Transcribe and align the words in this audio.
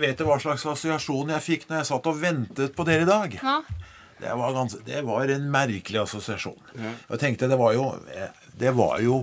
vet 0.00 0.18
du 0.18 0.24
hva 0.28 0.38
slags 0.42 0.64
assosiasjon 0.66 1.30
jeg 1.36 1.44
fikk 1.46 1.68
når 1.70 1.82
jeg 1.82 1.88
satt 1.92 2.06
og 2.10 2.18
ventet 2.22 2.74
på 2.76 2.86
dere 2.88 3.04
i 3.06 3.10
dag? 3.10 3.36
Ja. 3.42 3.58
Det 4.20 4.34
var, 4.36 4.52
gans, 4.52 4.74
det 4.84 5.00
var 5.08 5.30
en 5.32 5.46
merkelig 5.52 6.02
assosiasjon. 6.02 6.58
Jeg 6.76 7.20
tenkte 7.22 7.48
det 7.48 7.56
var 7.56 7.72
jo 7.72 7.86
Det 8.60 8.74
var 8.76 8.98
jo 9.00 9.22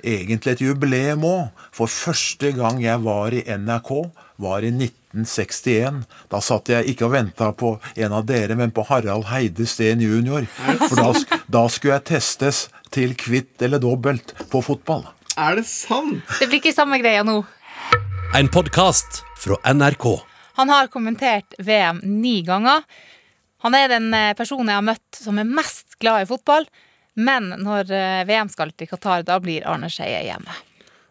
egentlig 0.00 0.54
et 0.54 0.62
jubileum 0.64 1.26
òg. 1.28 1.50
For 1.76 1.90
første 1.92 2.54
gang 2.56 2.80
jeg 2.80 3.02
var 3.04 3.34
i 3.36 3.42
NRK, 3.44 3.90
var 4.40 4.64
i 4.64 4.70
1961. 4.72 6.00
Da 6.32 6.40
satt 6.40 6.70
jeg 6.72 6.88
ikke 6.94 7.10
og 7.10 7.12
venta 7.18 7.50
på 7.52 7.74
en 8.00 8.16
av 8.16 8.24
dere, 8.28 8.56
men 8.56 8.72
på 8.72 8.86
Harald 8.88 9.28
Heide 9.28 9.66
Steen 9.68 10.00
jr. 10.00 10.48
For 10.86 10.96
da, 10.96 11.10
sk- 11.20 11.38
da 11.52 11.66
skulle 11.68 11.98
jeg 11.98 12.08
testes 12.14 12.62
til 12.94 13.12
kvitt 13.20 13.60
eller 13.68 13.82
dobbelt 13.82 14.32
på 14.50 14.62
fotball. 14.64 15.04
Er 15.36 15.60
det 15.60 15.66
sant? 15.68 16.24
Det 16.40 16.48
blir 16.50 16.58
ikke 16.62 16.72
samme 16.74 16.96
greia 17.02 17.20
nå. 17.26 17.42
En 18.34 18.48
podkast 18.48 19.24
fra 19.36 19.72
NRK. 19.74 20.20
Han 20.52 20.68
har 20.68 20.86
kommentert 20.86 21.54
VM 21.58 22.00
ni 22.04 22.42
ganger. 22.42 22.82
Han 23.58 23.74
er 23.74 23.88
den 23.90 24.14
eh, 24.14 24.34
personen 24.38 24.70
jeg 24.70 24.78
har 24.78 24.86
møtt 24.86 25.18
som 25.18 25.40
er 25.40 25.48
mest 25.48 25.98
glad 25.98 26.22
i 26.22 26.28
fotball. 26.30 26.68
Men 27.18 27.50
når 27.58 27.90
eh, 27.90 28.22
VM 28.28 28.48
skal 28.52 28.70
til 28.70 28.86
Qatar, 28.92 29.24
da 29.26 29.40
blir 29.42 29.66
Arne 29.66 29.90
Skeie 29.90 30.22
hjemme. 30.28 30.54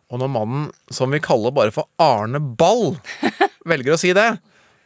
Og 0.10 0.24
når 0.24 0.32
mannen 0.32 0.70
som 0.96 1.12
vi 1.12 1.20
kaller 1.22 1.52
bare 1.54 1.76
for 1.76 1.92
Arne 2.02 2.40
Ball, 2.40 2.96
velger 3.70 3.98
å 3.98 4.00
si 4.00 4.16
det, 4.16 4.30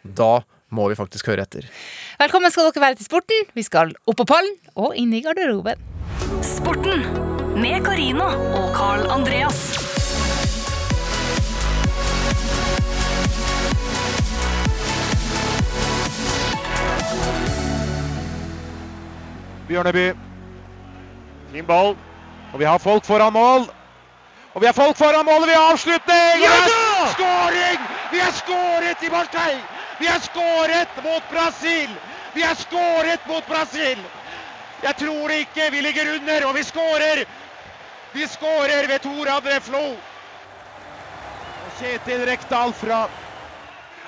da 0.02 0.34
må 0.74 0.90
vi 0.90 0.98
faktisk 0.98 1.30
høre 1.30 1.46
etter. 1.46 1.70
Velkommen 2.18 2.52
skal 2.52 2.72
dere 2.72 2.88
være 2.90 3.00
til 3.00 3.12
sporten. 3.12 3.50
Vi 3.54 3.64
skal 3.70 3.94
opp 4.10 4.24
på 4.24 4.28
pallen 4.34 4.58
og 4.74 4.98
inn 4.98 5.14
i 5.14 5.22
garderoben. 5.22 5.78
Sporten 6.42 7.06
med 7.62 7.86
Karina 7.86 8.34
og 8.58 8.72
Carl 8.74 9.06
Andreas. 9.14 9.93
Bjørneby. 19.68 20.14
Fin 21.52 21.68
ball. 21.68 21.96
Og 22.54 22.60
vi 22.60 22.66
har 22.66 22.78
folk 22.78 23.06
foran 23.06 23.34
mål. 23.34 23.70
Og 24.54 24.62
vi 24.62 24.66
har 24.70 24.74
folk 24.74 24.98
foran 24.98 25.26
mål, 25.26 25.42
og 25.42 25.48
vi 25.50 25.54
har 25.58 25.72
avslutning! 25.72 26.42
Ja 26.44 26.58
da! 26.70 26.82
Skåring! 27.14 27.80
Vi 28.12 28.20
har 28.20 28.32
skåret 28.38 29.04
i 29.04 29.10
Marseille! 29.10 29.64
Vi 29.98 30.06
har 30.06 30.20
skåret 30.20 31.00
mot 31.04 31.30
Brasil! 31.30 32.00
Vi 32.34 32.42
har 32.42 32.56
skåret 32.56 33.26
mot 33.26 33.46
Brasil! 33.46 34.06
Jeg 34.84 34.96
tror 35.00 35.28
det 35.28 35.40
ikke. 35.48 35.72
Vi 35.72 35.82
ligger 35.82 36.16
under, 36.16 36.46
og 36.48 36.56
vi 36.56 36.64
skårer! 36.64 37.24
Vi 38.14 38.28
skårer 38.28 38.88
ved 38.88 39.00
Tor 39.00 39.26
André 39.26 39.60
Flo. 39.60 39.86
Og 41.64 41.72
Kjetil 41.72 42.26
Rekdal 42.30 42.74
fra 42.78 43.08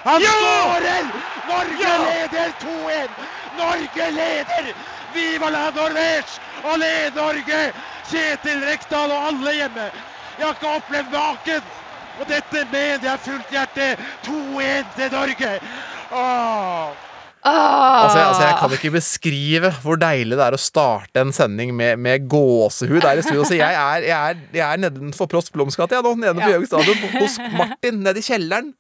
Han 0.06 0.22
skårer! 0.22 1.10
Norge 1.50 1.96
leder 2.06 2.54
2-1! 2.62 3.26
Norge 3.58 4.12
leder! 4.12 4.76
Viva 5.16 5.50
la 5.54 5.70
Norvège! 5.76 6.40
Allé 6.66 6.94
Norge! 7.16 7.62
Kjetil 8.10 8.62
Rekdal 8.68 9.14
og 9.16 9.28
alle 9.32 9.56
hjemme. 9.56 9.88
Jeg 10.36 10.46
har 10.48 10.58
ikke 10.58 10.76
opplevd 10.82 11.12
maken! 11.16 11.74
Og 12.20 12.30
dette 12.30 12.62
mener 12.72 13.04
jeg 13.10 13.24
fullt 13.26 13.50
hjerte. 13.52 13.90
2-1 14.28 14.94
til 14.96 15.12
Norge. 15.16 15.50
Åh. 16.16 17.02
Altså, 17.46 18.18
jeg, 18.18 18.28
altså, 18.28 18.42
jeg 18.42 18.56
kan 18.60 18.72
ikke 18.74 18.92
beskrive 18.96 19.70
hvor 19.84 20.00
deilig 20.02 20.38
det 20.40 20.46
er 20.48 20.56
å 20.58 20.62
starte 20.62 21.22
en 21.22 21.34
sending 21.36 21.76
med, 21.78 22.00
med 22.02 22.24
gåsehud 22.32 23.04
der 23.04 23.22
i 23.22 23.26
studio. 23.26 23.44
Så 23.46 23.60
jeg 23.60 23.70
er, 23.70 24.08
jeg 24.08 24.16
er, 24.16 24.40
jeg 24.56 24.66
er 24.66 24.82
nedenfor 24.88 25.30
Prost 25.30 25.54
Bloms 25.54 25.78
gate, 25.78 25.94
jeg 25.94 26.06
nå. 26.08 26.16
Nede 26.24 26.34
på 26.42 26.50
Ja. 26.56 26.64
Stadion. 26.72 27.04
Hos 27.20 27.38
Martin, 27.54 28.02
nede 28.08 28.24
i 28.24 28.26
kjelleren. 28.26 28.74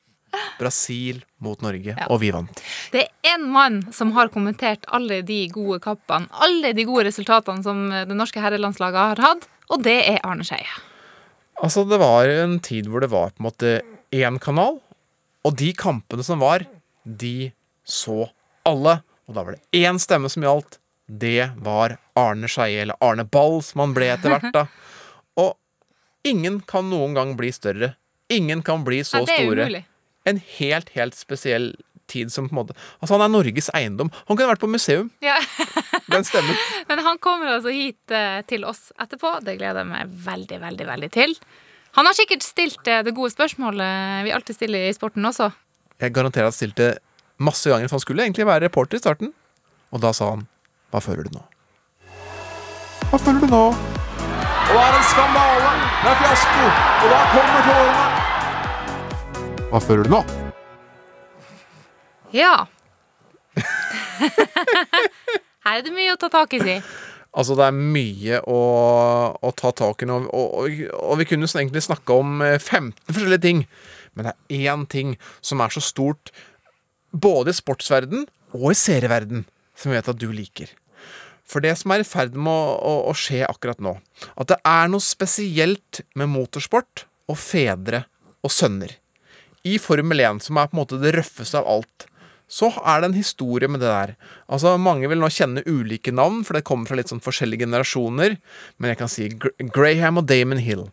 Brasil 0.59 1.21
mot 1.43 1.61
Norge, 1.65 1.95
og 2.09 2.19
vi 2.21 2.31
vant. 2.35 2.61
Det 2.93 3.05
er 3.05 3.35
én 3.35 3.45
mann 3.51 3.81
som 3.95 4.13
har 4.15 4.31
kommentert 4.33 4.87
alle 4.95 5.21
de 5.25 5.43
gode 5.53 5.81
kappene, 5.83 6.29
alle 6.45 6.73
de 6.77 6.85
gode 6.87 7.07
resultatene 7.09 7.65
som 7.65 7.87
det 7.91 8.17
norske 8.17 8.41
herrelandslaget 8.43 9.01
har 9.15 9.23
hatt, 9.25 9.47
og 9.71 9.83
det 9.85 9.97
er 10.13 10.21
Arne 10.23 10.45
Skeie. 10.47 10.77
Altså, 11.63 11.85
det 11.87 11.99
var 12.01 12.27
en 12.27 12.57
tid 12.59 12.89
hvor 12.91 13.03
det 13.03 13.11
var 13.13 13.31
på 13.31 13.41
en 13.43 13.47
måte 13.49 13.75
én 14.15 14.39
kanal, 14.43 14.79
og 15.45 15.55
de 15.59 15.71
kampene 15.77 16.25
som 16.25 16.41
var, 16.41 16.65
de 17.05 17.51
så 17.85 18.25
alle. 18.65 18.99
Og 19.29 19.37
da 19.37 19.43
var 19.45 19.55
det 19.55 19.83
én 19.85 19.99
stemme 20.01 20.29
som 20.31 20.43
gjaldt. 20.45 20.79
Det 21.05 21.51
var 21.61 21.97
Arne 22.17 22.49
Skeie, 22.49 22.81
eller 22.81 22.97
Arne 23.03 23.25
Ball, 23.29 23.59
som 23.65 23.83
han 23.83 23.93
ble 23.93 24.09
etter 24.13 24.33
hvert, 24.33 24.49
da. 24.53 24.65
Og 25.43 25.53
ingen 26.25 26.59
kan 26.65 26.89
noen 26.89 27.13
gang 27.17 27.35
bli 27.37 27.51
større. 27.53 27.93
Ingen 28.33 28.63
kan 28.65 28.81
bli 28.85 29.03
så 29.05 29.21
Nei, 29.21 29.25
det 29.29 29.35
er 29.35 29.43
store. 29.43 29.65
umulig. 29.67 29.83
En 30.25 30.39
helt, 30.57 30.89
helt 30.95 31.15
spesiell 31.17 31.73
tid 32.09 32.31
som 32.33 32.47
på 32.49 32.53
en 32.53 32.59
måte 32.59 32.75
Altså, 32.99 33.15
han 33.15 33.23
er 33.25 33.31
Norges 33.33 33.69
eiendom. 33.77 34.11
Han 34.27 34.37
kunne 34.37 34.51
vært 34.51 34.63
på 34.63 34.69
museum, 34.69 35.11
Ja. 35.25 35.37
den 36.13 36.25
stemmen. 36.27 36.57
Men 36.89 37.01
han 37.05 37.17
kommer 37.21 37.55
altså 37.55 37.73
hit 37.73 38.13
eh, 38.13 38.41
til 38.49 38.65
oss 38.65 38.91
etterpå. 39.01 39.39
Det 39.45 39.57
gleder 39.59 39.81
jeg 39.83 39.89
meg 39.91 40.11
veldig, 40.27 40.59
veldig, 40.61 40.87
veldig 40.91 41.11
til. 41.15 41.33
Han 41.97 42.09
har 42.09 42.17
sikkert 42.17 42.43
stilt 42.45 42.87
eh, 42.91 43.01
det 43.07 43.15
gode 43.17 43.33
spørsmålet 43.33 44.25
vi 44.27 44.33
alltid 44.35 44.57
stiller 44.59 44.89
i 44.89 44.93
sporten 44.97 45.25
også. 45.25 45.49
Jeg 46.01 46.13
garanterer 46.13 46.49
at 46.49 46.53
han 46.53 46.59
stilte 46.59 46.91
masse 47.41 47.69
ganger, 47.71 47.87
for 47.89 47.97
han 47.97 48.03
skulle 48.05 48.25
egentlig 48.25 48.47
være 48.47 48.65
reporter 48.67 48.99
i 48.99 49.03
starten. 49.03 49.33
Og 49.95 50.01
da 50.03 50.11
sa 50.15 50.33
han 50.35 50.45
Hva 50.91 51.01
føler 51.03 51.27
du 51.27 51.37
nå? 51.37 51.43
Hva 53.11 53.19
føler 53.21 53.41
du 53.45 53.49
nå? 53.51 53.63
Og 54.65 54.73
det 54.75 54.83
er 54.83 54.95
en 54.97 55.09
skandale! 55.09 55.73
Det 56.03 56.11
er 56.11 56.21
fiasko! 56.21 56.69
Og 57.05 57.11
da 57.13 57.19
kommer 57.33 57.67
tårene! 57.69 58.24
Hva 59.75 59.81
føler 59.83 60.07
du 60.07 60.13
nå? 60.13 60.21
Ja. 62.31 62.63
Her 65.65 65.73
er 65.73 65.83
det 65.83 65.91
mye 65.91 66.13
å 66.13 66.19
ta 66.21 66.29
tak 66.31 66.55
i, 66.55 66.61
si. 66.63 66.75
Altså, 67.35 67.57
det 67.59 67.65
er 67.65 67.75
mye 67.75 68.39
å, 68.47 68.61
å 69.35 69.51
ta 69.59 69.73
tak 69.75 70.05
i 70.05 70.07
nå, 70.07 70.21
og, 70.31 70.55
og, 70.61 70.79
og 70.95 71.19
vi 71.19 71.27
kunne 71.27 71.51
egentlig 71.51 71.83
snakke 71.89 72.21
om 72.23 72.39
eh, 72.45 72.55
15 72.55 72.95
forskjellige 73.09 73.43
ting. 73.49 73.61
Men 74.15 74.29
det 74.29 74.35
er 74.55 74.71
én 74.71 74.87
ting 74.95 75.13
som 75.43 75.59
er 75.59 75.75
så 75.75 75.83
stort, 75.83 76.31
både 77.11 77.51
i 77.51 77.59
sportsverden 77.59 78.29
og 78.55 78.69
i 78.71 78.79
serieverden, 78.79 79.43
som 79.75 79.91
vi 79.91 79.99
vet 79.99 80.11
at 80.15 80.23
du 80.23 80.29
liker. 80.31 80.71
For 81.43 81.59
det 81.59 81.75
som 81.81 81.91
er 81.91 81.99
i 82.05 82.07
ferd 82.07 82.39
med 82.39 82.47
å, 82.47 82.77
å, 82.79 82.99
å 83.11 83.17
skje 83.25 83.43
akkurat 83.43 83.83
nå, 83.83 83.97
at 84.39 84.55
det 84.55 84.63
er 84.63 84.87
noe 84.87 85.03
spesielt 85.03 86.05
med 86.15 86.31
motorsport 86.31 87.09
og 87.27 87.43
fedre 87.43 88.05
og 88.39 88.55
sønner. 88.55 89.01
I 89.65 89.79
Formel 89.81 90.21
1, 90.21 90.43
som 90.45 90.59
er 90.61 90.69
på 90.69 90.77
en 90.77 90.83
måte 90.83 91.01
det 91.01 91.15
røffeste 91.15 91.57
av 91.57 91.69
alt, 91.77 92.05
så 92.45 92.69
er 92.85 93.01
det 93.01 93.09
en 93.09 93.17
historie 93.17 93.69
med 93.71 93.81
det 93.81 93.89
der. 93.89 94.13
Altså, 94.45 94.75
Mange 94.77 95.09
vil 95.09 95.21
nå 95.21 95.31
kjenne 95.33 95.63
ulike 95.65 96.13
navn, 96.13 96.43
for 96.45 96.57
det 96.57 96.65
kommer 96.67 96.89
fra 96.89 96.99
litt 96.99 97.09
sånn 97.09 97.23
forskjellige 97.25 97.65
generasjoner. 97.65 98.37
Men 98.77 98.93
jeg 98.93 98.99
kan 98.99 99.09
si 99.09 99.29
Graham 99.73 100.21
og 100.21 100.27
Damon 100.29 100.61
Hill. 100.61 100.85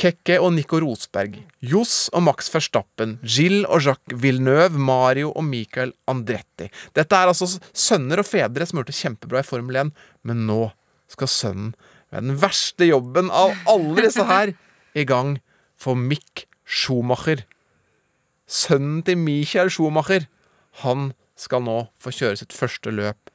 Kekke 0.00 0.36
og 0.40 0.52
Nico 0.54 0.78
Rosberg. 0.80 1.38
Johs 1.64 2.10
og 2.12 2.24
Max 2.28 2.50
Verstappen. 2.52 3.16
Gilles 3.24 3.68
og 3.68 3.82
Jacques 3.84 4.20
Villeneuve. 4.20 4.76
Mario 4.76 5.32
og 5.32 5.44
Michael 5.48 5.94
Andretti. 6.08 6.68
Dette 6.96 7.16
er 7.16 7.32
altså 7.32 7.48
sønner 7.72 8.22
og 8.22 8.28
fedre 8.28 8.68
som 8.68 8.80
gjort 8.80 8.92
det 8.92 8.98
kjempebra 9.00 9.42
i 9.42 9.48
Formel 9.48 9.80
1, 9.86 9.94
men 10.28 10.44
nå 10.48 10.66
skal 11.10 11.32
sønnen 11.32 11.72
med 12.10 12.26
den 12.26 12.36
verste 12.42 12.86
jobben 12.86 13.30
av 13.34 13.54
alle 13.70 14.04
disse 14.06 14.24
her 14.26 14.52
i 14.98 15.04
gang 15.08 15.38
for 15.80 15.98
Mick 15.98 16.46
Schumacher. 16.66 17.44
Sønnen 18.50 19.04
til 19.06 19.18
Michael 19.20 19.70
Schumacher. 19.70 20.26
Han 20.82 21.12
skal 21.38 21.62
nå 21.64 21.84
få 22.02 22.12
kjøre 22.14 22.40
sitt 22.42 22.54
første 22.56 22.92
løp 22.94 23.30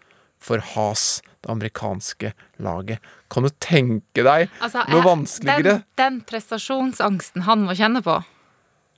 for 0.46 0.62
Has, 0.76 1.24
det 1.42 1.50
amerikanske 1.54 2.34
laget. 2.62 3.02
Kan 3.32 3.48
du 3.48 3.52
tenke 3.64 4.26
deg 4.26 4.50
Altså, 4.62 4.84
noe 4.92 5.06
vanskeligere? 5.06 5.80
Den, 5.80 6.00
den 6.02 6.22
prestasjonsangsten 6.28 7.46
han 7.48 7.66
må 7.66 7.76
kjenne 7.78 8.04
på. 8.06 8.20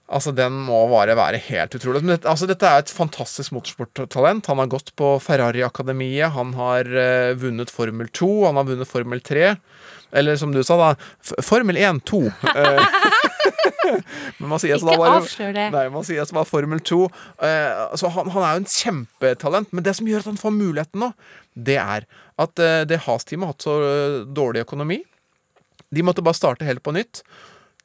Altså, 0.07 0.31
Den 0.31 0.55
må 0.67 0.85
bare 0.91 1.17
være 1.19 1.39
helt 1.49 1.75
utrolig. 1.75 2.01
Men 2.03 2.15
dette, 2.15 2.29
altså, 2.31 2.47
dette 2.47 2.67
er 2.67 2.83
et 2.83 2.93
fantastisk 2.93 3.53
motorsporttalent. 3.55 4.47
Han 4.47 4.61
har 4.63 4.71
gått 4.71 4.93
på 4.99 5.17
Ferrari-akademiet, 5.23 6.31
han 6.35 6.53
har 6.57 6.87
uh, 6.87 7.35
vunnet 7.39 7.71
Formel 7.73 8.09
2, 8.15 8.31
han 8.47 8.59
har 8.59 8.69
vunnet 8.69 8.89
Formel 8.89 9.23
3. 9.23 9.51
Eller 10.11 10.37
som 10.39 10.53
du 10.53 10.61
sa, 10.63 10.77
da, 10.79 11.41
Formel 11.43 11.77
1 11.77 12.03
2. 12.07 12.21
Men 14.39 14.51
man 14.51 14.61
sier 14.61 14.77
Ikke 14.77 15.09
avslør 15.09 15.53
det. 15.55 15.65
Nei, 15.73 15.83
man 15.93 16.05
sier 16.07 16.27
som 16.27 16.39
var 16.39 16.47
Formel 16.49 16.81
2. 16.83 17.01
Eh, 17.47 17.83
altså 17.87 18.11
han, 18.13 18.31
han 18.33 18.45
er 18.45 18.55
jo 18.55 18.63
en 18.63 18.71
kjempetalent, 18.71 19.73
men 19.75 19.85
det 19.85 19.95
som 19.97 20.07
gjør 20.09 20.23
at 20.23 20.31
han 20.31 20.39
får 20.39 20.55
muligheten 20.55 21.03
nå, 21.03 21.11
det 21.67 21.77
er 21.81 22.07
at 22.41 22.63
eh, 22.63 22.81
det 22.89 23.03
Has-teamet 23.05 23.47
har 23.47 23.55
hatt 23.55 23.67
så 23.67 23.77
eh, 23.83 24.17
dårlig 24.37 24.65
økonomi. 24.67 25.01
De 25.93 26.03
måtte 26.05 26.25
bare 26.25 26.37
starte 26.37 26.67
helt 26.67 26.83
på 26.85 26.95
nytt. 26.95 27.23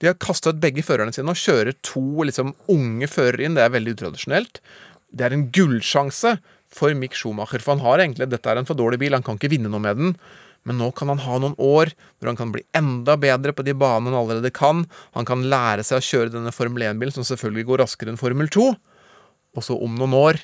De 0.03 0.11
har 0.11 0.19
kasta 0.21 0.51
ut 0.51 0.63
begge 0.63 0.83
førerne 0.85 1.15
sine 1.15 1.31
og 1.31 1.39
kjører 1.39 1.77
to 1.87 2.27
liksom, 2.27 2.57
unge 2.73 3.09
førere 3.11 3.47
inn. 3.47 3.59
Det 3.59 3.65
er 3.65 3.77
veldig 3.77 3.97
utradisjonelt. 3.97 4.63
Det 5.13 5.27
er 5.27 5.37
en 5.37 5.47
gullsjanse 5.55 6.37
for 6.73 6.95
Mick 6.97 7.15
Schumacher, 7.19 7.61
for 7.63 7.77
han 7.77 7.85
har 7.85 8.01
egentlig 8.01 8.31
dette 8.33 8.49
er 8.49 8.59
en 8.59 8.67
for 8.69 8.79
dårlig 8.79 8.99
bil, 9.03 9.13
han 9.13 9.25
kan 9.25 9.37
ikke 9.37 9.53
vinne 9.53 9.71
noe 9.71 9.83
med 9.85 9.99
den. 10.01 10.15
Men 10.65 10.79
nå 10.79 10.93
kan 10.95 11.09
han 11.11 11.19
ha 11.25 11.39
noen 11.43 11.57
år 11.59 11.91
hvor 12.21 12.31
han 12.31 12.39
kan 12.39 12.53
bli 12.55 12.63
enda 12.79 13.17
bedre 13.19 13.51
på 13.57 13.65
de 13.67 13.75
banene 13.75 14.13
han 14.15 14.21
allerede 14.21 14.53
kan. 14.55 14.85
Han 15.17 15.27
kan 15.27 15.43
lære 15.51 15.83
seg 15.87 15.99
å 15.99 16.07
kjøre 16.07 16.33
denne 16.37 16.53
Formel 16.55 16.85
1-bilen, 16.87 17.13
som 17.17 17.27
selvfølgelig 17.27 17.67
går 17.67 17.83
raskere 17.83 18.13
enn 18.13 18.21
Formel 18.21 18.47
2. 18.53 18.69
Og 19.59 19.67
så 19.67 19.77
om 19.83 19.99
noen 19.99 20.15
år 20.17 20.43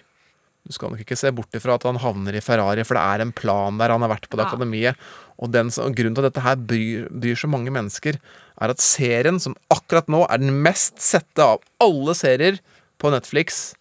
Du 0.69 0.75
skal 0.75 0.91
nok 0.91 1.01
ikke 1.01 1.17
se 1.17 1.31
bort 1.33 1.55
ifra 1.57 1.79
at 1.79 1.85
han 1.87 1.97
havner 2.03 2.35
i 2.37 2.43
Ferrari, 2.45 2.83
for 2.85 2.99
det 2.99 3.01
er 3.01 3.23
en 3.25 3.31
plan 3.33 3.79
der. 3.81 3.89
Han 3.95 4.03
har 4.05 4.11
vært 4.11 4.27
på 4.29 4.37
det 4.37 4.45
Ja. 4.45 4.51
akademiet. 4.51 4.97
Og 5.39 5.51
den, 5.55 5.71
som- 5.71 5.95
grunnen 5.95 6.15
til 6.15 6.27
at 6.27 6.35
dette 6.35 6.43
her 6.45 6.57
bryr, 6.57 7.07
bryr 7.09 7.39
så 7.39 7.49
mange 7.49 7.71
mennesker, 7.73 8.19
er 8.61 8.69
at 8.69 8.77
serien 8.77 9.41
som 9.41 9.55
akkurat 9.71 10.09
nå 10.09 10.27
er 10.29 10.37
den 10.37 10.63
mest 10.63 10.99
sette 11.01 11.39
av 11.41 11.61
alle 11.81 12.13
serier 12.13 12.59
på 12.99 13.09
Netflix, 13.11 13.73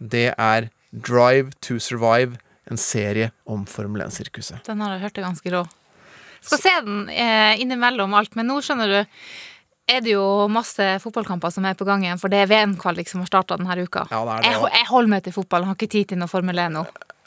det 0.00 0.32
er 0.38 0.70
Drive 0.94 1.50
to 1.60 1.78
Survive, 1.78 2.38
en 2.70 2.80
serie 2.80 3.30
om 3.46 3.66
Formel 3.70 4.06
1-sirkuset. 4.06 4.62
Den 4.66 4.80
har 4.84 4.96
jeg 4.96 5.06
hørt 5.06 5.18
er 5.20 5.28
ganske 5.28 5.52
rå. 5.54 5.64
Skal 6.46 6.62
se 6.62 6.72
den 6.86 7.04
eh, 7.10 7.60
innimellom 7.62 8.14
alt, 8.14 8.34
men 8.38 8.50
nå 8.50 8.60
skjønner 8.62 8.92
du 8.92 8.98
er 9.86 10.02
det 10.02 10.16
jo 10.16 10.46
masse 10.50 10.82
fotballkamper 11.02 11.52
som 11.54 11.66
er 11.68 11.76
på 11.78 11.86
gang 11.86 12.02
igjen, 12.02 12.18
for 12.18 12.32
det 12.32 12.40
er 12.42 12.48
VM-kvalik 12.50 13.06
som 13.10 13.22
har 13.22 13.30
starta 13.30 13.58
denne 13.58 13.76
uka. 13.78 14.06
Ja, 14.10 14.24
det 14.26 14.38
er 14.38 14.42
det, 14.42 14.54
jeg, 14.56 14.70
jeg 14.74 14.88
holder 14.88 15.12
meg 15.12 15.26
til 15.26 15.36
fotball, 15.36 15.62
jeg 15.62 15.70
har 15.70 15.78
ikke 15.78 15.92
tid 15.92 16.08
til 16.10 16.18
noe 16.18 16.30
Formel 16.30 16.58
1 16.58 16.74
nå. 16.74 16.82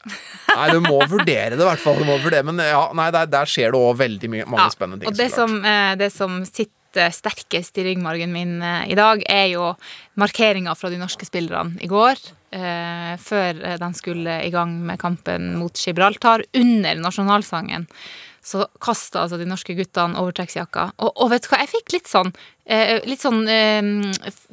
Nei, 0.57 0.65
du 0.73 0.81
må 0.83 0.97
vurdere 1.07 1.53
det, 1.55 1.61
i 1.61 1.67
hvert 1.67 1.83
fall. 1.83 2.01
Du 2.01 2.07
må 2.07 2.17
vurdere, 2.23 2.43
men 2.47 2.59
ja, 2.63 2.81
nei, 2.95 3.09
der, 3.15 3.29
der 3.31 3.49
skjer 3.49 3.73
det 3.75 3.79
òg 3.79 3.97
veldig 3.99 4.31
mye, 4.31 4.47
mange 4.47 4.67
Ja, 4.67 4.73
spennende 4.75 5.03
ting. 5.03 5.11
Og 5.11 5.19
det 5.19 5.29
som, 5.33 5.55
eh, 5.67 5.93
det 5.99 6.09
som 6.15 6.39
sitter 6.47 7.13
sterkest 7.13 7.77
i 7.79 7.85
ryggmargen 7.85 8.31
min 8.33 8.57
eh, 8.65 8.89
i 8.91 8.97
dag, 8.97 9.23
er 9.29 9.47
jo 9.53 9.71
markeringa 10.19 10.75
fra 10.79 10.91
de 10.91 10.99
norske 10.99 11.27
spillerne 11.27 11.79
i 11.83 11.91
går. 11.91 12.23
Eh, 12.49 13.13
før 13.21 13.59
de 13.77 13.91
skulle 13.93 14.39
i 14.41 14.49
gang 14.53 14.71
med 14.85 14.97
kampen 15.01 15.51
mot 15.59 15.85
Gibraltar, 15.85 16.41
under 16.57 17.03
nasjonalsangen. 17.03 17.85
Så 18.41 18.63
kasta 18.81 19.25
altså 19.25 19.37
de 19.37 19.47
norske 19.47 19.75
guttene 19.77 20.17
overtrekksjakka. 20.19 20.85
Og, 21.03 21.11
og 21.11 21.31
vet 21.33 21.45
du 21.45 21.49
hva, 21.51 21.59
jeg 21.61 21.71
fikk 21.73 21.93
litt 21.97 22.09
sånn 22.09 22.31
eh, 22.65 22.97
Litt 23.05 23.21
sånn 23.21 23.43
eh, 23.51 23.89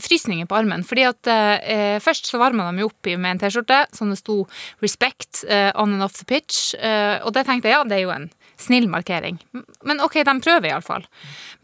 frysninger 0.02 0.48
på 0.50 0.58
armen. 0.58 0.84
Fordi 0.86 1.06
at 1.08 1.30
eh, 1.30 1.96
først 2.02 2.28
så 2.28 2.40
varma 2.42 2.68
de 2.68 2.82
jo 2.82 2.90
opp 2.90 3.10
med 3.14 3.30
en 3.30 3.42
T-skjorte 3.44 3.84
som 3.96 4.10
det 4.12 4.18
sto 4.20 4.42
'Respect 4.82 5.44
eh, 5.48 5.70
on 5.74 5.94
and 5.94 6.04
off 6.04 6.18
the 6.18 6.26
pitch'. 6.28 6.74
Eh, 6.76 7.22
og 7.22 7.32
det 7.36 7.46
tenkte 7.46 7.70
jeg 7.70 7.78
ja, 7.78 7.84
det 7.86 8.00
er 8.00 8.04
jo 8.04 8.14
en 8.16 8.28
snill 8.60 8.88
markering. 8.88 9.38
Men 9.84 10.00
ok, 10.04 10.20
de 10.24 10.34
prøver 10.42 10.70
iallfall. 10.70 11.06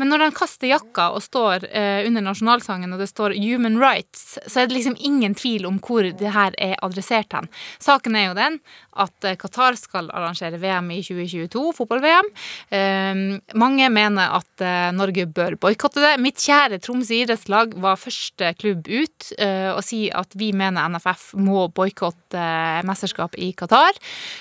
Men 0.01 0.13
når 0.13 0.27
de 0.27 0.29
kaster 0.37 0.71
jakka 0.71 1.11
og 1.17 1.25
står 1.25 1.67
eh, 1.71 2.07
under 2.09 2.25
nasjonalsangen 2.25 2.93
og 2.93 3.03
det 3.03 3.11
står 3.11 3.37
'Human 3.37 3.79
Rights', 3.81 4.39
så 4.47 4.63
er 4.63 4.69
det 4.69 4.77
liksom 4.77 4.97
ingen 5.01 5.35
tvil 5.35 5.67
om 5.67 5.81
hvor 5.81 6.05
det 6.05 6.33
her 6.33 6.55
er 6.59 6.77
adressert 6.83 7.33
hen. 7.33 7.49
Saken 7.79 8.17
er 8.17 8.29
jo 8.29 8.39
den 8.39 8.61
at 9.01 9.25
eh, 9.25 9.37
Qatar 9.41 9.77
skal 9.81 10.11
arrangere 10.13 10.61
VM 10.61 10.91
i 10.93 11.01
2022, 11.03 11.73
fotball-VM. 11.79 12.29
Eh, 12.71 13.23
mange 13.55 13.89
mener 13.93 14.37
at 14.41 14.65
eh, 14.65 14.91
Norge 14.93 15.27
bør 15.27 15.57
boikotte 15.57 16.03
det. 16.05 16.15
Mitt 16.21 16.41
kjære 16.43 16.81
Tromsø 16.83 17.23
idrettslag 17.23 17.77
var 17.81 18.01
første 18.01 18.53
klubb 18.61 18.89
ut 18.89 19.33
eh, 19.39 19.71
å 19.73 19.81
si 19.85 20.05
at 20.13 20.37
vi 20.39 20.53
mener 20.57 20.93
NFF 20.93 21.33
må 21.41 21.67
boikotte 21.73 22.39
eh, 22.39 22.83
mesterskap 22.87 23.37
i 23.41 23.53
Qatar, 23.57 23.97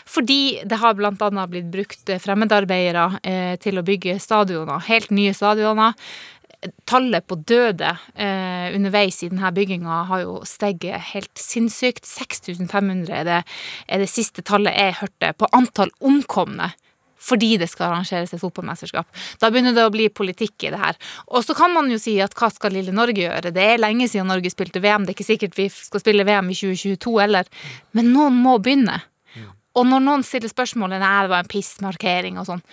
fordi 0.10 0.62
det 0.68 0.80
har 0.82 1.00
annet 1.00 1.52
blitt 1.52 1.72
brukt 1.72 2.10
eh, 2.10 2.22
fremmedarbeidere 2.42 3.20
eh, 3.24 3.56
til 3.62 3.80
å 3.80 3.86
bygge 3.86 4.20
stadioner, 4.20 4.82
helt 4.88 5.12
nye 5.12 5.34
stadioner. 5.34 5.94
Tallet 6.86 7.26
på 7.26 7.40
døde 7.50 7.96
eh, 8.14 8.70
underveis 8.76 9.24
i 9.24 9.32
denne 9.32 9.50
bygginga 9.52 10.04
har 10.12 10.22
jo 10.22 10.42
steget 10.46 11.14
helt 11.14 11.34
sinnssykt. 11.38 12.06
6500 12.06 13.16
er 13.16 13.26
det, 13.26 13.42
er 13.88 14.04
det 14.04 14.10
siste 14.10 14.44
tallet 14.46 14.78
jeg 14.78 15.00
hørte 15.02 15.34
på 15.38 15.50
antall 15.54 15.92
omkomne 16.02 16.72
fordi 17.22 17.52
det 17.62 17.68
skal 17.70 17.92
arrangeres 17.92 18.32
et 18.34 18.42
fotballmesterskap. 18.42 19.06
Da 19.38 19.52
begynner 19.54 19.76
det 19.78 19.84
å 19.86 19.92
bli 19.94 20.08
politikk 20.10 20.66
i 20.66 20.72
det 20.74 20.80
her. 20.82 20.98
Og 21.30 21.44
så 21.46 21.54
kan 21.54 21.70
man 21.70 21.92
jo 21.94 22.00
si 22.02 22.16
at 22.18 22.34
hva 22.34 22.50
skal 22.50 22.74
lille 22.74 22.96
Norge 22.98 23.22
gjøre? 23.22 23.52
Det 23.54 23.62
er 23.62 23.78
lenge 23.78 24.08
siden 24.10 24.26
Norge 24.32 24.50
spilte 24.50 24.82
VM, 24.82 25.06
det 25.06 25.14
er 25.14 25.20
ikke 25.20 25.28
sikkert 25.28 25.60
vi 25.60 25.68
skal 25.70 26.02
spille 26.02 26.26
VM 26.26 26.50
i 26.50 26.58
2022 26.58 27.14
heller. 27.22 27.52
Men 27.94 28.10
noen 28.16 28.42
må 28.42 28.56
begynne. 28.58 29.04
Og 29.78 29.88
når 29.88 30.04
noen 30.04 30.26
stiller 30.28 30.52
spørsmålet 30.52 31.00
nei, 31.02 31.14
det 31.24 31.32
var 31.32 31.44
en 31.44 31.52
pissmarkering 31.52 32.40
og 32.42 32.50
sånn. 32.50 32.64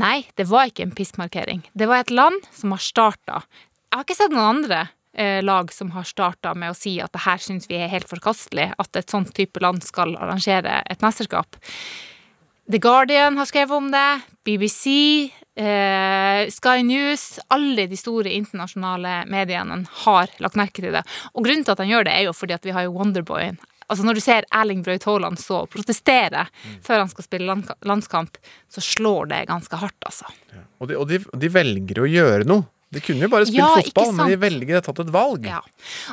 Nei, 0.00 0.22
det 0.38 0.46
var 0.48 0.70
ikke 0.70 0.86
en 0.86 0.94
pissmarkering. 0.94 1.64
Det 1.74 1.88
var 1.90 2.04
et 2.04 2.14
land 2.14 2.46
som 2.54 2.72
har 2.74 2.82
starta. 2.82 3.42
Jeg 3.90 3.98
har 3.98 4.06
ikke 4.06 4.18
sett 4.20 4.34
noen 4.34 4.62
andre 4.62 4.84
eh, 5.12 5.40
lag 5.42 5.72
som 5.74 5.90
har 5.96 6.06
starta 6.06 6.54
med 6.54 6.72
å 6.72 6.78
si 6.78 6.94
at 7.02 7.12
det 7.16 7.24
her 7.24 7.42
syns 7.42 7.66
vi 7.70 7.80
er 7.80 7.90
helt 7.90 8.08
forkastelig, 8.08 8.70
at 8.78 8.96
et 8.96 9.10
sånt 9.10 9.34
type 9.36 9.60
land 9.62 9.82
skal 9.84 10.14
arrangere 10.14 10.80
et 10.86 11.02
mesterskap. 11.02 11.58
The 12.70 12.78
Guardian 12.78 13.38
har 13.40 13.48
skrevet 13.50 13.74
om 13.74 13.88
det, 13.90 14.20
BBC, 14.46 15.32
eh, 15.58 16.46
Sky 16.54 16.84
News 16.86 17.40
Alle 17.50 17.88
de 17.90 17.98
store 17.98 18.30
internasjonale 18.30 19.24
mediene 19.26 19.82
har 20.04 20.30
lagt 20.38 20.54
merke 20.54 20.78
til 20.78 20.94
det. 20.94 21.02
Og 21.34 21.42
grunnen 21.44 21.66
til 21.66 21.74
at 21.74 21.82
han 21.82 21.90
gjør 21.90 22.06
det, 22.06 22.14
er 22.14 22.28
jo 22.28 22.36
fordi 22.36 22.54
at 22.54 22.64
vi 22.68 22.76
har 22.76 22.86
jo 22.86 22.94
Wonderboyen. 22.94 23.58
Altså 23.90 24.06
Når 24.06 24.18
du 24.18 24.22
ser 24.24 24.48
Erling 24.54 24.84
Braut 24.86 25.06
Haaland 25.08 25.40
så 25.42 25.64
protestere 25.70 26.46
før 26.86 27.04
han 27.04 27.10
skal 27.12 27.26
spille 27.26 27.56
landskamp, 27.86 28.38
så 28.70 28.82
slår 28.84 29.32
det 29.32 29.46
ganske 29.50 29.80
hardt, 29.80 29.98
altså. 30.06 30.30
Og, 30.78 30.88
de, 30.88 30.96
og 30.96 31.08
de, 31.10 31.18
de 31.42 31.50
velger 31.52 32.04
å 32.04 32.10
gjøre 32.10 32.46
noe. 32.48 32.68
De 32.90 32.98
kunne 32.98 33.22
jo 33.22 33.30
bare 33.30 33.46
spilt 33.46 33.60
Ja, 33.60 33.68
fotball, 33.78 34.08
men 34.18 34.32
de 34.32 34.36
velger 34.42 34.80
å 34.80 34.82
tatt 34.82 34.98
et 35.04 35.10
valg. 35.14 35.44
Ja. 35.46 35.60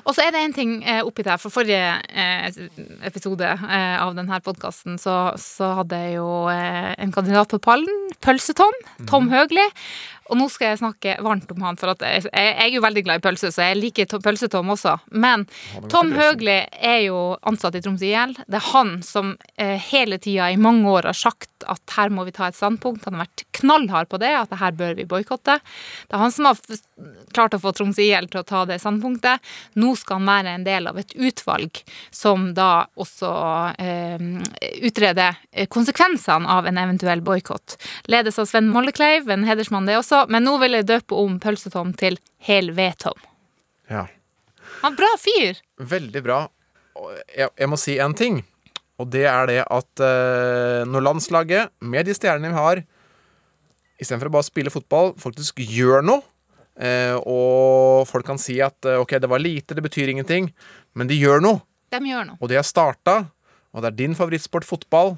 Og 0.03 0.13
så 0.13 0.27
er 0.27 0.35
det 0.35 0.43
en 0.45 0.53
ting 0.53 0.75
eh, 0.85 0.99
oppi 1.01 1.25
der. 1.25 1.39
For 1.41 1.53
forrige 1.53 1.95
eh, 2.13 2.59
episode 3.07 3.49
eh, 3.49 3.95
av 3.97 4.13
denne 4.17 4.37
podkasten 4.45 4.99
så, 5.01 5.15
så 5.41 5.71
hadde 5.79 5.97
jeg 6.03 6.19
jo 6.19 6.27
en 6.53 7.15
kandidat 7.15 7.49
på 7.49 7.59
pallen. 7.65 8.03
Pølsetom. 8.21 8.77
Tom, 8.93 9.07
Tom 9.09 9.31
Høgli. 9.33 9.65
Og 10.29 10.37
nå 10.39 10.47
skal 10.51 10.73
jeg 10.73 10.79
snakke 10.81 11.15
varmt 11.23 11.51
om 11.53 11.61
han, 11.63 11.77
for 11.79 11.93
at 11.93 12.01
jeg, 12.03 12.25
jeg 12.31 12.55
er 12.65 12.71
jo 12.73 12.81
veldig 12.83 13.03
glad 13.05 13.21
i 13.21 13.25
pølse, 13.27 13.51
så 13.53 13.69
jeg 13.69 13.79
liker 13.79 14.05
to- 14.11 14.19
Pølse-Tom 14.23 14.69
også. 14.73 14.97
Men 15.11 15.45
Tom 15.89 16.11
Høgli 16.11 16.57
er 16.83 16.99
jo 17.05 17.19
ansatt 17.47 17.75
i 17.79 17.81
Tromsø 17.85 18.09
IL. 18.09 18.33
Det 18.47 18.59
er 18.59 18.65
han 18.73 18.97
som 19.07 19.35
eh, 19.57 19.77
hele 19.91 20.17
tida 20.19 20.49
i 20.51 20.57
mange 20.59 20.89
år 20.91 21.07
har 21.11 21.17
sagt 21.17 21.56
at 21.65 21.95
her 21.95 22.11
må 22.13 22.25
vi 22.27 22.33
ta 22.35 22.49
et 22.49 22.57
standpunkt. 22.57 23.05
Han 23.07 23.17
har 23.17 23.25
vært 23.25 23.43
knallhard 23.57 24.09
på 24.11 24.19
det, 24.21 24.33
at 24.37 24.51
det 24.51 24.59
her 24.61 24.75
bør 24.77 24.97
vi 24.99 25.07
boikotte. 25.09 25.57
Det 26.07 26.17
er 26.17 26.21
han 26.21 26.33
som 26.33 26.49
har 26.49 26.59
klart 27.35 27.55
å 27.57 27.61
få 27.63 27.73
Troms 27.77 27.99
IL 28.01 28.29
til 28.31 28.41
å 28.41 28.47
ta 28.47 28.63
det 28.69 28.79
standpunktet. 28.83 29.43
Nå 29.79 29.93
skal 29.99 30.19
han 30.19 30.29
være 30.29 30.55
en 30.57 30.67
del 30.67 30.91
av 30.91 30.99
et 31.01 31.15
utvalg 31.15 31.81
som 32.13 32.51
da 32.57 32.87
også 32.99 33.31
eh, 33.81 34.27
utreder 34.87 35.39
eh, 35.51 35.69
konsekvensene 35.71 36.49
av 36.57 36.69
en 36.69 36.81
eventuell 36.81 37.23
boikott. 37.25 37.77
Ledes 38.11 38.39
av 38.39 38.49
Sven 38.49 38.69
Mollekleiv, 38.73 39.29
en 39.31 39.47
hedersmann 39.47 39.89
det 39.89 39.97
også, 39.99 40.25
men 40.29 40.45
nå 40.47 40.57
vil 40.63 40.77
jeg 40.79 40.89
døpe 40.91 41.17
om 41.17 41.39
Pølse-Tom 41.43 41.95
til 41.97 42.19
Hel 42.43 42.73
V-Tom. 42.77 43.17
Ja. 43.89 44.07
Han 44.81 44.95
bra 44.97 45.09
fyr! 45.21 45.57
Veldig 45.79 46.21
bra. 46.25 46.43
Jeg, 47.35 47.49
jeg 47.53 47.69
må 47.69 47.77
si 47.79 47.97
en 48.01 48.15
ting, 48.17 48.41
og 48.97 49.09
det 49.13 49.25
er 49.29 49.49
det 49.49 49.59
at 49.63 50.01
eh, 50.03 50.83
når 50.89 51.05
landslaget, 51.05 51.73
med 51.81 52.07
de 52.07 52.15
stjernene 52.17 52.49
vi 52.53 52.57
har, 52.57 52.81
istedenfor 54.01 54.29
å 54.29 54.35
bare 54.37 54.47
spille 54.47 54.73
fotball, 54.73 55.13
faktisk 55.21 55.61
gjør 55.61 56.03
noe, 56.05 56.23
eh, 56.81 57.15
og 57.21 58.07
folk 58.09 58.25
kan 58.27 58.41
si 58.41 58.59
at 58.63 58.85
eh, 58.89 58.99
ok, 59.01 59.17
det 59.21 59.29
var 59.31 59.41
lite, 59.43 59.77
det 59.77 59.85
betyr 59.85 60.13
ingenting, 60.13 60.51
men 60.97 61.09
de 61.09 61.17
gjør 61.17 61.43
noe, 61.45 61.61
De 61.93 62.01
gjør 62.03 62.25
noe. 62.31 62.37
og 62.41 62.49
de 62.51 62.57
har 62.59 62.65
starta, 62.67 63.19
og 63.73 63.83
det 63.83 63.91
er 63.91 63.99
din 64.01 64.17
favorittsport 64.17 64.65
fotball, 64.65 65.15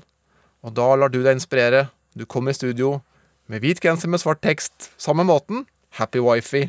og 0.59 0.75
da 0.75 0.89
lar 0.99 1.11
du 1.11 1.21
deg 1.23 1.37
inspirere. 1.37 1.85
Du 2.19 2.25
kommer 2.27 2.51
i 2.51 2.57
studio 2.57 2.97
med 3.47 3.63
hvit 3.63 3.79
genser 3.79 4.11
med 4.11 4.19
svart 4.19 4.41
tekst, 4.43 4.89
samme 4.99 5.23
måten, 5.23 5.63
happy 5.95 6.19
wifey. 6.19 6.67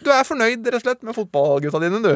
Du 0.00 0.08
er 0.10 0.24
fornøyd 0.24 0.64
rett 0.64 0.80
og 0.80 0.86
slett 0.86 1.04
med 1.04 1.14
fotballgutta 1.16 1.82
dine, 1.84 2.00
du. 2.00 2.14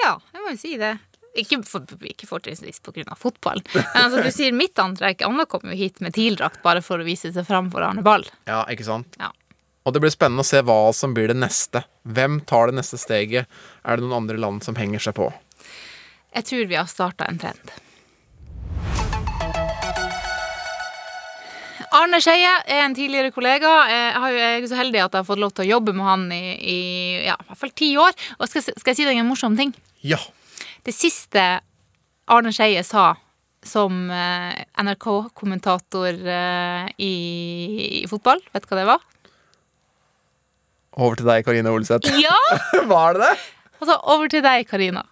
Ja, 0.00 0.14
jeg 0.32 0.40
må 0.44 0.54
jo 0.54 0.58
si 0.60 0.76
det. 0.80 0.94
Ikke, 1.38 1.60
for, 1.68 1.84
ikke 2.02 2.26
fortrinnsvis 2.28 2.80
pga. 2.82 3.14
fotball. 3.16 3.60
Men 3.74 4.00
altså, 4.04 4.22
du 4.24 4.30
sier 4.34 4.52
mitt 4.56 4.78
antrekk. 4.82 5.22
Anna 5.26 5.44
kom 5.46 5.60
jo 5.70 5.76
hit 5.78 6.00
med 6.04 6.14
TIL-drakt 6.16 6.62
bare 6.64 6.82
for 6.82 6.98
å 6.98 7.06
vise 7.06 7.30
seg 7.34 7.46
fram 7.46 7.70
for 7.70 7.84
Arne 7.86 8.02
Ball. 8.02 8.24
Ja, 8.50 8.64
ikke 8.72 8.86
sant? 8.88 9.14
Ja. 9.20 9.30
Og 9.86 9.94
det 9.94 10.02
blir 10.04 10.12
spennende 10.12 10.42
å 10.44 10.48
se 10.48 10.60
hva 10.66 10.80
som 10.92 11.14
blir 11.16 11.30
det 11.30 11.38
neste. 11.38 11.84
Hvem 12.04 12.40
tar 12.44 12.68
det 12.72 12.76
neste 12.80 12.98
steget? 13.00 13.46
Er 13.86 13.96
det 13.96 14.04
noen 14.04 14.24
andre 14.24 14.36
land 14.42 14.64
som 14.66 14.76
henger 14.76 15.00
seg 15.00 15.14
på? 15.16 15.30
Jeg 16.34 16.44
tror 16.50 16.66
vi 16.68 16.76
har 16.76 16.90
starta 16.90 17.24
en 17.30 17.38
trend. 17.40 17.70
Arne 21.96 22.18
Skeie 22.20 22.50
er 22.68 22.82
en 22.84 22.94
tidligere 22.94 23.30
kollega. 23.32 23.70
Jeg 23.88 24.14
jo- 24.14 24.36
jeg 24.38 24.62
er 24.62 24.66
så 24.68 24.76
heldig 24.76 25.00
at 25.04 25.12
jeg 25.12 25.18
har 25.22 25.24
fått 25.24 25.40
lov 25.40 25.54
til 25.54 25.64
å 25.64 25.70
jobbe 25.78 25.94
med 25.94 26.04
han 26.04 26.26
i, 26.32 26.42
i 26.60 27.24
ja, 27.24 27.34
i 27.40 27.44
hvert 27.48 27.58
fall 27.62 27.70
ti 27.72 27.88
år. 27.96 28.12
Og 28.38 28.48
skal, 28.48 28.62
skal 28.62 28.92
jeg 28.92 28.96
si 28.96 29.04
deg 29.08 29.16
en 29.16 29.28
morsom 29.30 29.56
ting? 29.56 29.72
Ja. 30.02 30.18
Det 30.88 30.94
siste 30.96 31.42
Arne 32.32 32.48
Skeie 32.56 32.80
sa 32.86 33.10
som 33.66 34.06
eh, 34.08 34.54
NRK-kommentator 34.80 36.16
eh, 36.32 36.86
i, 37.04 37.10
i 38.00 38.06
fotball, 38.08 38.40
vet 38.54 38.64
du 38.64 38.68
hva 38.70 38.78
det 38.78 38.86
var? 38.88 39.02
Over 40.96 41.18
til 41.20 41.28
deg, 41.28 41.44
Karine 41.44 41.74
Olseth. 41.76 42.08
Ja! 42.24 42.32
Var 42.88 43.18
det 43.18 43.26
det? 43.26 43.34
Altså, 43.82 43.98
over 44.14 44.32
til 44.32 44.40
deg, 44.46 44.64
Karina. 44.70 45.02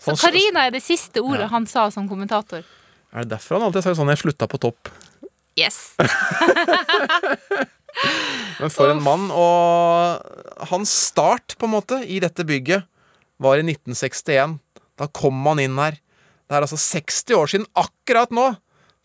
Så 0.00 0.14
Sånn- 0.14 0.22
Karina 0.22 0.62
er 0.64 0.72
det 0.72 0.80
siste 0.86 1.20
ordet 1.20 1.50
han 1.52 1.68
sa 1.68 1.84
som 1.92 2.08
kommentator. 2.08 2.64
Er 3.12 3.26
det 3.26 3.34
derfor 3.34 3.58
han 3.58 3.66
alltid 3.68 3.84
sa 3.84 3.92
sånn 3.98 4.08
'jeg 4.14 4.22
slutta 4.22 4.48
på 4.48 4.62
topp'? 4.64 4.88
Yes. 5.60 5.92
Men 8.62 8.72
for 8.72 8.88
en 8.88 9.02
mann. 9.04 9.28
Og 9.28 10.64
hans 10.72 10.88
start, 11.10 11.58
på 11.60 11.68
en 11.68 11.74
måte, 11.76 12.00
i 12.06 12.16
dette 12.22 12.46
bygget 12.48 12.86
var 13.40 13.60
i 13.60 13.64
1961. 13.66 14.56
Da 15.00 15.08
kom 15.08 15.36
man 15.46 15.62
inn 15.62 15.78
her. 15.80 15.96
Det 16.46 16.56
er 16.56 16.66
altså 16.66 16.78
60 16.80 17.38
år 17.38 17.52
siden 17.54 17.68
akkurat 17.78 18.32
nå 18.34 18.50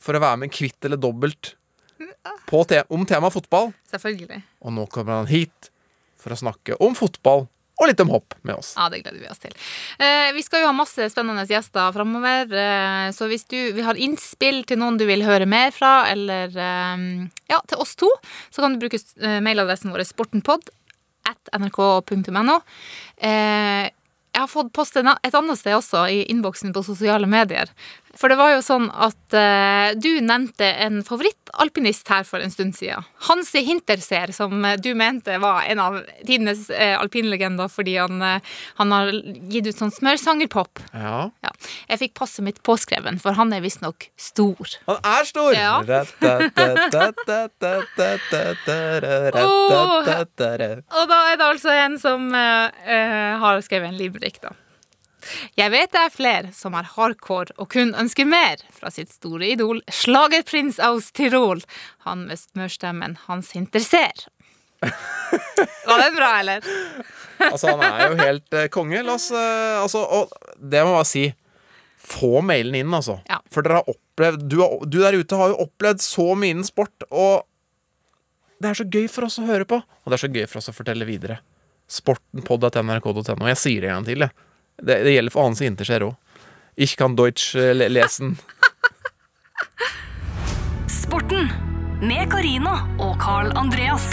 for 0.02 0.18
å 0.18 0.22
være 0.22 0.44
med 0.44 0.54
kvitt 0.54 0.86
eller 0.86 1.00
dobbelt 1.00 1.56
på 2.50 2.62
te 2.68 2.82
om 2.94 3.06
temaet 3.08 3.34
fotball. 3.34 3.72
Selvfølgelig. 3.90 4.42
Og 4.66 4.76
nå 4.76 4.86
kommer 4.92 5.22
han 5.22 5.30
hit 5.32 5.72
for 6.20 6.36
å 6.36 6.40
snakke 6.40 6.78
om 6.84 6.98
fotball 6.98 7.46
og 7.76 7.90
litt 7.90 8.00
om 8.00 8.12
hopp 8.14 8.38
med 8.48 8.56
oss. 8.56 8.72
Ja, 8.78 8.88
det 8.92 9.02
gleder 9.04 9.20
vi 9.20 9.28
oss 9.28 9.42
til. 9.44 9.52
Eh, 10.00 10.30
vi 10.36 10.44
skal 10.46 10.64
jo 10.64 10.70
ha 10.70 10.76
masse 10.76 11.10
spennende 11.12 11.44
gjester 11.50 11.92
framover, 11.96 12.48
eh, 12.48 13.10
så 13.16 13.28
hvis 13.28 13.44
du 13.52 13.58
vi 13.76 13.84
har 13.84 14.00
innspill 14.00 14.62
til 14.68 14.80
noen 14.80 15.00
du 15.00 15.04
vil 15.10 15.26
høre 15.28 15.48
mer 15.50 15.76
fra, 15.76 16.06
eller 16.12 16.56
eh, 16.56 17.04
ja, 17.52 17.60
til 17.68 17.84
oss 17.84 17.98
to, 18.00 18.10
så 18.48 18.64
kan 18.64 18.76
du 18.76 18.84
bruke 18.84 19.00
eh, 19.00 19.42
mailadressen 19.44 19.92
vår 19.92 20.06
sportenpod 20.08 20.72
at 21.28 21.52
nrk.no. 21.58 22.60
Eh, 23.18 23.92
jeg 24.36 24.44
har 24.44 24.52
fått 24.52 24.74
post 24.76 24.98
et 25.00 25.38
annet 25.40 25.60
sted 25.60 25.78
også, 25.78 26.02
i 26.12 26.26
innboksen 26.28 26.74
på 26.76 26.84
sosiale 26.84 27.28
medier. 27.30 27.72
For 28.16 28.32
det 28.32 28.38
var 28.40 28.54
jo 28.54 28.62
sånn 28.64 28.90
at 28.92 29.36
uh, 29.36 29.92
du 30.00 30.10
nevnte 30.24 30.68
en 30.86 31.02
favorittalpinist 31.06 32.08
her 32.12 32.24
for 32.28 32.44
en 32.44 32.54
stund 32.54 32.76
siden. 32.78 33.06
Hansi 33.28 33.64
Hinterseer, 33.68 34.32
som 34.36 34.64
eh, 34.66 34.78
du 34.80 34.94
mente 34.98 35.38
var 35.42 35.66
en 35.68 35.82
av 35.84 35.98
tidenes 36.24 36.70
uh, 36.72 36.96
alpinlegender 37.02 37.72
fordi 37.72 37.98
han, 38.00 38.22
uh, 38.22 38.56
han 38.80 38.96
har 38.96 39.12
gitt 39.52 39.68
ut 39.68 39.80
sånn 39.82 39.94
smørsangerpop. 39.96 40.84
Ja. 40.94 41.30
Ja. 41.44 41.54
Jeg 41.92 42.02
fikk 42.06 42.16
passet 42.22 42.46
mitt 42.46 42.62
påskreven, 42.66 43.20
for 43.22 43.36
han 43.38 43.54
er 43.56 43.64
visstnok 43.66 44.10
stor. 44.20 44.78
Han 44.88 45.00
er 45.04 45.28
stor! 45.28 45.52
Ja. 45.56 45.80
Og 50.96 51.10
da 51.12 51.20
er 51.32 51.40
det 51.40 51.48
altså 51.48 51.74
en 51.76 51.98
som 52.02 52.30
eh, 52.36 52.86
eh, 52.86 53.34
har 53.42 53.62
skrevet 53.66 53.92
en 53.92 54.00
limerick, 54.00 54.42
da. 54.44 54.54
Jeg 55.58 55.74
vet 55.74 55.92
det 55.94 56.02
er 56.02 56.14
flere 56.14 56.52
som 56.56 56.76
er 56.78 56.88
hardcore 56.96 57.56
og 57.58 57.70
kun 57.74 57.96
ønsker 57.98 58.28
mer 58.30 58.62
fra 58.76 58.92
sitt 58.94 59.14
store 59.14 59.52
idol, 59.56 59.82
slagerprins 59.92 60.80
aus 60.84 61.12
Tirol. 61.16 61.64
Han 62.08 62.28
med 62.30 62.42
smørstemmen 62.42 63.18
Hans 63.26 63.54
interesser. 63.58 64.28
Var 65.88 66.04
den 66.04 66.16
bra, 66.16 66.32
eller? 66.40 66.70
Altså, 67.40 67.74
han 67.74 67.82
er 67.88 68.12
jo 68.12 68.20
helt 68.20 68.54
eh, 68.58 68.70
konge. 68.74 69.02
La 69.06 69.18
oss 69.18 69.32
eh, 69.34 69.80
Altså, 69.82 70.04
og 70.04 70.32
det 70.60 70.84
må 70.84 70.94
jeg 70.94 71.00
bare 71.00 71.10
si. 71.10 71.26
Få 72.06 72.40
mailen 72.46 72.78
inn, 72.78 72.94
altså. 72.94 73.18
Ja. 73.30 73.40
For 73.54 73.66
dere 73.66 73.82
har 73.82 73.90
opplevd 73.90 74.46
du, 74.52 74.60
har, 74.62 74.78
du 74.86 75.00
der 75.02 75.18
ute 75.18 75.40
har 75.40 75.52
jo 75.54 75.64
opplevd 75.66 76.04
så 76.06 76.28
mye 76.38 76.54
innen 76.54 76.68
sport, 76.68 77.08
og 77.10 77.48
det 78.62 78.70
er 78.70 78.78
så 78.78 78.86
gøy 78.88 79.08
for 79.12 79.28
oss 79.28 79.40
å 79.42 79.48
høre 79.48 79.66
på. 79.68 79.82
Og 79.82 80.12
det 80.12 80.20
er 80.20 80.24
så 80.28 80.32
gøy 80.32 80.46
for 80.48 80.62
oss 80.62 80.70
å 80.72 80.76
fortelle 80.76 81.08
videre. 81.08 81.40
Sportenpod.nrk.no. 81.92 83.50
Jeg 83.52 83.62
sier 83.62 83.84
det 83.84 83.90
en 83.90 84.00
gang 84.00 84.08
til, 84.08 84.26
jeg. 84.26 84.45
Det, 84.82 85.04
det 85.04 85.16
gjelder 85.16 85.34
for 85.34 85.48
Hans 85.48 85.62
Interskjær 85.64 86.10
òg. 86.10 86.16
Ich 86.76 86.98
kan 87.00 87.16
Deutsch 87.16 87.56
eh, 87.56 87.74
le 87.76 87.88
lesen. 87.90 88.36
Sporten 90.92 91.48
med 92.02 92.28
Carina 92.32 92.82
og 93.00 93.16
Carl 93.22 93.54
Andreas. 93.56 94.12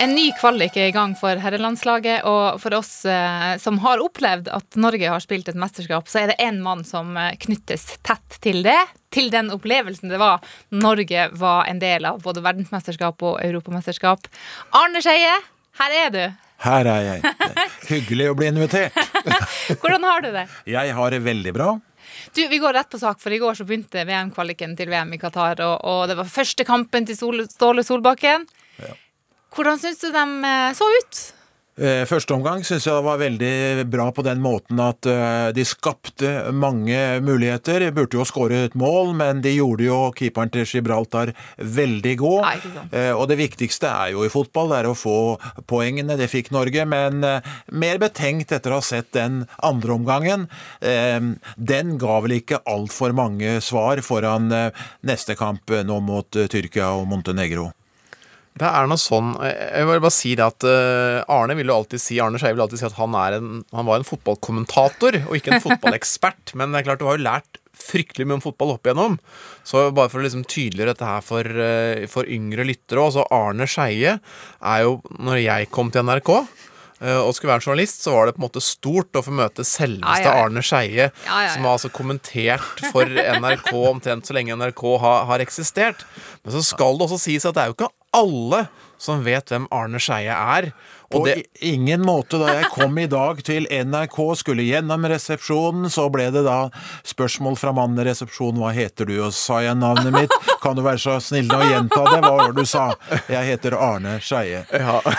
En 0.00 0.12
ny 0.14 0.28
kvalik 0.38 0.76
er 0.78 0.92
i 0.92 0.94
gang 0.94 1.16
for 1.18 1.40
herrelandslaget, 1.42 2.22
og 2.28 2.60
for 2.62 2.76
oss 2.78 3.00
eh, 3.08 3.56
som 3.58 3.80
har 3.82 3.98
opplevd 3.98 4.46
at 4.54 4.76
Norge 4.78 5.08
har 5.10 5.22
spilt 5.24 5.48
et 5.50 5.58
mesterskap, 5.58 6.06
så 6.06 6.20
er 6.20 6.30
det 6.30 6.36
én 6.44 6.60
mann 6.62 6.84
som 6.86 7.16
eh, 7.18 7.32
knyttes 7.42 7.88
tett 8.06 8.36
til 8.44 8.62
det. 8.62 8.78
Til 9.10 9.32
den 9.34 9.50
opplevelsen 9.50 10.12
det 10.12 10.20
var 10.22 10.44
Norge 10.70 11.24
var 11.40 11.66
en 11.66 11.80
del 11.82 12.06
av 12.06 12.20
både 12.22 12.44
verdensmesterskap 12.44 13.24
og 13.26 13.40
europamesterskap. 13.42 14.28
Arne 14.78 15.02
Skeie, 15.02 15.34
her 15.80 15.96
er 16.04 16.14
du. 16.14 16.22
Her 16.62 16.92
er 16.92 17.08
jeg. 17.08 17.34
Hyggelig 17.90 18.30
å 18.30 18.38
bli 18.38 18.52
invitert. 18.52 18.94
Hvordan 19.82 20.06
har 20.06 20.22
du 20.22 20.30
det? 20.36 20.46
Jeg 20.76 20.94
har 20.94 21.14
det 21.14 21.20
veldig 21.26 21.56
bra. 21.58 21.72
Du, 22.38 22.44
Vi 22.46 22.62
går 22.62 22.78
rett 22.78 22.90
på 22.94 23.02
sak, 23.02 23.18
for 23.18 23.34
i 23.34 23.42
går 23.42 23.58
så 23.58 23.66
begynte 23.66 24.06
VM-kvaliken 24.06 24.78
til 24.78 24.94
VM 24.94 25.10
i 25.18 25.18
Qatar, 25.18 25.58
og, 25.66 25.76
og 25.82 26.06
det 26.06 26.20
var 26.22 26.30
første 26.30 26.62
kampen 26.68 27.10
til 27.10 27.18
Sol, 27.18 27.42
Ståle 27.50 27.82
Solbakken. 27.82 28.46
Hvordan 29.54 29.80
syns 29.80 30.00
du 30.04 30.10
de 30.14 30.24
eh, 30.52 30.70
så 30.76 30.86
ut? 31.00 31.24
Eh, 31.78 32.02
Første 32.10 32.34
omgang 32.34 32.64
syns 32.66 32.88
jeg 32.88 33.02
var 33.06 33.20
veldig 33.20 33.84
bra 33.86 34.08
på 34.10 34.24
den 34.26 34.40
måten 34.42 34.80
at 34.82 35.06
eh, 35.06 35.50
de 35.54 35.62
skapte 35.62 36.50
mange 36.50 36.98
muligheter. 37.22 37.84
De 37.86 37.92
burde 37.94 38.18
jo 38.18 38.26
skåre 38.26 38.64
et 38.66 38.74
mål, 38.78 39.12
men 39.14 39.44
de 39.44 39.52
gjorde 39.54 39.86
jo 39.86 39.98
keeperen 40.18 40.50
til 40.50 40.66
Gibraltar 40.66 41.30
veldig 41.62 42.16
god. 42.18 42.66
Eh, 42.90 43.12
Og 43.14 43.28
det 43.30 43.38
viktigste 43.38 43.86
er 43.92 44.16
jo 44.16 44.26
i 44.26 44.32
fotball, 44.34 44.74
det 44.74 44.80
er 44.82 44.90
å 44.90 44.96
få 44.98 45.14
poengene. 45.70 46.18
Det 46.18 46.26
fikk 46.32 46.50
Norge, 46.54 46.82
men 46.90 47.22
mer 47.22 48.02
betenkt 48.02 48.52
etter 48.58 48.74
å 48.74 48.82
ha 48.82 48.84
sett 48.84 49.12
den 49.14 49.44
andre 49.62 49.94
omgangen. 49.94 50.48
Den 50.82 51.94
ga 52.02 52.20
vel 52.24 52.40
ikke 52.40 52.58
altfor 52.66 53.14
mange 53.14 53.60
svar 53.62 54.02
foran 54.02 54.50
neste 55.06 55.38
kamp 55.38 55.70
nå 55.86 56.02
mot 56.02 56.42
Tyrkia 56.50 56.90
og 56.98 57.06
Montenegro. 57.10 57.70
Det 58.58 58.68
er 58.68 58.88
noe 58.90 59.00
sånn 59.00 59.34
Jeg 59.44 59.86
vil 59.86 60.00
bare 60.02 60.14
si 60.14 60.34
det 60.38 60.46
at 60.46 60.66
eh, 60.66 61.20
Arne 61.30 61.56
vil 61.58 61.70
jo 61.70 61.78
alltid 61.80 62.02
si 62.02 62.18
Arne 62.22 62.40
Skeie 62.40 62.56
vil 62.56 62.64
alltid 62.64 62.80
si 62.82 62.88
at 62.88 62.98
han, 62.98 63.14
er 63.18 63.38
en, 63.38 63.62
han 63.74 63.88
var 63.88 64.00
en 64.00 64.08
fotballkommentator 64.08 65.22
og 65.26 65.34
ikke 65.38 65.56
en 65.56 65.64
fotballekspert. 65.68 66.54
Men 66.58 66.72
det 66.72 66.82
er 66.82 66.90
klart 66.90 67.02
du 67.02 67.08
har 67.08 67.18
jo 67.18 67.26
lært 67.28 67.60
fryktelig 67.78 68.26
mye 68.26 68.38
om 68.38 68.44
fotball 68.44 68.74
opp 68.74 68.88
igjennom. 68.88 69.18
Så 69.66 69.88
bare 69.94 70.10
for 70.10 70.20
å 70.20 70.26
liksom 70.26 70.46
tydeliggjøre 70.48 70.94
dette 70.94 71.10
her 71.10 71.24
for, 71.24 71.60
eh, 71.64 72.06
for 72.10 72.28
yngre 72.28 72.66
lyttere 72.66 73.04
også. 73.04 73.26
Arne 73.34 73.68
Skeie 73.70 74.18
er 74.18 74.82
jo 74.86 74.98
Når 75.18 75.42
jeg 75.42 75.70
kom 75.74 75.92
til 75.94 76.02
NRK 76.06 76.30
eh, 76.34 77.18
og 77.20 77.34
skulle 77.36 77.52
være 77.52 77.66
journalist, 77.66 78.02
så 78.02 78.14
var 78.14 78.26
det 78.26 78.34
på 78.36 78.42
en 78.42 78.48
måte 78.48 78.64
stort 78.64 79.18
å 79.18 79.22
få 79.24 79.34
møte 79.34 79.66
selveste 79.66 80.24
Ja, 80.24 80.32
ja, 80.32 80.34
ja. 80.34 80.46
Arne 80.46 80.64
Skeie, 80.66 81.10
som 81.24 81.68
har 81.68 81.76
altså 81.76 81.92
kommentert 81.94 82.82
for 82.92 83.06
NRK 83.38 83.70
omtrent 83.92 84.26
så 84.26 84.36
lenge 84.36 84.56
NRK 84.58 84.84
har, 85.04 85.24
har 85.30 85.44
eksistert. 85.44 86.04
Men 86.42 86.56
så 86.56 86.64
skal 86.66 86.98
det 86.98 87.08
også 87.08 87.22
sies 87.28 87.46
at 87.46 87.56
det 87.56 87.64
er 87.64 87.72
jo 87.72 87.78
ikke 87.78 87.92
alle 88.16 88.66
som 88.98 89.24
vet 89.26 89.50
hvem 89.52 89.68
Arne 89.74 90.00
Skeie 90.02 90.34
er. 90.34 90.70
På 91.08 91.22
det, 91.24 91.42
ingen 91.64 92.02
måte. 92.04 92.36
Da 92.40 92.52
jeg 92.58 92.68
kom 92.74 92.98
i 93.00 93.06
dag 93.08 93.38
til 93.46 93.64
NRK, 93.70 94.16
skulle 94.36 94.66
gjennom 94.66 95.06
resepsjonen, 95.08 95.88
så 95.92 96.04
ble 96.12 96.26
det 96.34 96.42
da 96.44 96.58
spørsmål 97.08 97.56
fra 97.56 97.72
mannen 97.76 98.02
i 98.02 98.04
resepsjonen. 98.10 98.60
Hva 98.60 98.74
heter 98.76 99.08
du? 99.08 99.14
Og 99.24 99.32
sa 99.32 99.62
jeg 99.64 99.78
navnet 99.80 100.12
mitt. 100.12 100.34
Kan 100.60 100.76
du 100.76 100.82
være 100.84 101.00
så 101.00 101.14
snill 101.22 101.48
å 101.54 101.60
gjenta 101.64 102.02
det? 102.10 102.18
Hva 102.24 102.32
var 102.34 102.52
det 102.52 102.60
du 102.66 102.68
sa? 102.68 102.90
Jeg 103.30 103.46
heter 103.54 103.76
Arne 103.78 104.18
Skeie. 104.20 104.64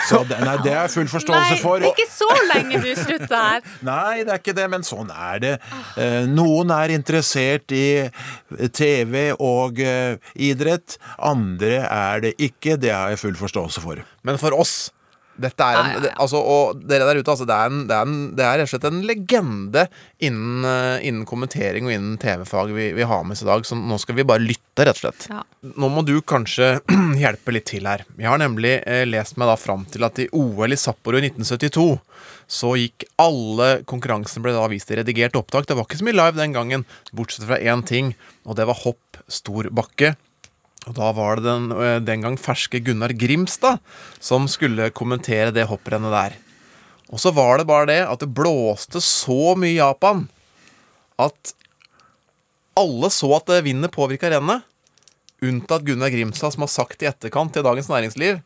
Så 0.06 0.22
det, 0.30 0.38
nei, 0.44 0.54
det 0.62 0.74
er 0.76 0.84
jeg 0.84 0.94
full 0.94 1.10
forståelse 1.10 1.56
Nei, 1.56 1.58
for. 1.64 1.82
det 1.82 1.90
er 1.90 1.98
ikke 1.98 2.12
så 2.12 2.30
lenge 2.52 2.82
du 2.84 2.90
slutta 2.94 3.42
her. 3.48 3.66
Nei, 3.90 4.22
det 4.22 4.34
er 4.36 4.42
ikke 4.44 4.56
det, 4.60 4.68
men 4.76 4.86
sånn 4.86 5.10
er 5.10 5.42
det. 5.42 5.52
Eh, 5.98 6.20
Noen 6.30 6.70
er 6.76 6.94
interessert 6.94 7.74
i 7.74 7.84
TV 8.76 9.32
og 9.34 9.82
eh, 9.82 10.20
idrett, 10.38 11.00
andre 11.18 11.82
er 11.88 12.24
det 12.28 12.34
ikke. 12.38 12.78
Det 12.80 12.94
har 12.94 13.10
jeg 13.14 13.22
full 13.24 13.38
forståelse 13.40 13.82
for. 13.82 14.04
men 14.22 14.38
for 14.40 14.54
oss 14.54 14.92
dette 15.40 15.66
er 15.66 15.78
en, 15.80 15.86
Ja, 15.86 15.92
ja, 15.92 15.94
ja. 15.96 16.00
det- 16.04 16.14
Altså, 16.20 16.40
og 16.40 16.82
dere 16.86 17.06
der 17.08 17.20
ute, 17.20 17.30
altså, 17.32 17.46
det, 17.48 17.56
er 17.56 17.70
en, 17.72 17.86
det, 17.88 17.96
er 17.96 18.02
en, 18.08 18.16
det 18.36 18.44
er 18.46 18.58
rett 18.60 18.68
og 18.68 18.72
slett 18.74 18.86
en 18.90 19.00
legende 19.08 19.86
innen, 20.20 20.64
eh, 20.68 21.06
innen 21.08 21.24
kommentering 21.28 21.86
og 21.88 21.94
innen 21.94 22.18
TV-fag 22.20 22.72
vi, 22.76 22.90
vi 22.96 23.06
har 23.08 23.24
med 23.24 23.36
oss 23.38 23.42
i 23.44 23.48
dag. 23.48 23.64
Så 23.68 23.78
nå 23.78 23.98
skal 24.02 24.18
vi 24.20 24.26
bare 24.28 24.44
lytte, 24.44 24.84
rett 24.84 24.96
og 24.98 25.02
slett. 25.04 25.26
Ja. 25.32 25.42
Nå 25.76 25.90
må 25.92 26.04
du 26.06 26.14
kanskje 26.22 26.80
hjelpe 27.22 27.52
litt 27.56 27.68
til 27.72 27.88
her. 27.88 28.04
Jeg 28.18 28.28
har 28.30 28.38
nemlig 28.42 28.76
eh, 28.86 29.04
lest 29.08 29.36
meg 29.40 29.48
da 29.50 29.56
fram 29.60 29.86
til 29.90 30.04
at 30.06 30.18
i 30.22 30.28
OL 30.36 30.72
i 30.72 30.78
Sapporo 30.80 31.18
i 31.20 31.26
1972 31.30 31.88
så 32.50 32.72
gikk 32.74 33.04
alle 33.22 33.82
konkurransene 33.86 34.42
ble 34.42 34.52
da 34.56 34.64
vist 34.72 34.90
i 34.90 34.96
redigert 34.98 35.36
opptak. 35.38 35.68
Det 35.68 35.76
var 35.78 35.86
ikke 35.86 36.00
så 36.00 36.06
mye 36.08 36.16
live 36.18 36.34
den 36.40 36.56
gangen, 36.56 36.84
bortsett 37.14 37.46
fra 37.46 37.60
én 37.62 37.84
ting, 37.86 38.14
og 38.44 38.56
det 38.58 38.66
var 38.66 38.80
hopp 38.82 39.20
stor 39.30 39.68
bakke. 39.70 40.16
Og 40.88 40.96
da 40.96 41.10
var 41.12 41.36
det 41.36 41.44
den, 41.44 41.72
øh, 41.76 41.98
den 42.00 42.22
gang 42.24 42.38
ferske 42.40 42.80
Gunnar 42.80 43.12
Grimstad 43.12 43.80
som 44.18 44.48
skulle 44.48 44.88
kommentere 44.96 45.52
det 45.52 45.68
hopprennet 45.68 46.14
der. 46.14 46.38
Og 47.10 47.20
så 47.20 47.32
var 47.34 47.58
det 47.58 47.68
bare 47.68 47.88
det 47.90 48.00
at 48.06 48.22
det 48.22 48.30
blåste 48.32 49.02
så 49.02 49.56
mye 49.58 49.74
i 49.74 49.80
Japan 49.80 50.28
at 51.20 51.52
alle 52.80 53.10
så 53.12 53.28
at 53.36 53.50
vinden 53.66 53.92
påvirka 53.92 54.30
rennet. 54.32 54.64
Unntatt 55.42 55.84
Gunnar 55.84 56.12
Grimstad, 56.12 56.54
som 56.54 56.64
har 56.64 56.72
sagt 56.72 57.02
i 57.02 57.08
etterkant 57.08 57.52
til 57.52 57.64
Dagens 57.64 57.88
Næringsliv. 57.88 58.40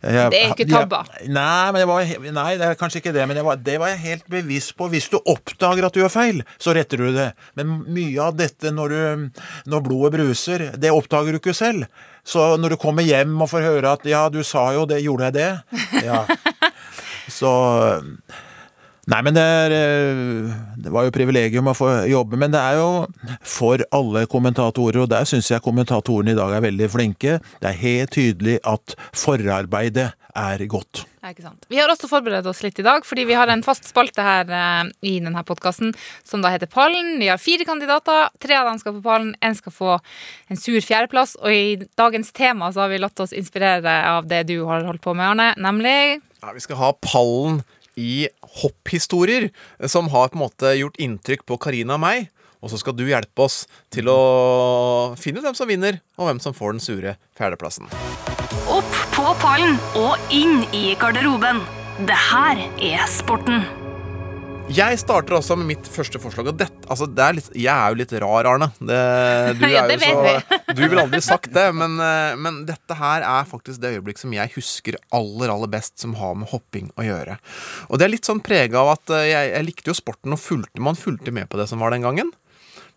jeg- 0.03 0.31
Det 0.31 0.41
er 0.41 0.50
ikke 0.51 0.67
tabba? 0.69 1.05
Jeg, 1.21 1.29
nei, 1.31 1.71
men 1.71 1.88
var, 1.88 2.03
nei, 2.36 2.57
det 2.59 2.67
er 2.67 2.75
kanskje 2.75 3.00
ikke 3.01 3.13
det, 3.15 3.27
men 3.27 3.38
jeg 3.39 3.45
var, 3.45 3.55
det 3.55 3.77
var 3.79 3.88
jeg 3.93 4.00
helt 4.03 4.27
bevisst 4.29 4.75
på. 4.75 4.89
Hvis 4.91 5.07
du 5.09 5.17
oppdager 5.24 5.86
at 5.88 5.93
du 5.95 6.01
gjør 6.01 6.12
feil, 6.12 6.43
så 6.59 6.74
retter 6.75 6.98
du 6.98 7.13
det. 7.15 7.29
Men 7.55 7.86
mye 7.88 8.19
av 8.19 8.36
dette 8.36 8.74
når, 8.75 8.89
du, 8.89 9.41
når 9.71 9.86
blodet 9.88 10.12
bruser, 10.17 10.65
det 10.75 10.91
oppdager 10.91 11.31
du 11.31 11.39
ikke 11.39 11.55
selv. 11.55 11.88
Så 12.27 12.57
når 12.59 12.75
du 12.75 12.77
kommer 12.77 13.01
hjem 13.07 13.39
og 13.41 13.50
får 13.50 13.63
høre 13.63 13.93
at 13.95 14.03
'ja, 14.05 14.27
du 14.29 14.43
sa 14.43 14.74
jo 14.75 14.86
det, 14.86 15.01
gjorde 15.01 15.31
jeg 15.31 15.33
det'? 15.33 16.03
Ja. 16.03 16.25
Så 17.29 18.03
Nei, 19.09 19.23
men 19.25 19.33
det, 19.33 19.41
er, 19.41 19.73
eh, 19.73 20.49
det 20.85 20.91
var 20.93 21.07
jo 21.07 21.13
privilegium 21.15 21.71
å 21.71 21.73
få 21.77 21.89
jobbe, 22.11 22.37
men 22.37 22.53
det 22.53 22.59
er 22.61 22.77
jo 22.77 22.89
for 23.41 23.81
alle 23.95 24.27
kommentatorer, 24.29 25.01
og 25.01 25.09
der 25.09 25.25
syns 25.25 25.49
jeg 25.49 25.63
kommentatorene 25.65 26.35
i 26.35 26.37
dag 26.37 26.53
er 26.53 26.65
veldig 26.67 26.89
flinke. 26.93 27.39
Det 27.57 27.71
er 27.71 27.79
helt 27.81 28.13
tydelig 28.13 28.59
at 28.69 28.93
forarbeidet 29.17 30.11
er 30.37 30.61
godt. 30.69 31.07
Ja, 31.23 31.33
ikke 31.33 31.47
sant. 31.47 31.65
Vi 31.73 31.79
har 31.81 31.89
også 31.89 32.07
forberedt 32.11 32.45
oss 32.51 32.61
litt 32.61 32.77
i 32.79 32.85
dag, 32.85 33.01
fordi 33.07 33.25
vi 33.31 33.37
har 33.39 33.49
en 33.49 33.65
fast 33.65 33.89
spalte 33.89 34.23
her 34.23 34.53
eh, 34.53 34.91
i 35.09 35.15
denne 35.25 35.41
podkasten 35.47 35.95
som 36.27 36.45
da 36.45 36.53
heter 36.53 36.69
Pallen. 36.69 37.15
Vi 37.17 37.31
har 37.31 37.41
fire 37.41 37.65
kandidater. 37.65 38.29
Tre 38.37 38.59
av 38.61 38.69
dem 38.69 38.77
skal 38.83 38.95
på 38.99 39.03
pallen, 39.09 39.33
én 39.41 39.57
skal 39.57 39.73
få 39.73 39.97
en 40.53 40.61
sur 40.61 40.77
fjerdeplass. 40.85 41.33
Og 41.41 41.49
i 41.49 41.89
dagens 41.97 42.29
tema 42.37 42.69
så 42.69 42.85
har 42.85 42.93
vi 42.93 43.01
latt 43.01 43.25
oss 43.25 43.33
inspirere 43.33 43.97
av 44.13 44.29
det 44.29 44.45
du 44.53 44.59
har 44.69 44.85
holdt 44.85 45.01
på 45.01 45.17
med, 45.17 45.33
Arne, 45.33 45.51
nemlig 45.57 45.97
Ja, 46.39 46.53
vi 46.53 46.61
skal 46.63 46.77
ha 46.79 46.93
pallen 47.03 47.63
i 47.98 48.27
hopphistorier 48.62 49.50
som 49.88 50.12
har 50.13 50.29
på 50.29 50.39
en 50.39 50.46
måte 50.46 50.75
gjort 50.77 51.00
inntrykk 51.01 51.48
på 51.50 51.58
Karina 51.62 51.98
og 51.98 52.03
meg. 52.05 52.29
Og 52.60 52.74
så 52.74 52.79
skal 52.81 52.96
du 52.98 53.05
hjelpe 53.08 53.46
oss 53.46 53.63
til 53.93 54.10
å 54.12 55.15
finne 55.19 55.39
ut 55.39 55.48
hvem 55.48 55.55
som 55.55 55.69
vinner, 55.69 56.01
og 56.19 56.27
hvem 56.27 56.41
som 56.43 56.55
får 56.55 56.75
den 56.75 56.84
sure 56.84 57.15
fjerdeplassen. 57.39 57.88
Opp 58.67 58.96
på 59.15 59.27
pallen 59.39 59.79
og 60.00 60.31
inn 60.36 60.65
i 60.75 60.91
garderoben. 61.00 61.63
Det 62.03 62.19
her 62.29 62.65
er 62.84 63.08
sporten. 63.12 63.63
Jeg 64.69 64.99
starter 65.01 65.33
også 65.33 65.55
med 65.57 65.65
mitt 65.71 65.88
første 65.89 66.19
forslag. 66.21 66.51
Og 66.51 66.57
dette, 66.59 66.83
altså 66.85 67.07
det 67.09 67.23
er 67.25 67.35
litt, 67.39 67.47
jeg 67.57 67.73
er 67.73 67.93
jo 67.93 67.97
litt 67.97 68.11
rar, 68.21 68.49
Arne. 68.51 68.67
Det, 68.77 68.99
du, 69.57 69.63
Ja, 69.73 69.85
er 69.88 69.95
det 69.95 70.03
så, 70.03 70.57
du 70.77 70.82
ville 70.84 71.05
aldri 71.08 71.21
sagt 71.25 71.49
det, 71.55 71.65
men, 71.73 71.95
eh, 72.05 72.36
men 72.38 72.62
dette 72.67 72.97
her 72.99 73.25
er 73.25 73.47
faktisk 73.49 73.82
det 73.82 73.95
øyeblikk 73.95 74.21
som 74.21 74.36
jeg 74.36 74.53
husker 74.53 74.99
aller 75.15 75.49
aller 75.49 75.71
best 75.73 75.97
som 76.01 76.13
har 76.19 76.38
med 76.38 76.51
hopping 76.53 76.91
å 77.01 77.08
gjøre. 77.08 77.39
Og 77.89 77.97
det 77.97 78.05
er 78.05 78.13
litt 78.13 78.29
sånn 78.29 78.43
prega 78.45 78.84
av 78.84 78.93
at 78.93 79.15
eh, 79.17 79.32
jeg, 79.32 79.49
jeg 79.55 79.67
likte 79.71 79.89
jo 79.89 79.97
sporten, 79.97 80.38
og 80.38 80.43
fulgte, 80.43 80.86
man 80.86 80.99
fulgte 80.99 81.34
med 81.34 81.49
på 81.49 81.58
det 81.58 81.65
som 81.71 81.82
var 81.82 81.95
den 81.95 82.05
gangen. 82.05 82.29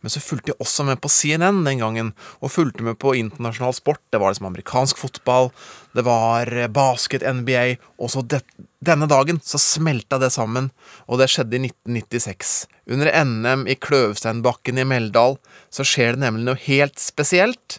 Men 0.03 0.11
så 0.11 0.21
fulgte 0.21 0.53
jeg 0.53 0.61
også 0.61 0.85
med 0.85 1.01
på 1.01 1.09
CNN 1.15 1.63
den 1.65 1.81
gangen, 1.81 2.11
og 2.43 2.53
fulgte 2.53 2.85
med 2.85 2.99
på 3.01 3.15
internasjonal 3.17 3.73
sport. 3.77 4.03
Det 4.13 4.21
var 4.21 4.35
liksom 4.35 4.49
amerikansk 4.51 5.01
fotball, 5.01 5.53
det 5.97 6.05
var 6.05 6.53
eh, 6.53 6.69
basket, 6.69 7.25
NBA, 7.25 7.65
og 7.97 8.13
så 8.13 8.27
det, 8.27 8.43
denne 8.83 9.07
dagen 9.07 9.39
så 9.47 9.61
smelta 9.63 10.19
det 10.19 10.33
sammen, 10.35 10.71
og 11.07 11.21
det 11.21 11.29
skjedde 11.31 11.59
i 11.59 11.69
1996. 11.69 12.55
Under 12.91 13.11
NM 13.25 13.69
i 13.71 13.77
Kløvsteinbakken 13.79 14.81
i 14.83 14.87
Meldal 14.89 15.39
så 15.71 15.87
skjer 15.87 16.17
det 16.17 16.25
nemlig 16.25 16.49
noe 16.49 16.63
helt 16.65 16.99
spesielt. 16.99 17.79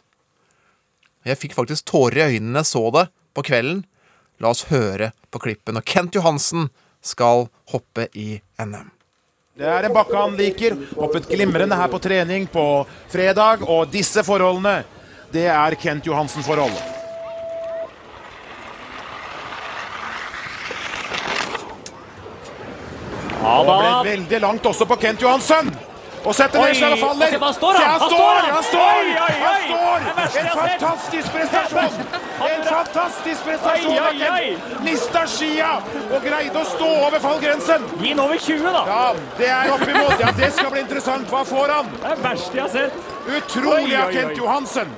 Jeg 1.27 1.39
fikk 1.39 1.57
faktisk 1.57 1.87
tårer 1.91 2.21
i 2.21 2.37
øynene, 2.37 2.63
så 2.67 2.87
det 2.95 3.09
på 3.35 3.43
kvelden. 3.49 3.83
La 4.41 4.51
oss 4.51 4.65
høre 4.71 5.11
på 5.31 5.39
klippen. 5.43 5.77
Og 5.79 5.85
Kent 5.87 6.15
Johansen 6.15 6.69
skal 7.03 7.47
hoppe 7.71 8.07
i 8.15 8.39
NM. 8.59 8.89
Det 9.59 9.67
er 9.69 9.85
en 9.85 9.93
bakke 9.93 10.17
han 10.17 10.33
liker. 10.39 10.75
Hoppet 10.97 11.29
glimrende 11.29 11.77
her 11.77 11.91
på 11.91 11.99
trening 12.01 12.47
på 12.51 12.65
fredag. 13.11 13.67
Og 13.67 13.91
disse 13.93 14.23
forholdene, 14.25 14.81
det 15.35 15.45
er 15.51 15.77
Kent 15.79 16.09
Johansen-forhold. 16.09 17.02
Ja 23.43 23.57
Og 23.59 23.65
ble 23.67 24.11
veldig 24.11 24.39
langt 24.39 24.65
også 24.65 24.87
på 24.87 24.95
Kent 25.01 25.21
Johansen. 25.21 25.73
Og 26.23 26.31
setter 26.35 26.61
ned 26.63 26.77
seg 26.79 26.93
og 26.95 27.01
faller. 27.01 27.33
han 27.43 27.53
står, 27.53 27.77
han. 27.77 27.89
han 27.99 28.11
står! 28.11 28.45
Han 28.55 28.63
står! 28.63 29.09
Han 29.43 29.65
står! 29.67 30.05
En 30.39 30.47
fantastisk 30.59 31.33
prestasjon! 31.35 31.97
En 32.47 32.63
fantastisk 32.69 33.43
prestasjon 33.43 33.99
av. 33.99 34.21
Kent. 34.21 34.81
Mista 34.87 35.25
skia 35.27 35.73
og 36.05 36.23
greide 36.23 36.61
å 36.61 36.65
stå 36.71 36.89
over 37.09 37.19
fallgrensen. 37.23 37.87
Gi 37.99 38.13
den 38.13 38.23
over 38.23 38.39
20, 38.39 38.69
da. 38.71 38.83
Ja, 38.87 39.31
det 39.39 39.49
er 39.51 39.73
oppimot. 39.75 40.15
Ja, 40.23 40.31
det 40.39 40.53
skal 40.55 40.71
bli 40.71 40.85
interessant. 40.85 41.27
Hva 41.31 41.43
får 41.47 41.75
han? 41.75 41.91
Det 41.99 42.13
er 42.15 42.27
verst 42.29 42.55
jeg 42.55 42.63
har 42.63 42.71
sett. 42.77 43.17
Utrolig 43.27 43.97
av 43.99 44.15
Kent. 44.15 44.39
Johansen. 44.39 44.95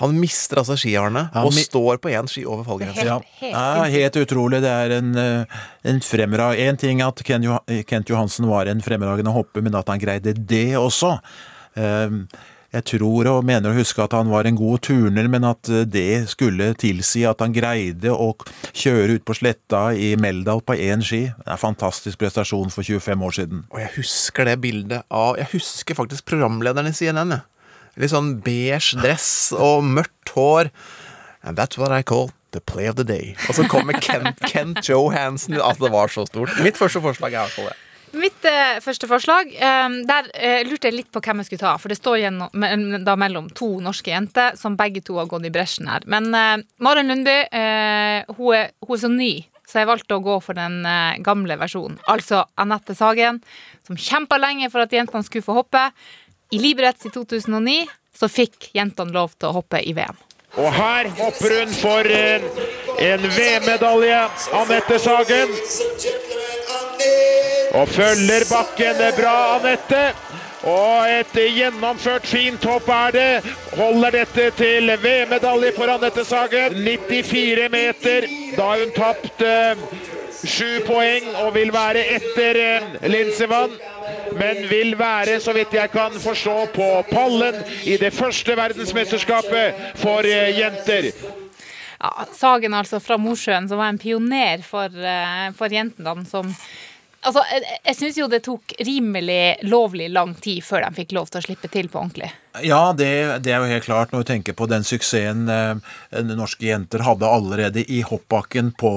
Han 0.00 0.16
mister 0.18 0.58
altså 0.58 0.74
skiarne 0.80 1.28
og 1.38 1.52
mi- 1.54 1.62
står 1.68 2.00
på 2.02 2.10
én 2.10 2.26
ski 2.30 2.42
over 2.44 2.64
fallgrensen. 2.66 3.06
Ja, 3.06 3.18
helt 3.40 3.52
ja, 3.54 3.84
helt 3.94 4.16
utrolig. 4.24 4.58
Det 4.64 4.72
er 4.72 4.96
en, 4.98 5.12
eh, 5.16 5.60
en 5.84 6.00
fremrag... 6.02 6.58
En 6.58 6.76
ting 6.76 7.00
at 7.04 7.22
Ken 7.24 7.44
Kent 7.86 8.10
Johansen 8.10 8.48
var 8.50 8.66
en 8.66 8.82
fremragende 8.82 9.30
hopper, 9.36 9.62
men 9.62 9.74
at 9.78 9.86
han 9.92 10.02
greide 10.02 10.34
det 10.34 10.72
også. 10.80 11.18
Eh, 11.76 12.10
Jeg 12.74 12.82
tror 12.90 13.28
og 13.30 13.44
mener 13.46 13.70
å 13.70 13.76
huske 13.76 14.02
at 14.02 14.10
han 14.18 14.26
var 14.32 14.48
en 14.50 14.56
god 14.58 14.80
turner, 14.82 15.28
men 15.30 15.44
at 15.46 15.68
eh, 15.70 15.84
det 15.86 16.26
skulle 16.32 16.72
tilsi 16.74 17.22
at 17.30 17.38
han 17.38 17.52
greide 17.54 18.10
å 18.10 18.32
kjøre 18.74 19.14
ut 19.20 19.24
på 19.24 19.36
sletta 19.38 19.92
i 19.94 20.16
Meldal 20.18 20.58
på 20.66 20.74
én 20.74 20.98
ski. 21.06 21.28
Det 21.30 21.46
er 21.46 21.54
en 21.54 21.62
fantastisk 21.62 22.18
prestasjon 22.18 22.74
for 22.74 22.82
25 22.82 23.22
år 23.22 23.36
siden. 23.38 23.62
Og 23.70 23.78
jeg 23.78 23.92
husker 24.00 24.50
det 24.50 24.56
bildet 24.64 25.06
av 25.08 25.38
Jeg 25.38 25.52
husker 25.54 25.94
faktisk 26.02 26.26
programlederen 26.26 26.90
i 26.90 26.96
CNN. 26.98 27.30
jeg. 27.38 27.46
Litt 28.00 28.10
sånn 28.14 28.32
beige 28.44 28.96
dress 29.00 29.28
og 29.54 29.84
mørkt 29.86 30.32
hår. 30.34 30.70
And 31.44 31.58
that's 31.58 31.78
what 31.78 31.92
I 31.92 32.02
call 32.02 32.30
the 32.56 32.60
play 32.60 32.86
of 32.88 32.96
the 32.96 33.04
day. 33.04 33.34
Og 33.48 33.54
så 33.58 33.66
kommer 33.70 33.98
Kent, 34.00 34.40
Kent 34.50 34.88
Johansen. 34.88 35.58
Altså, 35.60 35.86
det 35.86 35.92
var 35.94 36.08
så 36.12 36.24
stort. 36.26 36.54
Mitt 36.64 36.78
første 36.80 37.02
forslag 37.04 37.32
er 37.34 37.38
i 37.38 37.42
hvert 37.44 37.58
fall 37.58 37.70
det. 37.72 37.80
Mitt 38.14 38.44
eh, 38.46 38.76
første 38.78 39.08
forslag 39.10 39.48
eh, 39.58 39.94
Der 40.06 40.28
eh, 40.38 40.60
lurte 40.68 40.86
jeg 40.86 40.94
litt 41.00 41.08
på 41.10 41.18
hvem 41.24 41.40
jeg 41.42 41.48
skulle 41.48 41.64
ta. 41.64 41.72
For 41.82 41.90
det 41.90 41.96
står 41.98 42.20
gjennom, 42.22 42.52
me- 42.62 43.00
da 43.02 43.16
mellom 43.18 43.48
to 43.58 43.72
norske 43.82 44.12
jenter 44.14 44.54
som 44.60 44.76
begge 44.78 45.02
to 45.02 45.16
har 45.18 45.26
gått 45.30 45.48
i 45.48 45.50
bresjen 45.54 45.90
her. 45.90 46.06
Men 46.06 46.30
eh, 46.30 46.62
Maren 46.78 47.10
Lundby 47.10 47.34
eh, 47.50 48.22
hun, 48.38 48.54
er, 48.54 48.70
hun 48.86 48.94
er 48.94 49.02
så 49.02 49.10
ny, 49.10 49.32
så 49.66 49.82
jeg 49.82 49.90
valgte 49.90 50.14
å 50.14 50.22
gå 50.22 50.36
for 50.46 50.54
den 50.54 50.84
eh, 50.86 51.18
gamle 51.26 51.58
versjonen. 51.58 51.98
Altså 52.06 52.44
Anette 52.62 52.94
Sagen, 52.94 53.42
som 53.84 53.98
kjempa 53.98 54.38
lenge 54.38 54.70
for 54.70 54.86
at 54.86 54.94
jentene 54.94 55.26
skulle 55.26 55.42
få 55.50 55.58
hoppe. 55.58 55.88
I 56.50 56.58
Liberets 56.58 57.06
i 57.06 57.10
2009 57.10 57.86
så 58.18 58.28
fikk 58.28 58.70
jentene 58.76 59.14
lov 59.14 59.34
til 59.38 59.50
å 59.50 59.56
hoppe 59.58 59.80
i 59.82 59.94
VM. 59.96 60.16
Og 60.54 60.70
her 60.70 61.08
hopper 61.18 61.56
hun 61.58 61.72
for 61.74 62.06
en, 62.06 62.44
en 63.02 63.24
VM-medalje, 63.26 64.20
Anette 64.54 64.98
Sagen. 65.02 65.50
Og 67.74 67.90
følger 67.90 68.46
bakken 68.46 69.02
bra, 69.18 69.34
Anette. 69.56 70.04
Og 70.64 71.10
et 71.10 71.34
gjennomført 71.36 72.24
fint 72.24 72.62
hopp 72.64 72.86
er 72.88 73.10
det. 73.12 73.54
Holder 73.76 74.14
dette 74.20 74.46
til 74.56 74.94
VM-medalje 75.02 75.74
for 75.76 75.92
Anette 75.92 76.24
Sagen. 76.24 76.78
94 76.86 77.68
meter. 77.74 78.28
Da 78.54 78.70
har 78.70 78.84
hun 78.84 78.94
tapt 78.96 79.42
eh, 79.44 79.84
sju 80.42 80.80
poeng 80.86 81.26
og 81.42 81.54
vil 81.56 81.72
være 81.74 82.02
etter 82.16 82.60
eh, 82.60 83.08
Linsevann. 83.10 83.76
Men 84.34 84.64
vil 84.68 84.96
være, 84.98 85.38
så 85.40 85.54
vidt 85.56 85.74
jeg 85.76 85.90
kan 85.92 86.12
forstå, 86.20 86.56
på 86.74 86.88
pallen 87.10 87.56
i 87.86 87.96
det 88.00 88.12
første 88.12 88.56
verdensmesterskapet 88.58 89.94
for 90.00 90.26
eh, 90.28 90.52
jenter. 90.58 91.10
ja, 92.02 92.26
Sagen 92.34 92.74
altså 92.74 93.00
fra 93.00 93.16
Mosjøen, 93.16 93.68
som 93.68 93.80
var 93.80 93.92
en 93.94 94.00
pioner 94.02 94.64
for, 94.66 94.90
eh, 94.90 95.52
for 95.56 95.72
jentene, 95.72 96.26
som 96.28 96.50
Altså, 97.24 97.40
jeg, 97.48 97.78
jeg 97.88 97.96
syns 97.96 98.18
jo 98.20 98.26
det 98.28 98.42
tok 98.44 98.74
rimelig 98.84 99.66
lovlig 99.66 100.10
lang 100.12 100.34
tid 100.44 100.60
før 100.64 100.84
de 100.84 100.98
fikk 100.98 101.14
lov 101.16 101.30
til 101.32 101.40
å 101.40 101.44
slippe 101.46 101.70
til 101.72 101.88
på 101.88 102.02
ordentlig. 102.02 102.28
Ja, 102.62 102.92
det, 102.94 103.08
det 103.42 103.54
er 103.54 103.62
jo 103.62 103.70
helt 103.70 103.86
klart. 103.86 104.12
Når 104.12 104.22
vi 104.22 104.28
tenker 104.28 104.56
på 104.58 104.68
den 104.70 104.84
suksessen 104.86 105.48
eh, 105.50 106.20
norske 106.28 106.68
jenter 106.68 107.02
hadde 107.06 107.30
allerede 107.30 107.82
i 107.90 108.02
hoppbakken 108.06 108.74
på, 108.78 108.92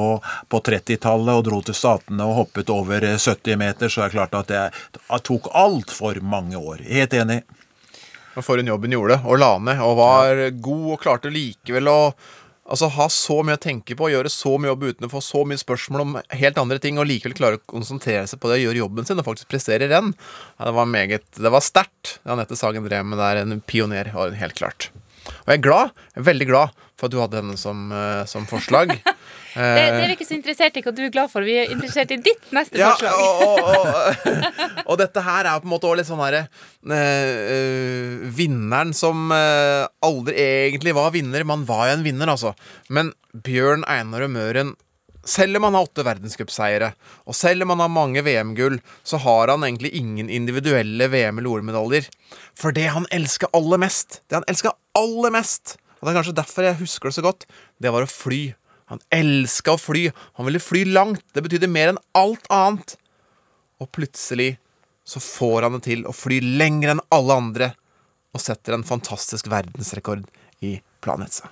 på 0.52 0.62
30-tallet 0.70 1.40
og 1.40 1.46
dro 1.48 1.62
til 1.66 1.78
Statene 1.78 2.28
og 2.28 2.36
hoppet 2.42 2.74
over 2.74 3.08
eh, 3.08 3.16
70 3.18 3.62
meter, 3.63 3.90
så 3.94 4.04
er 4.04 4.12
det 4.12 4.18
klart 4.20 4.36
at 4.38 4.52
det, 4.52 4.66
det 4.98 5.22
tok 5.26 5.48
altfor 5.56 6.20
mange 6.22 6.60
år. 6.60 6.84
Helt 6.86 7.16
enig. 7.18 7.42
For 8.38 8.60
en 8.62 8.68
jobb 8.70 8.84
hun 8.86 8.94
gjorde, 8.94 9.22
og 9.26 9.40
la 9.42 9.54
ned, 9.58 9.80
og 9.82 9.96
var 9.98 10.44
god 10.62 10.90
og 10.94 11.00
klarte 11.02 11.32
likevel 11.34 11.90
å 11.90 12.02
altså, 12.67 12.89
ha 12.97 13.08
så 13.12 13.39
mye 13.45 13.58
å 13.58 13.63
tenke 13.63 13.97
på, 13.97 14.10
gjøre 14.12 14.32
så 14.32 14.53
mye 14.60 14.71
jobb 14.71 14.86
uten 14.89 15.08
å 15.08 15.12
få 15.12 15.21
så 15.23 15.43
mye 15.47 15.60
spørsmål 15.62 16.03
om 16.03 16.15
helt 16.36 16.62
andre 16.62 16.80
ting, 16.84 16.99
og 16.99 17.08
likevel 17.10 17.38
klare 17.38 17.60
å 17.60 17.65
konsentrere 17.69 18.27
seg 18.30 18.41
på 18.43 18.51
det 18.51 18.60
og 18.60 18.65
gjøre 18.67 18.84
jobben 18.84 19.08
sin, 19.08 19.21
og 19.21 19.27
faktisk 19.27 19.51
prestere 19.53 19.88
i 19.88 19.91
renn. 19.91 20.13
Ja, 20.58 20.69
det 20.69 20.75
var 20.77 20.91
meget 20.91 21.27
Det 21.38 21.53
var 21.53 21.65
sterkt, 21.65 22.17
det 22.23 22.34
Anette 22.36 22.60
Sagen 22.60 22.88
drev 22.88 23.06
med 23.08 23.21
der. 23.21 23.43
En 23.43 23.62
pioner, 23.62 24.12
helt 24.12 24.58
klart. 24.58 24.91
Og 25.27 25.51
jeg 25.51 25.60
er 25.60 25.63
glad, 25.63 25.95
jeg 26.13 26.21
er 26.23 26.30
veldig 26.32 26.49
glad 26.49 26.84
for 26.97 27.07
at 27.07 27.13
du 27.13 27.19
hadde 27.21 27.39
henne 27.39 27.57
som, 27.62 27.88
eh, 27.93 28.23
som 28.29 28.47
forslag. 28.49 28.95
Det, 29.57 29.63
det 29.73 29.86
er 29.89 30.12
vi 30.12 30.13
ikke 30.13 30.25
så 30.27 30.36
interessert 30.36 30.75
i 30.77 30.81
hva 30.86 30.91
du 30.93 30.99
er 31.01 31.10
glad 31.10 31.31
for. 31.31 31.41
Vi 31.41 31.55
er 31.57 31.71
interessert 31.73 32.12
i 32.13 32.19
ditt 32.21 32.51
neste 32.53 32.77
Ja, 32.77 32.91
forslag. 32.93 33.15
og, 33.17 33.39
og, 33.41 33.88
og, 33.89 34.83
og 34.93 34.99
dette 35.01 35.23
her 35.25 35.49
er 35.49 35.63
på 35.63 35.65
en 35.65 35.71
måte 35.71 35.89
også 35.89 35.97
litt 35.97 36.10
sånn 36.12 36.21
herre 36.21 36.43
eh, 36.93 38.27
Vinneren 38.38 38.93
som 38.93 39.31
eh, 39.33 39.88
aldri 40.05 40.36
egentlig 40.38 40.93
var 40.93 41.10
vinner. 41.15 41.47
Man 41.47 41.65
var 41.65 41.88
jo 41.89 41.95
en 41.97 42.05
vinner, 42.05 42.29
altså. 42.36 42.53
Men 42.93 43.10
Bjørn 43.33 43.88
Einar 43.89 44.27
og 44.27 44.36
Møren 44.36 44.75
selv 45.27 45.60
om 45.60 45.65
han 45.67 45.75
har 45.75 45.88
åtte 45.88 46.05
verdenscupseiere, 46.07 46.93
og 47.27 47.36
selv 47.36 47.65
om 47.65 47.73
han 47.73 47.81
har 47.83 47.91
mange 47.91 48.21
VM-gull, 48.23 48.77
så 49.03 49.19
har 49.25 49.51
han 49.51 49.65
egentlig 49.67 49.91
ingen 49.99 50.29
individuelle 50.31 51.10
VM- 51.12 51.41
eller 51.41 51.51
OL-medaljer. 51.51 52.07
For 52.55 52.71
det 52.75 52.88
han 52.93 53.10
elska 53.12 53.49
aller 53.57 53.81
mest, 53.83 54.21
det 54.29 54.39
han 54.39 54.47
elska 54.47 54.71
aller 54.95 55.33
mest, 55.36 55.75
og 55.97 56.05
det 56.05 56.12
er 56.12 56.17
kanskje 56.19 56.38
derfor 56.38 56.67
jeg 56.67 56.79
husker 56.81 57.10
det 57.10 57.17
så 57.17 57.25
godt, 57.25 57.47
det 57.81 57.91
var 57.93 58.05
å 58.05 58.12
fly. 58.12 58.41
Han 58.91 59.01
elska 59.12 59.75
å 59.75 59.81
fly. 59.81 60.05
Han 60.39 60.47
ville 60.47 60.63
fly 60.63 60.86
langt. 60.88 61.25
Det 61.36 61.43
betydde 61.43 61.67
mer 61.67 61.91
enn 61.91 61.99
alt 62.15 62.45
annet. 62.53 62.95
Og 63.83 63.89
plutselig 63.93 64.55
så 65.07 65.19
får 65.23 65.67
han 65.67 65.77
det 65.77 65.83
til 65.88 66.07
å 66.07 66.15
fly 66.15 66.39
lenger 66.60 66.93
enn 66.93 67.03
alle 67.15 67.38
andre, 67.39 67.69
og 68.36 68.43
setter 68.43 68.75
en 68.75 68.88
fantastisk 68.88 69.47
verdensrekord 69.51 70.25
i 70.65 70.77
planhetsa. 71.03 71.51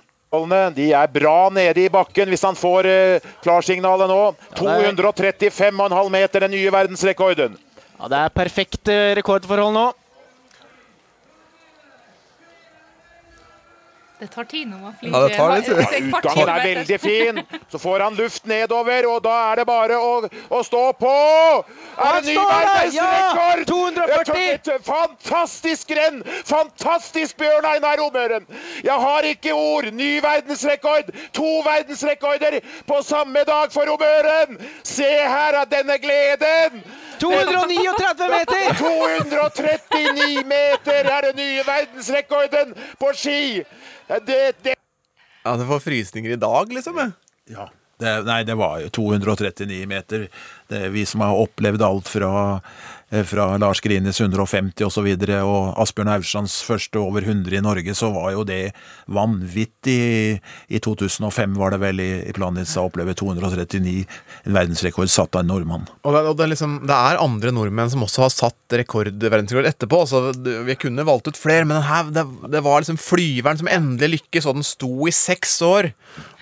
De 0.76 0.88
er 0.92 1.08
bra 1.08 1.48
nede 1.54 1.86
i 1.86 1.92
bakken 1.92 2.28
hvis 2.28 2.44
han 2.44 2.58
får 2.58 2.88
eh, 2.90 3.28
klarsignalet 3.44 4.10
nå. 4.10 4.20
235,5 4.58 6.10
meter, 6.12 6.44
den 6.44 6.52
nye 6.52 6.72
verdensrekorden. 6.74 7.56
Ja, 7.96 8.10
det 8.12 8.18
er 8.20 8.34
perfekt 8.34 8.90
eh, 8.92 9.14
rekordforhold 9.16 9.72
nå. 9.72 9.86
Det 14.18 14.26
tar 14.32 14.44
tid 14.44 14.68
når 14.68 14.78
man 14.80 14.94
flyr. 15.00 15.10
Ja, 15.12 15.18
det 15.28 15.36
tar 15.36 15.50
litt 15.56 15.66
tid. 15.66 16.06
Utgangen 16.08 16.48
er 16.48 16.62
veldig 16.64 16.96
fin. 17.00 17.40
Så 17.68 17.78
får 17.78 18.00
han 18.00 18.14
luft 18.16 18.46
nedover, 18.48 19.08
og 19.12 19.18
da 19.26 19.34
er 19.50 19.60
det 19.60 19.66
bare 19.68 19.98
å, 20.00 20.12
å 20.48 20.60
stå 20.64 20.84
på! 20.96 21.12
Er 22.00 22.16
det 22.16 22.30
ny 22.30 22.36
verdensrekord? 22.40 23.60
Ja! 23.68 23.68
240! 23.68 24.72
Et 24.76 24.86
Fantastisk 24.88 25.92
renn! 25.98 26.22
Fantastisk 26.48 27.36
Bjørn 27.42 27.68
Einar 27.74 28.00
Romøren! 28.00 28.48
Jeg 28.86 29.00
har 29.04 29.28
ikke 29.34 29.52
ord! 29.52 29.92
Ny 29.92 30.14
verdensrekord! 30.24 31.12
To 31.36 31.50
verdensrekorder 31.68 32.62
på 32.88 33.02
samme 33.04 33.44
dag 33.44 33.68
for 33.74 33.84
Romøren! 33.92 34.56
Se 34.96 35.12
her 35.36 35.60
denne 35.68 36.00
gleden! 36.00 36.80
239 37.20 38.28
meter! 38.30 38.74
239 38.80 40.44
meter 40.48 41.10
er 41.12 41.28
den 41.30 41.40
nye 41.40 41.64
verdensrekorden 41.66 42.74
på 43.00 43.12
ski! 43.16 43.64
Det, 44.26 44.40
det 44.62 44.76
Ja, 45.46 45.56
du 45.56 45.66
får 45.66 45.82
frysninger 45.84 46.34
i 46.34 46.40
dag, 46.42 46.72
liksom. 46.72 46.98
Ja. 47.50 47.68
Det, 47.98 48.10
nei, 48.26 48.42
det 48.44 48.54
var 48.60 48.80
jo 48.82 48.90
239 48.92 49.86
meter. 49.88 50.26
Det 50.68 50.80
er 50.88 50.92
vi 50.92 51.06
som 51.08 51.22
har 51.24 51.38
opplevd 51.40 51.84
alt 51.86 52.10
fra, 52.12 52.30
fra 53.26 53.56
Lars 53.62 53.80
Grines 53.80 54.20
150 54.20 54.82
osv. 54.82 54.86
Og, 54.86 54.92
så 54.96 55.04
videre, 55.04 55.42
og 55.46 55.76
Asbjørn 55.82 56.10
Aursands 56.10 56.56
første 56.66 56.98
over 56.98 57.22
100 57.22 57.58
i 57.58 57.62
Norge, 57.62 57.94
så 57.94 58.10
var 58.14 58.32
jo 58.34 58.44
det 58.48 58.72
vanvittig. 59.12 60.40
I 60.68 60.80
2005 60.82 61.54
var 61.60 61.74
det 61.74 61.80
vel 61.82 62.02
i, 62.02 62.10
i 62.26 62.34
Planica 62.36 62.80
å 62.80 62.88
oppleve 62.88 63.14
239. 63.18 63.94
En 64.48 64.56
verdensrekord 64.56 65.10
satt 65.12 65.36
av 65.36 65.44
en 65.44 65.52
nordmann. 65.52 65.86
Og, 66.02 66.14
det, 66.14 66.22
og 66.30 66.38
det, 66.38 66.46
er 66.46 66.52
liksom, 66.54 66.78
det 66.88 66.96
er 66.96 67.22
andre 67.22 67.52
nordmenn 67.54 67.92
som 67.92 68.04
også 68.06 68.24
har 68.24 68.34
satt 68.34 68.78
rekord, 68.80 69.12
verdensrekord 69.22 69.68
etterpå. 69.70 70.02
Så 70.10 70.22
vi 70.66 70.78
kunne 70.80 71.06
valgt 71.06 71.30
ut 71.30 71.38
flere, 71.38 71.68
men 71.68 71.84
her, 71.86 72.10
det, 72.14 72.26
det 72.52 72.64
var 72.66 72.82
liksom 72.82 72.98
flyveren 73.00 73.62
som 73.62 73.70
endelig 73.70 74.16
lykkes, 74.16 74.48
og 74.48 74.58
den 74.58 74.66
sto 74.66 74.92
i 75.06 75.14
seks 75.14 75.60
år. 75.66 75.92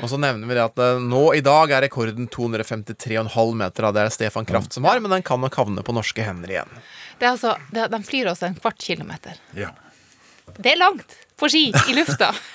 Og 0.00 0.10
så 0.10 0.18
nevner 0.20 0.48
vi 0.48 0.56
det 0.56 0.64
at 0.64 0.80
eh, 0.80 1.02
nå 1.02 1.26
i 1.36 1.42
dag 1.44 1.72
er 1.74 1.84
rekorden 1.86 2.28
253,5 2.32 3.54
meter. 3.58 3.88
Da. 3.88 3.92
Det 3.94 4.04
er 4.04 4.14
Stefan 4.14 4.48
Kraft 4.48 4.76
som 4.76 4.86
har, 4.88 5.02
men 5.02 5.12
den 5.12 5.26
kan 5.26 5.42
nok 5.42 5.60
havne 5.60 5.84
på 5.84 5.94
norske 5.96 6.24
hender 6.24 6.53
igjen. 6.54 6.78
Det 7.18 7.26
er 7.26 7.34
altså, 7.34 7.56
det, 7.74 7.88
de 7.92 8.02
flyr 8.06 8.32
altså 8.32 8.48
en 8.48 8.58
kvart 8.58 8.80
kilometer. 8.82 9.38
Ja. 9.58 9.70
Det 10.56 10.74
er 10.74 10.80
langt 10.80 11.16
på 11.36 11.48
ski 11.48 11.72
i 11.88 11.94
lufta. 11.96 12.34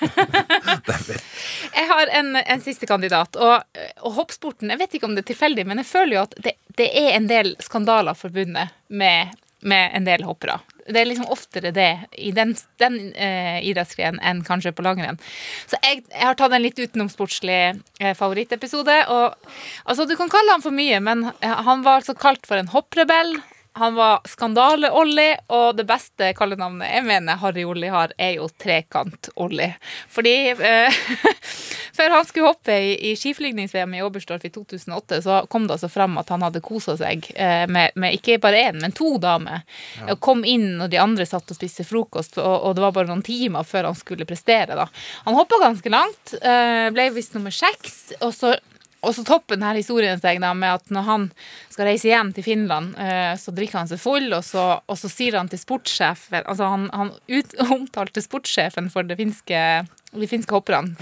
jeg 1.74 1.86
har 1.90 2.12
en, 2.20 2.36
en 2.36 2.62
siste 2.64 2.88
kandidat, 2.88 3.36
og, 3.36 3.62
og 4.00 4.16
hoppsporten 4.16 4.72
Jeg 4.72 4.80
vet 4.80 4.96
ikke 4.96 5.10
om 5.10 5.16
det 5.16 5.24
er 5.26 5.32
tilfeldig, 5.34 5.66
men 5.68 5.82
jeg 5.82 5.90
føler 5.90 6.16
jo 6.16 6.24
at 6.24 6.36
det, 6.46 6.56
det 6.78 6.88
er 7.02 7.12
en 7.16 7.28
del 7.30 7.54
skandaler 7.60 8.16
forbundet 8.16 8.72
med, 8.88 9.34
med 9.60 9.96
en 9.96 10.08
del 10.08 10.24
hoppere. 10.24 10.60
Det 10.90 10.96
er 10.96 11.06
liksom 11.10 11.28
oftere 11.30 11.70
det 11.76 11.90
i 12.18 12.32
den, 12.34 12.56
den 12.82 12.98
eh, 13.12 13.60
idrettsgrenen 13.68 14.22
enn 14.26 14.40
kanskje 14.46 14.72
på 14.74 14.82
langrenn. 14.86 15.20
Så 15.68 15.78
jeg, 15.84 16.02
jeg 16.08 16.26
har 16.26 16.38
tatt 16.38 16.56
en 16.56 16.64
litt 16.64 16.80
utenomsportslig 16.80 17.60
eh, 18.00 18.14
favorittepisode. 18.18 18.96
Og, 19.12 19.54
altså, 19.84 20.08
du 20.08 20.16
kan 20.18 20.32
kalle 20.32 20.56
han 20.56 20.64
for 20.64 20.74
mye, 20.74 20.98
men 21.04 21.28
han 21.44 21.84
var 21.86 22.00
altså 22.00 22.16
kalt 22.18 22.48
for 22.48 22.58
en 22.58 22.72
hopprebell. 22.72 23.36
Han 23.78 23.94
var 23.94 24.20
Skandale-Olli, 24.28 25.28
og 25.54 25.76
det 25.78 25.84
beste 25.86 26.32
kallenavnet 26.34 26.90
jeg 26.90 27.04
mener 27.06 27.38
Harry-Olli 27.38 27.90
har, 27.92 28.12
er 28.18 28.34
jo 28.40 28.48
Trekant-Olli. 28.60 29.68
Fordi 30.10 30.34
eh, 30.50 31.00
før 31.98 32.16
han 32.16 32.26
skulle 32.26 32.50
hoppe 32.50 32.74
i, 32.74 32.96
i 33.10 33.14
skiflygnings-VM 33.18 33.94
i 33.94 34.02
Oberstdorf 34.02 34.44
i 34.48 34.50
2008, 34.54 35.20
så 35.22 35.38
kom 35.52 35.68
det 35.68 35.76
altså 35.76 35.90
fram 35.92 36.18
at 36.18 36.32
han 36.34 36.42
hadde 36.42 36.64
kosa 36.64 36.96
seg 36.98 37.30
eh, 37.36 37.66
med, 37.70 37.94
med 37.94 38.18
ikke 38.18 38.40
bare 38.42 38.64
én, 38.70 38.80
men 38.82 38.96
to 38.96 39.14
damer. 39.22 39.62
Og 40.08 40.18
kom 40.24 40.42
inn 40.42 40.72
når 40.80 40.90
de 40.90 41.02
andre 41.02 41.28
satt 41.28 41.54
og 41.54 41.58
spiste 41.60 41.86
frokost, 41.86 42.40
og, 42.42 42.50
og 42.50 42.74
det 42.74 42.84
var 42.84 42.96
bare 42.96 43.12
noen 43.12 43.24
timer 43.26 43.68
før 43.68 43.92
han 43.92 43.98
skulle 43.98 44.26
prestere. 44.28 44.74
da. 44.74 44.88
Han 45.28 45.38
hoppa 45.38 45.62
ganske 45.62 45.94
langt, 45.94 46.34
eh, 46.42 46.90
ble 46.94 47.10
visst 47.14 47.38
nummer 47.38 47.54
seks, 47.54 48.16
og 48.18 48.34
så 48.34 48.56
og 49.00 49.14
så 49.16 49.24
topper 49.24 49.56
denne 49.56 49.72
historien 49.78 50.20
seg 50.20 50.40
da 50.42 50.52
med 50.56 50.76
at 50.76 50.90
når 50.92 51.06
han 51.06 51.22
skal 51.70 51.88
reise 51.88 52.10
hjem 52.10 52.34
til 52.36 52.44
Finland, 52.44 52.92
eh, 53.00 53.32
så 53.40 53.54
drikker 53.56 53.80
han 53.80 53.88
seg 53.88 54.00
full, 54.02 54.28
og 54.36 54.44
så, 54.44 54.64
og 54.84 54.98
så 55.00 55.08
sier 55.12 55.38
han 55.38 55.48
til 55.48 55.60
sportssjefen 55.62 56.42
Altså, 56.42 56.68
han, 56.68 56.88
han 56.92 57.14
ut, 57.30 57.56
omtalte 57.76 58.22
sportssjefen 58.24 58.90
for 58.92 59.08
det 59.08 59.18
finske 59.20 59.62
de 60.10 60.26
finske 60.26 60.50
hopperne 60.50 60.96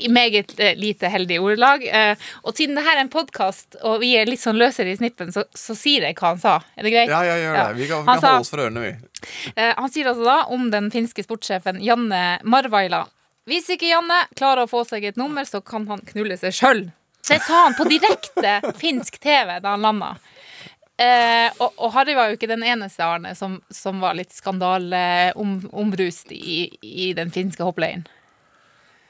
i 0.00 0.08
meget 0.08 0.54
eh, 0.56 0.72
lite 0.80 1.10
heldig 1.12 1.36
ordelag. 1.42 1.82
Eh, 1.84 2.22
og 2.48 2.56
siden 2.56 2.78
det 2.78 2.84
her 2.86 2.96
er 2.96 3.02
en 3.02 3.12
podkast, 3.12 3.76
og 3.84 3.98
vi 4.00 4.14
er 4.16 4.24
litt 4.24 4.40
sånn 4.40 4.56
løsere 4.56 4.88
i 4.88 4.96
snippen, 4.96 5.34
så, 5.36 5.44
så 5.52 5.76
sier 5.76 6.06
jeg 6.08 6.16
hva 6.16 6.30
han 6.32 6.40
sa. 6.40 6.54
Er 6.72 6.88
det 6.88 6.94
greit? 6.94 7.12
Ja, 7.12 7.20
ja, 7.28 7.36
gjør 7.42 7.52
det. 7.52 7.60
Ja. 7.60 7.66
Vi 7.76 7.90
kan, 7.90 8.06
vi 8.06 8.08
kan 8.08 8.24
holde 8.24 8.46
oss 8.46 8.54
for 8.54 8.64
ørene, 8.64 8.86
vi. 8.86 8.94
Han 9.60 9.92
sier 9.92 10.08
altså 10.10 10.24
da 10.24 10.38
om 10.56 10.70
den 10.72 10.88
finske 10.92 11.24
sportssjefen 11.24 11.78
Janne 11.80 12.38
Marvaila 12.44 13.06
Hvis 13.48 13.70
ikke 13.72 13.88
Janne 13.88 14.18
klarer 14.36 14.64
å 14.64 14.68
få 14.68 14.82
seg 14.88 15.04
et 15.08 15.20
nummer, 15.20 15.44
så 15.48 15.60
kan 15.64 15.84
han 15.92 16.00
knulle 16.08 16.40
seg 16.40 16.56
sjøl. 16.56 16.86
Det 17.28 17.40
sa 17.42 17.64
han 17.64 17.74
på 17.78 17.84
direkte 17.88 18.60
finsk 18.80 19.18
TV 19.22 19.60
da 19.60 19.68
han 19.74 19.84
landa. 19.84 20.16
Eh, 20.94 21.50
og, 21.58 21.72
og 21.82 21.90
Harry 21.96 22.14
var 22.14 22.28
jo 22.30 22.36
ikke 22.36 22.46
den 22.52 22.62
eneste 22.62 23.02
Arne 23.02 23.34
som, 23.34 23.56
som 23.72 23.98
var 24.04 24.14
litt 24.14 24.30
skandaleombrust 24.34 26.30
i, 26.36 26.70
i 26.82 27.12
den 27.18 27.30
finske 27.34 27.64
hoppleiren. 27.66 28.04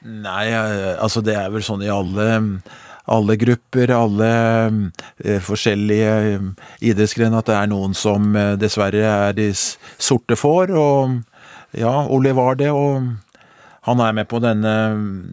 Nei, 0.05 0.47
eh, 0.49 0.95
altså 1.01 1.21
det 1.25 1.35
er 1.37 1.49
vel 1.53 1.63
sånn 1.65 1.83
i 1.85 1.89
alle, 1.93 2.39
alle 3.05 3.35
grupper, 3.41 3.93
alle 3.93 4.31
eh, 5.21 5.41
forskjellige 5.45 6.15
eh, 6.31 6.41
idrettsgrener, 6.89 7.37
at 7.41 7.49
det 7.51 7.57
er 7.59 7.67
noen 7.69 7.93
som 7.97 8.35
eh, 8.37 8.55
dessverre 8.61 9.05
er 9.05 9.37
de 9.37 9.51
sorte 9.53 10.35
får. 10.39 10.73
Og 10.73 11.21
ja, 11.77 11.93
Ole 12.09 12.33
var 12.37 12.57
det, 12.61 12.71
og 12.73 13.13
han 13.85 14.01
er 14.01 14.15
med 14.17 14.29
på 14.29 14.39
denne, 14.41 14.73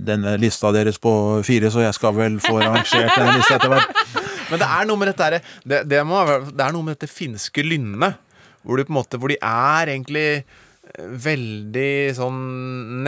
denne 0.07 0.35
lista 0.41 0.73
deres 0.75 1.01
på 1.01 1.13
fire, 1.47 1.71
så 1.73 1.87
jeg 1.87 1.97
skal 1.97 2.17
vel 2.19 2.37
få 2.43 2.59
arrangert 2.61 3.15
denne 3.17 3.39
lista 3.39 3.57
etter 3.57 3.73
hvert. 3.73 4.03
Men 4.51 4.61
det 4.61 4.69
er 4.69 4.89
noe 4.89 5.01
med 5.01 5.09
dette 5.09 5.41
det, 5.65 5.79
det, 5.89 6.03
må, 6.05 6.21
det 6.51 6.61
er 6.61 6.75
noe 6.75 6.85
med 6.85 6.99
dette 6.99 7.09
finske 7.09 7.65
lynnet. 7.65 8.21
Hvor, 8.63 8.79
de 8.79 8.87
på 8.87 8.93
en 8.93 8.99
måte, 9.01 9.19
hvor 9.19 9.33
de 9.33 9.41
er 9.43 9.91
egentlig 9.91 10.27
eh, 10.39 11.15
veldig 11.25 11.93
sånn 12.15 12.43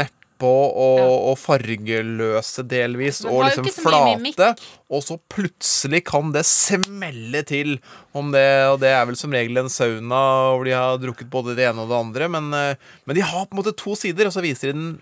nedpå 0.00 0.22
på 0.44 0.50
og, 0.50 1.12
og 1.30 1.36
fargeløse 1.38 2.64
delvis, 2.68 3.22
og 3.28 3.44
liksom 3.46 3.68
flate. 3.76 4.50
Og 4.92 5.04
så 5.04 5.16
plutselig 5.30 6.02
kan 6.08 6.32
det 6.34 6.44
smelle 6.48 7.44
til. 7.46 7.76
Om 8.14 8.32
det, 8.34 8.46
og 8.72 8.80
det 8.82 8.92
er 8.94 9.06
vel 9.08 9.18
som 9.18 9.34
regel 9.34 9.62
en 9.62 9.72
sauna 9.72 10.20
hvor 10.54 10.66
de 10.66 10.74
har 10.74 11.00
drukket 11.02 11.30
både 11.30 11.56
det 11.58 11.68
ene 11.68 11.84
og 11.84 11.90
det 11.90 12.00
andre. 12.00 12.30
Men, 12.36 12.52
eh, 12.58 12.94
men 13.06 13.18
de 13.18 13.24
har 13.24 13.46
på 13.46 13.56
en 13.56 13.62
måte 13.62 13.76
to 13.78 13.96
sider, 13.98 14.28
og 14.28 14.36
så 14.36 14.44
viser 14.44 14.72
de 14.72 14.78
den 14.78 14.94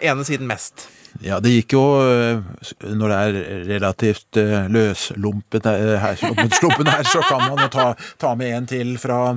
ene 0.00 0.24
siden 0.26 0.48
mest. 0.50 0.88
Ja, 1.24 1.40
det 1.42 1.50
gikk 1.50 1.74
jo 1.74 1.82
øh, 2.06 2.38
Når 2.86 3.10
det 3.10 3.16
er 3.18 3.64
relativt 3.66 4.38
øh, 4.38 4.68
løslumpet 4.70 5.66
øh, 5.66 5.96
her, 5.98 6.14
her, 6.14 7.02
så 7.02 7.22
kan 7.26 7.42
man 7.48 7.58
jo 7.64 7.68
ta, 7.68 7.88
ta 8.20 8.34
med 8.38 8.54
en 8.54 8.66
til 8.70 8.94
fra, 8.98 9.34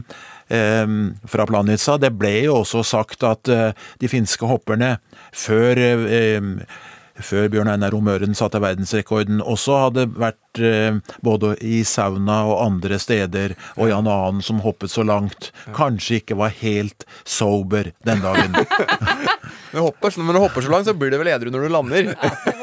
fra 1.26 1.46
Planica. 1.50 1.98
Det 1.98 2.14
ble 2.14 2.34
jo 2.46 2.60
også 2.62 2.84
sagt 2.86 3.24
at 3.26 3.50
de 4.02 4.10
finske 4.12 4.46
hopperne 4.46 4.98
før 5.34 5.82
før 7.22 7.50
Bjørn 7.52 7.70
Einar 7.70 7.94
Romøren 7.94 8.34
satte 8.38 8.62
verdensrekorden, 8.64 9.42
også 9.42 9.78
hadde 9.86 10.08
vært 10.18 10.62
eh, 10.62 10.98
både 11.26 11.54
i 11.62 11.84
sauna 11.88 12.42
og 12.50 12.64
andre 12.66 13.00
steder, 13.02 13.56
og 13.78 13.92
Jan 13.92 14.10
Anen 14.10 14.42
som 14.46 14.64
hoppet 14.66 14.94
så 14.94 15.06
langt, 15.06 15.52
kanskje 15.78 16.22
ikke 16.22 16.40
var 16.40 16.56
helt 16.64 17.06
sober 17.26 17.92
den 18.08 18.24
dagen. 18.26 18.58
Når 19.74 19.80
du 19.80 19.86
hopper, 19.88 20.18
når 20.22 20.38
du 20.38 20.42
hopper 20.44 20.66
så 20.66 20.72
langt, 20.74 20.88
så 20.88 20.94
blir 20.98 21.14
du 21.14 21.18
vel 21.18 21.32
edru 21.34 21.50
når 21.54 21.66
du 21.66 21.74
lander. 21.74 22.12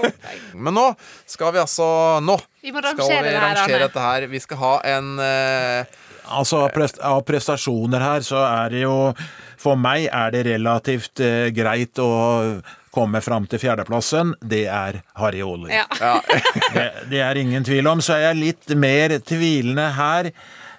Men 0.64 0.76
nå 0.76 0.86
skal 1.28 1.54
vi 1.54 1.60
altså 1.62 1.86
Nå 2.22 2.36
Vi 2.62 2.70
må 2.74 2.82
skal 2.84 3.00
vi 3.02 3.16
her, 3.16 3.40
rangere 3.42 3.86
dette 3.88 4.04
her. 4.04 4.26
Vi 4.30 4.40
skal 4.42 4.60
ha 4.60 4.74
en 4.92 5.12
uh, 5.18 6.00
Altså, 6.30 6.60
av 7.02 7.22
prestasjoner 7.26 8.04
her, 8.04 8.22
så 8.22 8.44
er 8.46 8.70
det 8.70 8.84
jo 8.84 8.94
For 9.58 9.80
meg 9.80 10.06
er 10.06 10.30
det 10.36 10.44
relativt 10.52 11.22
uh, 11.24 11.48
greit 11.54 11.98
å 11.98 12.10
komme 12.94 13.20
fram 13.22 13.46
til 13.50 13.60
fjerdeplassen. 13.62 14.34
Det 14.42 14.64
er 14.70 15.02
Harry 15.18 15.42
Ole. 15.46 15.70
Ja. 15.70 16.16
det, 16.74 16.86
det 17.10 17.20
er 17.22 17.38
ingen 17.38 17.66
tvil 17.66 17.86
om. 17.90 18.02
Så 18.02 18.16
er 18.16 18.30
jeg 18.30 18.40
litt 18.40 18.74
mer 18.78 19.14
tvilende 19.26 19.90
her. 19.98 20.30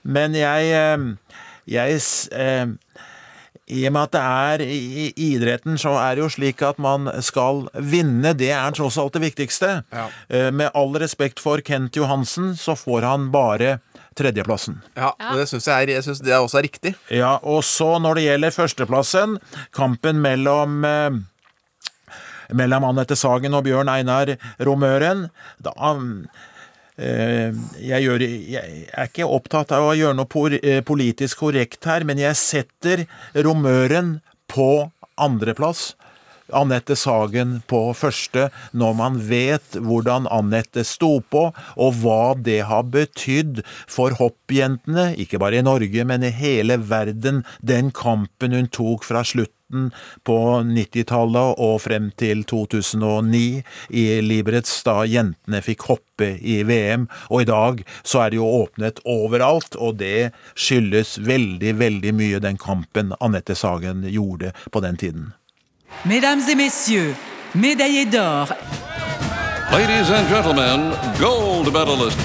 Men 0.04 0.36
jeg, 0.36 0.72
eh, 0.74 1.38
jeg 1.70 2.00
eh, 2.36 2.74
I 3.72 3.86
og 3.88 3.94
med 3.96 4.02
at 4.10 4.12
det 4.12 4.22
er 4.22 4.64
i 4.66 4.80
i 5.06 5.06
idretten, 5.32 5.78
så 5.80 5.94
er 6.02 6.16
det 6.18 6.24
jo 6.26 6.30
slik 6.34 6.62
at 6.68 6.78
man 6.84 7.08
skal 7.24 7.64
vinne. 7.80 8.34
Det 8.38 8.50
er 8.52 8.72
tross 8.76 8.98
alt 9.00 9.14
det 9.16 9.22
viktigste. 9.24 9.70
Ja. 9.96 10.08
Eh, 10.30 10.50
Med 10.52 10.72
all 10.76 10.92
respekt 11.00 11.40
for 11.40 11.62
Kent 11.64 11.96
Johansen, 11.96 12.54
så 12.60 12.76
får 12.76 13.02
han 13.08 13.30
bare 13.32 13.80
tredjeplassen. 14.20 14.82
Ja, 14.98 15.14
og 15.16 15.38
det 15.40 15.48
syns 15.48 15.68
jeg, 15.72 15.88
er- 15.88 15.94
jeg 15.96 16.04
synes 16.04 16.20
det 16.22 16.34
også 16.36 16.60
er 16.60 16.68
riktig. 16.68 16.96
Ja, 17.10 17.38
og 17.44 17.64
så 17.64 17.98
når 18.04 18.16
det 18.20 18.24
gjelder 18.28 18.52
førsteplassen, 18.52 19.38
kampen 19.72 20.20
mellom 20.22 20.84
eh, 20.86 21.12
mellom 22.54 22.84
Anette 22.84 23.16
Sagen 23.16 23.54
og 23.56 23.64
Bjørn 23.64 23.88
Einar 23.88 24.34
Romøren, 24.60 25.30
da 25.64 25.72
jeg, 26.98 28.04
gjør, 28.04 28.24
jeg 28.24 28.86
er 28.92 29.10
ikke 29.10 29.30
opptatt 29.30 29.72
av 29.76 29.88
å 29.88 29.96
gjøre 29.98 30.18
noe 30.18 30.60
eh, 30.60 30.82
politisk 30.86 31.46
korrekt 31.46 31.88
her, 31.90 32.06
men 32.08 32.20
jeg 32.22 32.38
setter 32.40 33.06
Romøren 33.34 34.20
på 34.52 34.92
andreplass. 35.22 35.92
Anette 36.58 36.98
Sagen 37.00 37.60
på 37.72 37.82
første, 37.98 38.50
når 38.78 38.98
man 39.00 39.20
vet 39.30 39.78
hvordan 39.80 40.28
Anette 40.32 40.84
sto 40.88 41.20
på, 41.22 41.48
og 41.76 42.02
hva 42.02 42.34
det 42.36 42.62
har 42.70 42.88
betydd 42.92 43.64
for 43.90 44.16
hoppjentene, 44.20 45.12
ikke 45.22 45.42
bare 45.42 45.62
i 45.62 45.66
Norge, 45.66 46.06
men 46.08 46.26
i 46.26 46.34
hele 46.36 46.80
verden, 46.90 47.44
den 47.62 47.92
kampen 47.96 48.56
hun 48.58 48.70
tok 48.72 49.08
fra 49.08 49.24
slutten 49.28 49.92
på 50.28 50.38
90-tallet 50.68 51.60
og 51.64 51.78
frem 51.86 52.10
til 52.20 52.44
2009 52.48 53.62
i 53.96 54.06
Liberets, 54.26 54.74
da 54.84 55.02
jentene 55.08 55.62
fikk 55.64 55.88
hoppe 55.88 56.34
i 56.42 56.62
VM. 56.68 57.08
Og 57.32 57.46
i 57.46 57.50
dag 57.50 57.84
så 58.04 58.26
er 58.26 58.34
det 58.34 58.42
jo 58.42 58.50
åpnet 58.62 59.04
overalt, 59.08 59.78
og 59.80 60.02
det 60.04 60.32
skyldes 60.56 61.18
veldig, 61.24 61.76
veldig 61.80 62.16
mye 62.18 62.44
den 62.44 62.60
kampen 62.62 63.16
Anette 63.20 63.56
Sagen 63.56 64.04
gjorde 64.12 64.52
på 64.72 64.84
den 64.84 65.00
tiden. 65.00 65.32
Mesdames 66.06 66.42
et 66.50 66.56
messieurs, 66.56 67.16
médaillé 67.54 68.06
d'or, 68.06 68.48
Ladies 69.72 70.12
and 70.12 70.28
gentlemen, 70.28 70.92
gold 71.20 71.72
medalist. 71.72 72.20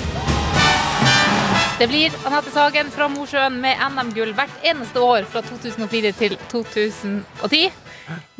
Det 1.79 1.87
blir 1.87 2.11
Anette 2.25 2.51
Sagen 2.51 2.91
fra 2.91 3.07
Mosjøen 3.09 3.61
med 3.61 3.79
NM-gull 3.93 4.33
hvert 4.35 4.65
eneste 4.65 5.01
år 5.01 5.29
fra 5.31 5.43
2004 5.47 6.13
til 6.19 6.35
2010. 6.51 7.61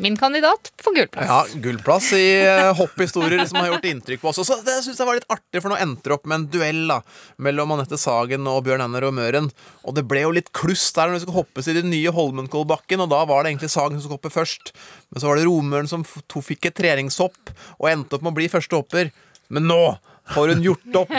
Min 0.01 0.17
kandidat 0.17 0.71
for 0.81 0.95
gullplass. 0.95 1.27
Ja, 1.27 1.59
Gullplass 1.63 2.09
i 2.15 2.23
eh, 2.45 2.71
hopphistorier 2.77 3.43
som 3.49 3.59
har 3.61 3.71
gjort 3.71 3.87
inntrykk 3.89 4.21
på 4.21 4.31
oss. 4.31 4.39
Så 4.47 4.57
det 4.65 4.77
synes 4.85 4.99
jeg 4.99 5.09
var 5.09 5.17
litt 5.19 5.29
artig, 5.33 5.61
for 5.61 5.73
nå 5.73 5.79
endte 5.81 6.07
det 6.07 6.15
opp 6.17 6.27
med 6.29 6.39
en 6.39 6.47
duell 6.53 6.83
da 6.91 6.99
mellom 7.43 7.75
Anette 7.75 7.99
Sagen 8.01 8.47
og 8.49 8.63
Bjørn 8.67 8.85
Einar 8.85 9.07
og 9.09 9.15
Møren. 9.17 9.51
Og 9.83 9.97
det 9.97 10.05
ble 10.09 10.23
jo 10.23 10.33
litt 10.37 10.51
kluss 10.55 10.85
der 10.95 11.09
når 11.09 11.17
det 11.17 11.25
skulle 11.25 11.39
hoppes 11.41 11.69
i 11.71 11.77
den 11.77 11.91
nye 11.93 12.13
Holmenkollbakken, 12.15 13.03
og 13.03 13.11
da 13.13 13.23
var 13.29 13.43
det 13.43 13.53
egentlig 13.53 13.73
Sagen 13.73 13.97
som 13.97 14.07
skulle 14.07 14.21
hoppe 14.21 14.33
først. 14.33 14.73
Men 15.11 15.23
så 15.23 15.31
var 15.31 15.39
det 15.39 15.47
Romøren 15.49 15.91
som 15.91 16.05
fikk 16.07 16.69
et 16.69 16.77
treningshopp 16.77 17.55
og 17.79 17.89
endte 17.91 18.17
opp 18.17 18.25
med 18.25 18.35
å 18.35 18.39
bli 18.39 18.51
første 18.51 18.79
hopper. 18.79 19.11
Men 19.53 19.67
nå 19.69 19.81
har 20.27 20.51
hun 20.51 20.63
gjort 20.63 20.97
opp 20.99 21.13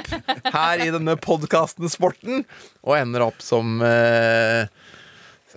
her 0.52 0.82
i 0.84 0.90
denne 0.92 1.14
podkasten 1.20 1.88
Sporten, 1.88 2.44
og 2.84 2.96
ender 2.98 3.24
opp 3.24 3.40
som 3.44 3.80
eh, 3.84 4.68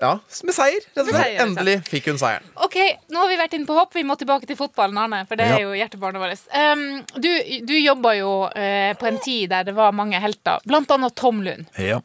Ja, 0.01 0.15
med 0.43 0.55
seier. 0.57 0.81
rett 0.81 0.97
og 1.03 1.05
Med 1.11 1.15
seier, 1.19 1.41
Endelig 1.45 1.75
fikk 1.85 2.07
hun 2.09 2.17
seieren. 2.17 2.47
Ok, 2.65 2.77
nå 3.13 3.19
har 3.21 3.27
vi 3.29 3.35
vært 3.37 3.53
inne 3.53 3.67
på 3.69 3.75
hopp. 3.77 3.93
Vi 3.93 4.01
må 4.07 4.15
tilbake 4.17 4.47
til 4.49 4.57
fotballen, 4.57 4.97
Arne. 4.97 5.19
For 5.29 5.37
det 5.37 5.45
Ja. 5.47 5.57
er 5.59 5.61
jo 5.61 5.75
hjertebarnet 5.77 6.23
vårt. 6.23 6.47
Um, 6.57 7.05
du 7.21 7.29
du 7.69 7.75
jobba 7.77 8.15
jo 8.17 8.31
uh, 8.49 8.93
på 8.97 9.07
en 9.11 9.19
tid 9.21 9.49
der 9.53 9.63
det 9.69 9.75
var 9.77 9.91
mange 9.93 10.17
helter, 10.19 10.57
blant 10.65 10.89
annet 10.91 11.15
Tom 11.15 11.43
Lund. 11.45 11.67
Ja. 11.77 12.01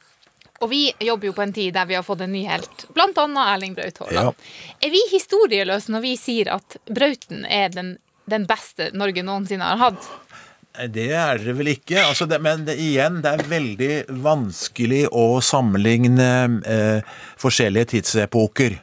Og 0.60 0.70
vi 0.70 0.92
jobber 1.00 1.26
jo 1.28 1.32
på 1.36 1.42
en 1.42 1.52
tid 1.52 1.72
der 1.74 1.84
vi 1.86 1.94
har 1.94 2.02
fått 2.04 2.20
en 2.24 2.32
ny 2.32 2.44
helt, 2.48 2.86
blant 2.96 3.16
annet 3.18 3.48
Erling 3.56 3.74
Braut 3.76 3.98
Haaland. 3.98 4.34
Ja. 4.36 4.76
Er 4.86 4.90
vi 4.90 5.02
historieløse 5.12 5.92
når 5.92 6.00
vi 6.04 6.14
sier 6.16 6.52
at 6.54 6.76
Brauten 6.88 7.44
er 7.48 7.68
den, 7.74 7.98
den 8.28 8.46
beste 8.48 8.90
Norge 8.96 9.22
noensinne 9.24 9.64
har 9.72 9.76
hatt? 9.76 10.08
Det 10.92 11.08
er 11.16 11.40
det 11.40 11.54
vel 11.56 11.70
ikke. 11.72 12.00
Altså 12.04 12.26
det, 12.28 12.40
men 12.44 12.66
det, 12.66 12.76
igjen, 12.82 13.20
det 13.24 13.32
er 13.32 13.48
veldig 13.50 13.92
vanskelig 14.24 15.06
å 15.08 15.40
sammenligne 15.44 16.28
eh, 16.68 17.14
forskjellige 17.40 17.94
tidsepoker. 17.94 18.76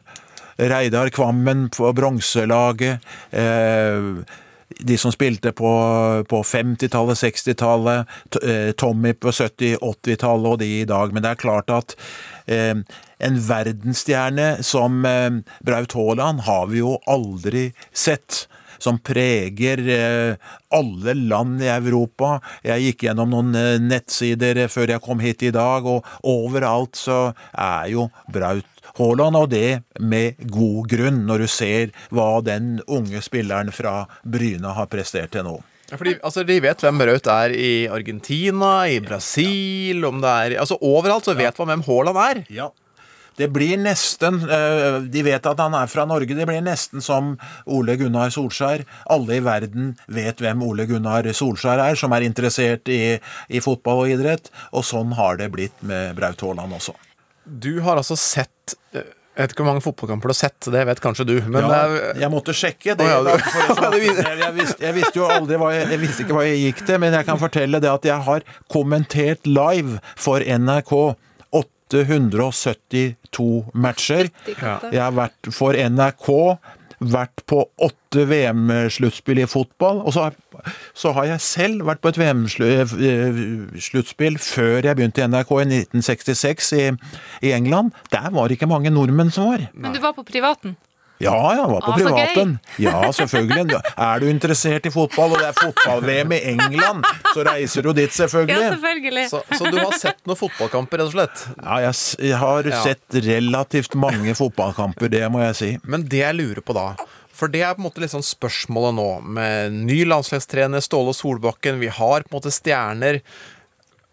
Reidar 0.58 1.10
Kvammen 1.13 1.67
på 1.73 1.91
bronselaget. 1.97 3.06
Eh, 3.32 4.10
de 4.79 4.97
som 4.97 5.13
spilte 5.13 5.51
på, 5.53 5.71
på 6.29 6.41
50-tallet, 6.43 7.19
60-tallet. 7.19 8.10
Eh, 8.41 8.71
Tommy 8.77 9.13
på 9.13 9.32
70-, 9.32 9.77
80-tallet 9.82 10.51
og 10.56 10.60
de 10.62 10.69
i 10.82 10.88
dag. 10.89 11.13
Men 11.13 11.25
det 11.25 11.34
er 11.34 11.41
klart 11.43 11.73
at 11.73 11.95
eh, 12.45 12.75
en 13.23 13.39
verdensstjerne 13.47 14.49
som 14.65 15.06
eh, 15.06 15.29
Braut 15.65 15.93
Haaland 15.97 16.45
har 16.47 16.67
vi 16.73 16.82
jo 16.82 16.97
aldri 17.10 17.69
sett 17.93 18.47
som 18.84 19.00
preger 19.00 19.82
eh, 19.88 20.52
alle 20.74 21.15
land 21.15 21.63
i 21.63 21.72
Europa. 21.72 22.38
Jeg 22.65 22.89
gikk 22.89 23.08
gjennom 23.08 23.32
noen 23.34 23.58
eh, 23.58 23.80
nettsider 23.82 24.65
før 24.72 24.96
jeg 24.96 25.04
kom 25.06 25.24
hit 25.24 25.48
i 25.48 25.54
dag, 25.56 25.88
og 25.88 26.06
overalt 26.28 27.00
så 27.00 27.19
er 27.52 27.91
jo 27.93 28.10
Braut 28.34 28.67
Haaland, 28.93 29.38
og 29.39 29.50
det 29.50 29.82
med 30.04 30.41
god 30.54 30.89
grunn, 30.91 31.24
når 31.26 31.46
du 31.46 31.50
ser 31.50 31.93
hva 32.13 32.43
den 32.46 32.76
unge 32.86 33.24
spilleren 33.26 33.72
fra 33.74 34.04
Bryne 34.22 34.76
har 34.78 34.89
prestert 34.91 35.34
til 35.34 35.48
nå. 35.48 35.56
Ja, 35.89 35.98
fordi, 36.00 36.15
altså, 36.26 36.43
De 36.48 36.60
vet 36.63 36.82
hvem 36.82 37.02
Braut 37.02 37.28
er 37.30 37.54
i 37.58 37.88
Argentina, 37.91 38.86
i 38.89 39.02
Brasil 39.04 40.06
om 40.08 40.22
det 40.24 40.38
er, 40.46 40.56
altså 40.62 40.78
Overalt 40.82 41.28
så 41.28 41.36
vet 41.38 41.58
man 41.62 41.74
hvem 41.74 41.86
Haaland 41.89 42.22
er. 42.24 42.41
Ja. 42.54 42.69
Det 43.39 43.48
blir 43.54 43.80
nesten 43.82 44.41
eh, 44.46 45.00
De 45.13 45.24
vet 45.26 45.48
at 45.50 45.62
han 45.62 45.76
er 45.78 45.89
fra 45.91 46.06
Norge. 46.10 46.36
Det 46.38 46.48
blir 46.50 46.62
nesten 46.65 47.04
som 47.04 47.34
Ole 47.65 47.98
Gunnar 48.00 48.34
Solskjær. 48.34 48.86
Alle 49.13 49.39
i 49.39 49.43
verden 49.46 49.93
vet 50.08 50.43
hvem 50.43 50.62
Ole 50.65 50.88
Gunnar 50.89 51.28
Solskjær 51.34 51.82
er, 51.89 51.98
som 52.00 52.13
er 52.13 52.28
interessert 52.28 52.89
i, 52.91 53.17
i 53.50 53.63
fotball 53.63 54.06
og 54.06 54.13
idrett. 54.13 54.54
Og 54.72 54.86
sånn 54.88 55.15
har 55.17 55.41
det 55.41 55.50
blitt 55.54 55.84
med 55.86 56.13
Braut 56.19 56.46
Haaland 56.46 56.78
også. 56.78 56.96
Du 57.43 57.82
har 57.84 58.00
altså 58.00 58.15
sett 58.19 58.78
eh, 58.96 59.04
Jeg 59.34 59.41
vet 59.41 59.54
ikke 59.56 59.63
hvor 59.63 59.72
mange 59.72 59.84
fotballkamper 59.84 60.30
du 60.30 60.32
har 60.36 60.38
sett, 60.38 60.69
det 60.72 60.86
vet 60.88 61.02
kanskje 61.04 61.26
du. 61.26 61.36
Men 61.50 61.65
ja, 61.65 61.82
jeg 62.22 62.32
måtte 62.32 62.54
sjekke. 62.54 62.93
Det, 63.00 63.10
jeg, 63.10 63.41
jeg, 64.46 64.54
visste, 64.60 64.78
jeg 64.86 64.98
visste 65.00 65.17
jo 65.19 65.26
aldri 65.26 65.58
hva 65.58 65.74
jeg, 65.74 65.89
jeg 65.96 66.02
visste 66.06 66.26
ikke 66.28 66.38
hva 66.38 66.46
jeg 66.46 66.62
gikk 66.67 66.86
til, 66.86 67.02
men 67.02 67.17
jeg 67.17 67.28
kan 67.32 67.41
fortelle 67.41 67.82
det 67.82 67.89
at 67.89 68.06
jeg 68.08 68.30
har 68.30 68.46
kommentert 68.72 69.50
live 69.50 69.98
for 70.13 70.46
NRK 70.46 70.93
872 72.01 73.69
matcher. 73.73 74.32
Jeg 74.49 75.01
har 75.01 75.13
vært 75.13 75.53
for 75.53 75.77
NRK 75.77 76.32
vært 77.12 77.43
på 77.49 77.63
åtte 77.84 78.23
VM-sluttspill 78.29 79.41
i 79.43 79.47
fotball. 79.49 79.97
Og 80.03 80.12
så 80.15 80.27
har, 80.27 80.34
så 80.97 81.13
har 81.17 81.25
jeg 81.34 81.41
selv 81.43 81.86
vært 81.89 82.01
på 82.03 82.10
et 82.13 82.19
VM-sluttspill 82.21 84.39
før 84.41 84.88
jeg 84.88 84.97
begynte 84.99 85.23
i 85.23 85.29
NRK 85.29 85.51
i 85.58 85.60
1966 85.84 86.71
i, 86.79 86.82
i 87.49 87.51
England. 87.56 87.88
Der 88.13 88.27
var 88.34 88.43
det 88.47 88.53
ikke 88.58 88.71
mange 88.71 88.93
nordmenn 88.93 89.34
som 89.34 89.43
var. 89.51 89.60
Men 89.73 89.95
du 89.95 90.01
var 90.03 90.13
på 90.17 90.27
privaten. 90.27 90.71
Ja, 91.24 91.38
jeg 91.58 91.66
var 91.72 91.82
på 91.86 91.94
ah, 91.94 91.98
privaten. 91.98 92.52
Ja, 92.84 93.00
selvfølgelig. 93.16 93.80
Er 93.96 94.20
du 94.24 94.28
interessert 94.30 94.86
i 94.90 94.92
fotball, 94.94 95.34
og 95.36 95.42
det 95.42 95.48
er 95.50 95.58
fotball-VM 95.58 96.36
i 96.36 96.42
England, 96.54 97.08
så 97.34 97.46
reiser 97.48 97.88
du 97.88 97.92
dit, 97.98 98.14
selvfølgelig. 98.14 98.60
Ja, 98.60 98.74
selvfølgelig. 98.76 99.26
Så, 99.32 99.42
så 99.58 99.72
du 99.72 99.80
har 99.80 99.98
sett 100.00 100.22
noen 100.30 100.40
fotballkamper, 100.40 101.02
rett 101.04 101.10
og 101.10 101.16
slett? 101.18 101.44
Ja, 101.58 101.80
jeg, 101.88 101.98
jeg 102.30 102.40
har 102.44 102.70
Ja. 102.74 102.84
sett 102.86 103.20
relativt 103.26 103.96
mange 104.00 104.36
fotballkamper, 104.38 105.10
det 105.14 105.24
må 105.34 105.42
jeg 105.48 105.56
si. 105.60 105.72
Men 105.84 106.06
det 106.12 106.22
jeg 106.24 106.38
lurer 106.40 106.62
på 106.66 106.76
da 106.78 106.86
For 107.34 107.50
det 107.50 107.64
er 107.66 107.74
på 107.74 107.82
en 107.82 107.88
måte 107.90 108.08
sånn 108.12 108.24
spørsmålet 108.26 108.94
nå, 109.00 109.08
med 109.40 109.74
ny 109.90 110.04
landslagstrener 110.06 110.84
Ståle 110.86 111.16
Solbakken. 111.18 111.80
Vi 111.82 111.90
har 111.90 112.22
på 112.28 112.30
en 112.30 112.38
måte 112.38 112.52
stjerner. 112.54 113.22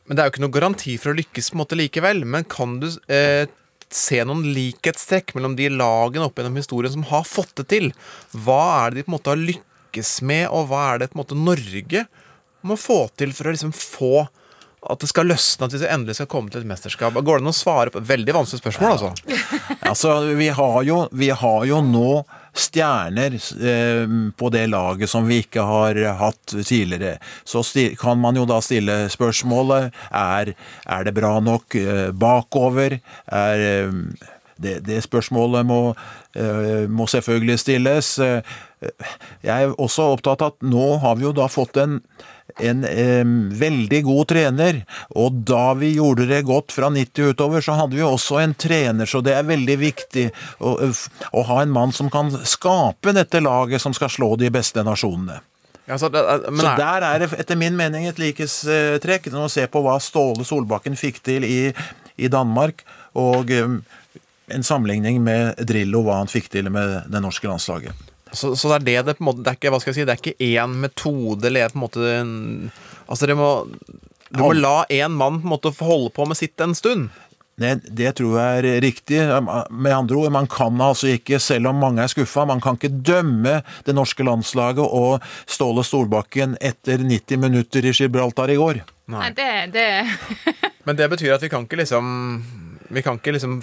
Men 0.08 0.16
det 0.16 0.22
er 0.22 0.26
jo 0.30 0.32
ikke 0.32 0.42
noen 0.46 0.54
garanti 0.56 0.94
for 0.98 1.12
å 1.12 1.18
lykkes 1.18 1.50
på 1.52 1.58
en 1.58 1.60
måte 1.60 1.76
likevel. 1.78 2.24
Men 2.26 2.46
kan 2.50 2.78
du 2.82 2.88
eh, 3.12 3.44
se 3.94 4.22
noen 4.26 4.44
likhetstrekk 4.54 5.34
mellom 5.36 5.56
de 5.58 5.68
lagene 5.72 6.26
opp 6.28 6.38
gjennom 6.38 6.58
historien 6.60 6.94
som 6.94 7.06
har 7.10 7.24
fått 7.26 7.54
det 7.60 7.68
til? 7.72 7.90
Hva 8.32 8.60
er 8.84 8.90
det 8.90 9.00
de 9.00 9.06
på 9.06 9.12
en 9.12 9.16
måte 9.18 9.32
har 9.32 9.40
lykkes 9.40 10.12
med, 10.26 10.46
og 10.48 10.68
hva 10.70 10.84
er 10.92 11.00
det 11.02 11.10
på 11.10 11.18
en 11.18 11.22
måte 11.24 11.38
Norge 11.38 12.04
må 12.66 12.76
få 12.76 13.02
til 13.18 13.32
for 13.36 13.48
å 13.48 13.56
liksom 13.56 13.72
få 13.74 14.14
at 14.80 15.02
det 15.02 15.10
skal 15.10 15.28
løsne, 15.28 15.66
at 15.66 15.74
vi 15.76 15.88
endelig 15.92 16.16
skal 16.16 16.28
komme 16.32 16.52
til 16.52 16.62
et 16.62 16.68
mesterskap? 16.68 17.12
Går 17.12 17.40
det 17.40 17.44
an 17.44 17.52
å 17.52 17.56
svare 17.56 17.92
på 17.92 18.00
Veldig 18.00 18.36
vanskelig 18.36 18.62
spørsmål, 18.62 18.94
altså. 18.96 19.40
Altså, 19.90 20.14
vi 20.38 20.48
har 20.54 20.78
jo, 20.86 21.02
vi 21.12 21.28
har 21.36 21.66
jo 21.68 21.82
nå 21.84 22.12
stjerner 22.56 23.36
eh, 23.36 24.32
på 24.36 24.50
det 24.50 24.66
laget 24.66 25.10
som 25.10 25.26
vi 25.28 25.40
ikke 25.44 25.64
har 25.66 26.00
hatt 26.20 26.54
tidligere. 26.56 27.18
Så 27.44 27.62
kan 28.00 28.20
man 28.20 28.38
jo 28.38 28.46
da 28.48 28.60
stille 28.64 29.04
spørsmålet 29.12 29.94
er, 30.10 30.54
er 30.86 31.06
det 31.06 31.14
bra 31.16 31.38
nok 31.44 31.78
eh, 31.78 32.10
bakover. 32.10 32.98
Er, 33.26 33.66
eh, 33.66 34.28
det, 34.60 34.80
det 34.84 34.98
spørsmålet 35.06 35.64
må, 35.64 35.94
må 36.92 37.06
selvfølgelig 37.08 37.54
stilles. 37.62 38.10
Jeg 38.20 39.54
er 39.54 39.72
også 39.80 40.10
opptatt 40.12 40.44
av 40.44 40.52
at 40.52 40.66
nå 40.68 40.98
har 41.00 41.16
vi 41.16 41.24
jo 41.24 41.32
da 41.32 41.46
fått 41.48 41.80
en 41.80 41.94
en 42.58 42.84
eh, 42.84 43.22
veldig 43.60 44.00
god 44.06 44.26
trener, 44.32 44.80
og 45.14 45.42
da 45.48 45.74
vi 45.78 45.92
gjorde 45.96 46.26
det 46.30 46.42
godt 46.48 46.72
fra 46.74 46.88
90 46.90 47.30
utover, 47.34 47.60
så 47.64 47.76
hadde 47.78 47.96
vi 47.98 48.02
også 48.06 48.40
en 48.42 48.54
trener, 48.54 49.06
så 49.06 49.20
det 49.22 49.34
er 49.36 49.46
veldig 49.48 49.76
viktig 49.80 50.26
å, 50.60 50.74
å 51.32 51.42
ha 51.50 51.60
en 51.62 51.70
mann 51.74 51.92
som 51.92 52.10
kan 52.10 52.32
skape 52.44 53.14
dette 53.16 53.40
laget 53.44 53.80
som 53.82 53.94
skal 53.96 54.10
slå 54.12 54.32
de 54.40 54.50
beste 54.50 54.82
nasjonene. 54.86 55.40
Ja, 55.90 55.96
så 55.98 56.06
det, 56.12 56.20
er- 56.22 56.44
men 56.50 56.60
så 56.62 56.72
er- 56.74 56.78
der 56.78 57.02
er 57.02 57.18
det 57.24 57.30
etter 57.42 57.56
min 57.58 57.74
mening 57.76 58.04
et 58.06 58.18
likhetstrekk. 58.22 59.26
Når 59.32 59.40
man 59.46 59.50
ser 59.50 59.66
på 59.72 59.80
hva 59.82 59.96
Ståle 60.02 60.44
Solbakken 60.46 60.94
fikk 60.98 61.18
til 61.26 61.42
i, 61.44 61.72
i 62.20 62.28
Danmark, 62.30 62.84
og 63.18 63.50
eh, 63.50 63.66
en 64.50 64.62
sammenligning 64.66 65.18
med 65.22 65.58
Drillo, 65.66 66.04
hva 66.06 66.20
han 66.20 66.30
fikk 66.30 66.48
til 66.50 66.70
med 66.70 67.10
det 67.10 67.20
norske 67.22 67.46
landslaget. 67.50 67.94
Så, 68.32 68.52
så 68.56 68.70
det 68.70 68.76
er 68.76 68.86
det 68.86 69.08
det 69.08 69.16
på 69.18 69.24
en 69.24 69.28
måte 69.30 69.42
Det 69.42 69.50
er 69.50 69.58
ikke 69.58 69.72
hva 69.74 69.80
skal 69.82 69.90
jeg 69.90 70.00
si, 70.00 70.06
det 70.06 70.14
er 70.14 70.20
ikke 70.20 70.50
én 70.52 70.76
metode 70.84 71.48
eller 71.48 71.72
på 71.72 71.80
en 71.80 71.82
måte 71.82 72.12
en, 72.14 72.34
Altså, 73.10 73.26
det 73.26 73.34
må 73.38 73.50
Du 74.30 74.44
må 74.44 74.52
la 74.54 74.84
én 74.86 75.10
mann 75.10 75.40
på 75.40 75.48
en 75.48 75.54
måte 75.56 75.74
få 75.74 75.88
holde 75.88 76.14
på 76.14 76.28
med 76.30 76.38
sitt 76.38 76.60
en 76.62 76.76
stund. 76.78 77.10
Det, 77.60 77.74
det 77.92 78.14
tror 78.16 78.36
jeg 78.38 78.60
er 78.60 78.80
riktig. 78.80 79.18
Med 79.70 79.92
andre 79.92 80.16
ord, 80.16 80.32
man 80.32 80.46
kan 80.48 80.80
altså 80.80 81.10
ikke, 81.12 81.40
selv 81.42 81.68
om 81.68 81.82
mange 81.82 82.04
er 82.04 82.12
skuffa, 82.12 82.46
man 82.48 82.62
kan 82.62 82.78
ikke 82.78 82.92
dømme 83.04 83.58
det 83.84 83.94
norske 83.96 84.24
landslaget 84.24 84.80
og 84.80 85.26
Ståle 85.50 85.84
Storbakken 85.84 86.54
etter 86.56 87.02
90 87.04 87.42
minutter 87.42 87.84
i 87.84 87.92
Gibraltar 87.92 88.54
i 88.54 88.56
går. 88.60 88.80
Nei, 89.10 89.28
det, 89.36 89.50
det 89.74 89.88
Men 90.86 90.96
det 90.96 91.10
betyr 91.10 91.34
at 91.34 91.42
vi 91.42 91.50
kan 91.50 91.66
ikke 91.66 91.80
liksom 91.80 92.06
Vi 92.94 93.02
kan 93.02 93.18
ikke 93.18 93.34
liksom 93.34 93.58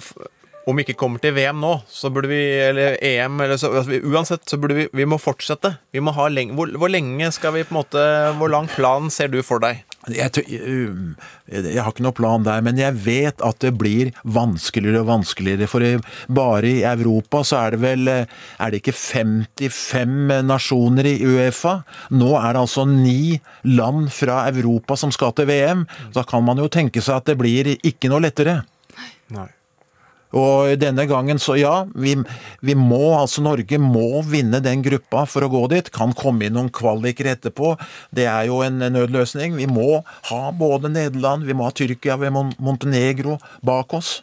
Om 0.68 0.76
vi 0.76 0.84
ikke 0.84 0.98
kommer 1.00 1.22
til 1.22 1.32
VM 1.32 1.62
nå, 1.62 1.72
så 1.88 2.10
burde 2.12 2.28
vi 2.28 2.42
Eller 2.60 2.98
EM, 3.04 3.40
eller 3.40 3.56
så 3.60 3.70
altså, 3.72 4.00
Uansett, 4.04 4.44
så 4.50 4.58
burde 4.60 4.76
vi 4.76 4.88
Vi 4.92 5.06
må 5.08 5.16
fortsette. 5.20 5.78
Vi 5.94 6.02
må 6.04 6.12
ha 6.16 6.28
lenge, 6.28 6.56
hvor, 6.58 6.68
hvor 6.76 6.92
lenge 6.92 7.30
skal 7.32 7.56
vi 7.56 7.64
på 7.64 7.72
en 7.72 7.80
måte 7.80 8.04
Hvor 8.36 8.52
lang 8.52 8.68
plan 8.74 9.08
ser 9.12 9.32
du 9.32 9.40
for 9.46 9.64
deg? 9.64 9.84
Jeg, 10.08 10.30
jeg 11.50 11.82
har 11.82 11.90
ikke 11.90 12.04
noe 12.06 12.16
plan 12.16 12.44
der, 12.46 12.62
men 12.64 12.78
jeg 12.80 12.94
vet 13.04 13.42
at 13.44 13.58
det 13.60 13.74
blir 13.76 14.12
vanskeligere 14.24 15.02
og 15.02 15.08
vanskeligere. 15.10 15.68
For 15.68 15.84
bare 16.32 16.70
i 16.70 16.84
Europa 16.86 17.42
så 17.44 17.58
er 17.64 17.74
det 17.74 17.82
vel 17.82 18.12
Er 18.14 18.70
det 18.70 18.80
ikke 18.80 18.94
55 18.96 20.46
nasjoner 20.48 21.10
i 21.10 21.18
Uefa? 21.26 21.80
Nå 22.14 22.30
er 22.38 22.54
det 22.54 22.62
altså 22.62 22.86
ni 22.88 23.36
land 23.68 24.08
fra 24.14 24.44
Europa 24.52 24.96
som 24.96 25.12
skal 25.14 25.34
til 25.36 25.50
VM. 25.50 25.84
Da 26.14 26.24
kan 26.28 26.46
man 26.46 26.62
jo 26.62 26.70
tenke 26.72 27.04
seg 27.04 27.20
at 27.20 27.30
det 27.32 27.38
blir 27.40 27.74
ikke 27.76 28.12
noe 28.12 28.24
lettere. 28.24 28.60
Nei. 29.34 29.50
Og 30.36 30.74
denne 30.80 31.06
gangen, 31.08 31.40
så 31.40 31.56
ja, 31.56 31.86
vi, 31.96 32.14
vi 32.60 32.74
må, 32.76 33.14
altså 33.16 33.44
Norge 33.44 33.78
må 33.80 34.20
vinne 34.28 34.60
den 34.64 34.82
gruppa 34.84 35.24
for 35.30 35.46
å 35.46 35.50
gå 35.52 35.62
dit. 35.72 35.88
Kan 35.94 36.12
komme 36.16 36.48
inn 36.48 36.56
noen 36.58 36.72
kvaliker 36.74 37.30
etterpå. 37.32 37.74
Det 38.14 38.28
er 38.28 38.50
jo 38.50 38.60
en 38.66 38.82
nødløsning. 38.82 39.56
Vi 39.56 39.68
må 39.70 40.02
ha 40.30 40.42
både 40.52 40.92
Nederland, 40.92 41.48
vi 41.48 41.56
må 41.56 41.68
ha 41.68 41.72
Tyrkia, 41.72 42.18
ha 42.20 42.46
Montenegro 42.58 43.38
bak 43.64 43.96
oss. 43.96 44.18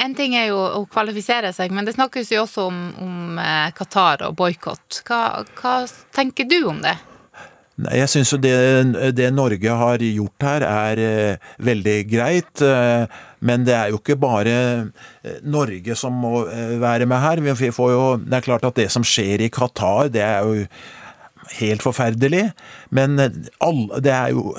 En 0.00 0.14
ting 0.16 0.32
er 0.38 0.48
jo 0.48 0.60
å 0.78 0.84
kvalifisere 0.88 1.50
seg, 1.52 1.74
men 1.76 1.84
det 1.84 1.92
snakkes 1.98 2.30
jo 2.32 2.44
også 2.46 2.70
om, 2.70 2.78
om 3.04 3.40
eh, 3.42 3.68
Qatar 3.76 4.24
og 4.30 4.38
boikott. 4.38 5.02
Hva, 5.04 5.42
hva 5.60 5.74
tenker 6.16 6.48
du 6.48 6.62
om 6.70 6.80
det? 6.80 6.94
Jeg 7.88 8.10
syns 8.12 8.32
jo 8.34 8.38
det, 8.42 8.54
det 9.16 9.30
Norge 9.32 9.74
har 9.82 10.02
gjort 10.02 10.46
her 10.46 10.64
er 10.66 11.02
eh, 11.04 11.50
veldig 11.64 11.98
greit. 12.10 12.62
eh, 12.62 13.06
men 13.40 13.64
det 13.64 13.72
er 13.76 13.92
jo 13.92 14.00
ikke 14.00 14.18
bare 14.20 14.56
eh, 15.24 15.38
Norge 15.42 15.96
som 15.96 16.12
må 16.12 16.44
være 16.82 17.06
med 17.08 17.22
her. 17.22 17.40
Jo, 17.40 18.16
det 18.20 18.40
er 18.40 18.46
klart 18.46 18.66
at 18.68 18.76
det 18.76 18.90
som 18.92 19.06
skjer 19.06 19.46
i 19.46 19.52
Qatar, 19.52 20.10
det 20.12 20.24
er 20.24 20.44
jo 20.44 20.66
helt 21.58 21.82
forferdelig. 21.82 22.50
Men 22.94 23.18
eh, 23.18 23.40
alle, 23.64 24.02
det 24.04 24.14
er 24.14 24.34
jo 24.36 24.54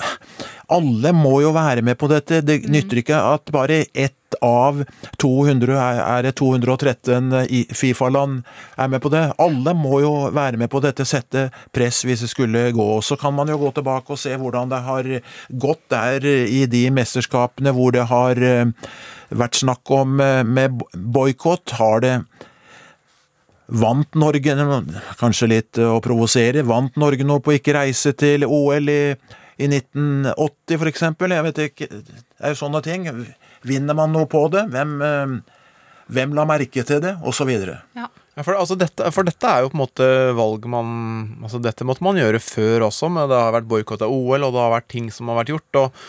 Alle 0.72 1.10
må 1.12 1.42
jo 1.42 1.50
være 1.52 1.82
med 1.84 1.98
på 2.00 2.08
dette. 2.08 2.40
Det 2.40 2.62
nytter 2.70 3.02
ikke 3.02 3.18
at 3.34 3.50
bare 3.52 3.82
ett 3.92 4.16
av 4.40 4.78
200, 5.20 5.74
er 5.76 5.98
er 6.00 6.22
det 6.24 6.32
213 6.40 7.34
i 7.52 7.66
Fifa-land 7.76 8.38
er 8.80 8.88
med 8.88 9.02
på 9.04 9.10
det. 9.12 9.26
Alle 9.42 9.74
må 9.76 10.00
jo 10.00 10.12
være 10.32 10.56
med 10.56 10.70
på 10.72 10.80
dette, 10.80 11.04
sette 11.04 11.50
press 11.76 12.02
hvis 12.08 12.24
det 12.24 12.30
skulle 12.32 12.64
gå. 12.72 12.88
Så 13.04 13.18
kan 13.20 13.34
man 13.36 13.52
jo 13.52 13.58
gå 13.60 13.72
tilbake 13.76 14.14
og 14.14 14.22
se 14.22 14.32
hvordan 14.32 14.72
det 14.72 14.80
har 14.86 15.10
gått 15.50 15.84
der 15.92 16.24
i 16.24 16.64
de 16.64 16.86
mesterskapene 16.94 17.74
hvor 17.76 17.92
det 17.92 18.08
har 18.08 18.40
eh, 18.40 18.72
vært 19.28 19.60
snakk 19.60 19.92
om 19.92 20.20
eh, 20.24 20.40
med 20.44 20.80
boikott. 20.94 21.76
Har 21.76 22.00
det 22.00 22.16
Vant 23.72 24.18
Norge, 24.20 24.54
kanskje 25.20 25.48
litt 25.48 25.80
å 25.80 25.96
provosere, 26.04 26.64
vant 26.68 26.96
Norge 27.00 27.24
nå 27.24 27.38
på 27.40 27.54
ikke 27.56 27.76
reise 27.78 28.12
til 28.18 28.44
OL 28.44 28.90
i, 28.92 29.14
i 29.56 29.68
1980 29.70 30.80
for 30.82 30.90
eksempel? 30.90 31.32
Jeg 31.32 31.46
vet 31.48 31.62
ikke, 31.68 31.88
det 31.88 32.42
er 32.42 32.52
jo 32.52 32.60
sånne 32.60 32.82
ting. 32.84 33.08
Vinner 33.64 33.96
man 33.96 34.12
noe 34.12 34.28
på 34.28 34.44
det? 34.52 34.66
Hvem, 34.74 34.98
eh, 35.06 35.62
hvem 36.12 36.34
la 36.36 36.44
merke 36.48 36.84
til 36.84 37.00
det? 37.04 37.16
Og 37.24 37.36
så 37.36 37.48
videre. 37.48 37.80
Ja. 37.96 38.10
Ja, 38.32 38.40
for, 38.46 38.56
altså, 38.56 38.78
dette, 38.80 39.10
for 39.12 39.28
dette 39.28 39.44
er 39.44 39.60
jo 39.60 39.68
på 39.68 39.76
en 39.76 39.82
måte 39.82 40.06
valg 40.32 40.64
man 40.72 40.92
altså, 41.44 41.58
Dette 41.60 41.84
måtte 41.84 42.04
man 42.06 42.16
gjøre 42.16 42.40
før 42.40 42.86
også, 42.86 43.10
men 43.12 43.28
det 43.28 43.36
har 43.36 43.52
vært 43.52 43.68
boikott 43.68 44.04
av 44.06 44.12
OL, 44.12 44.46
og 44.46 44.54
det 44.54 44.62
har 44.62 44.72
vært 44.72 44.88
ting 44.88 45.10
som 45.12 45.28
har 45.28 45.42
vært 45.42 45.52
gjort. 45.52 45.80
og 45.82 46.06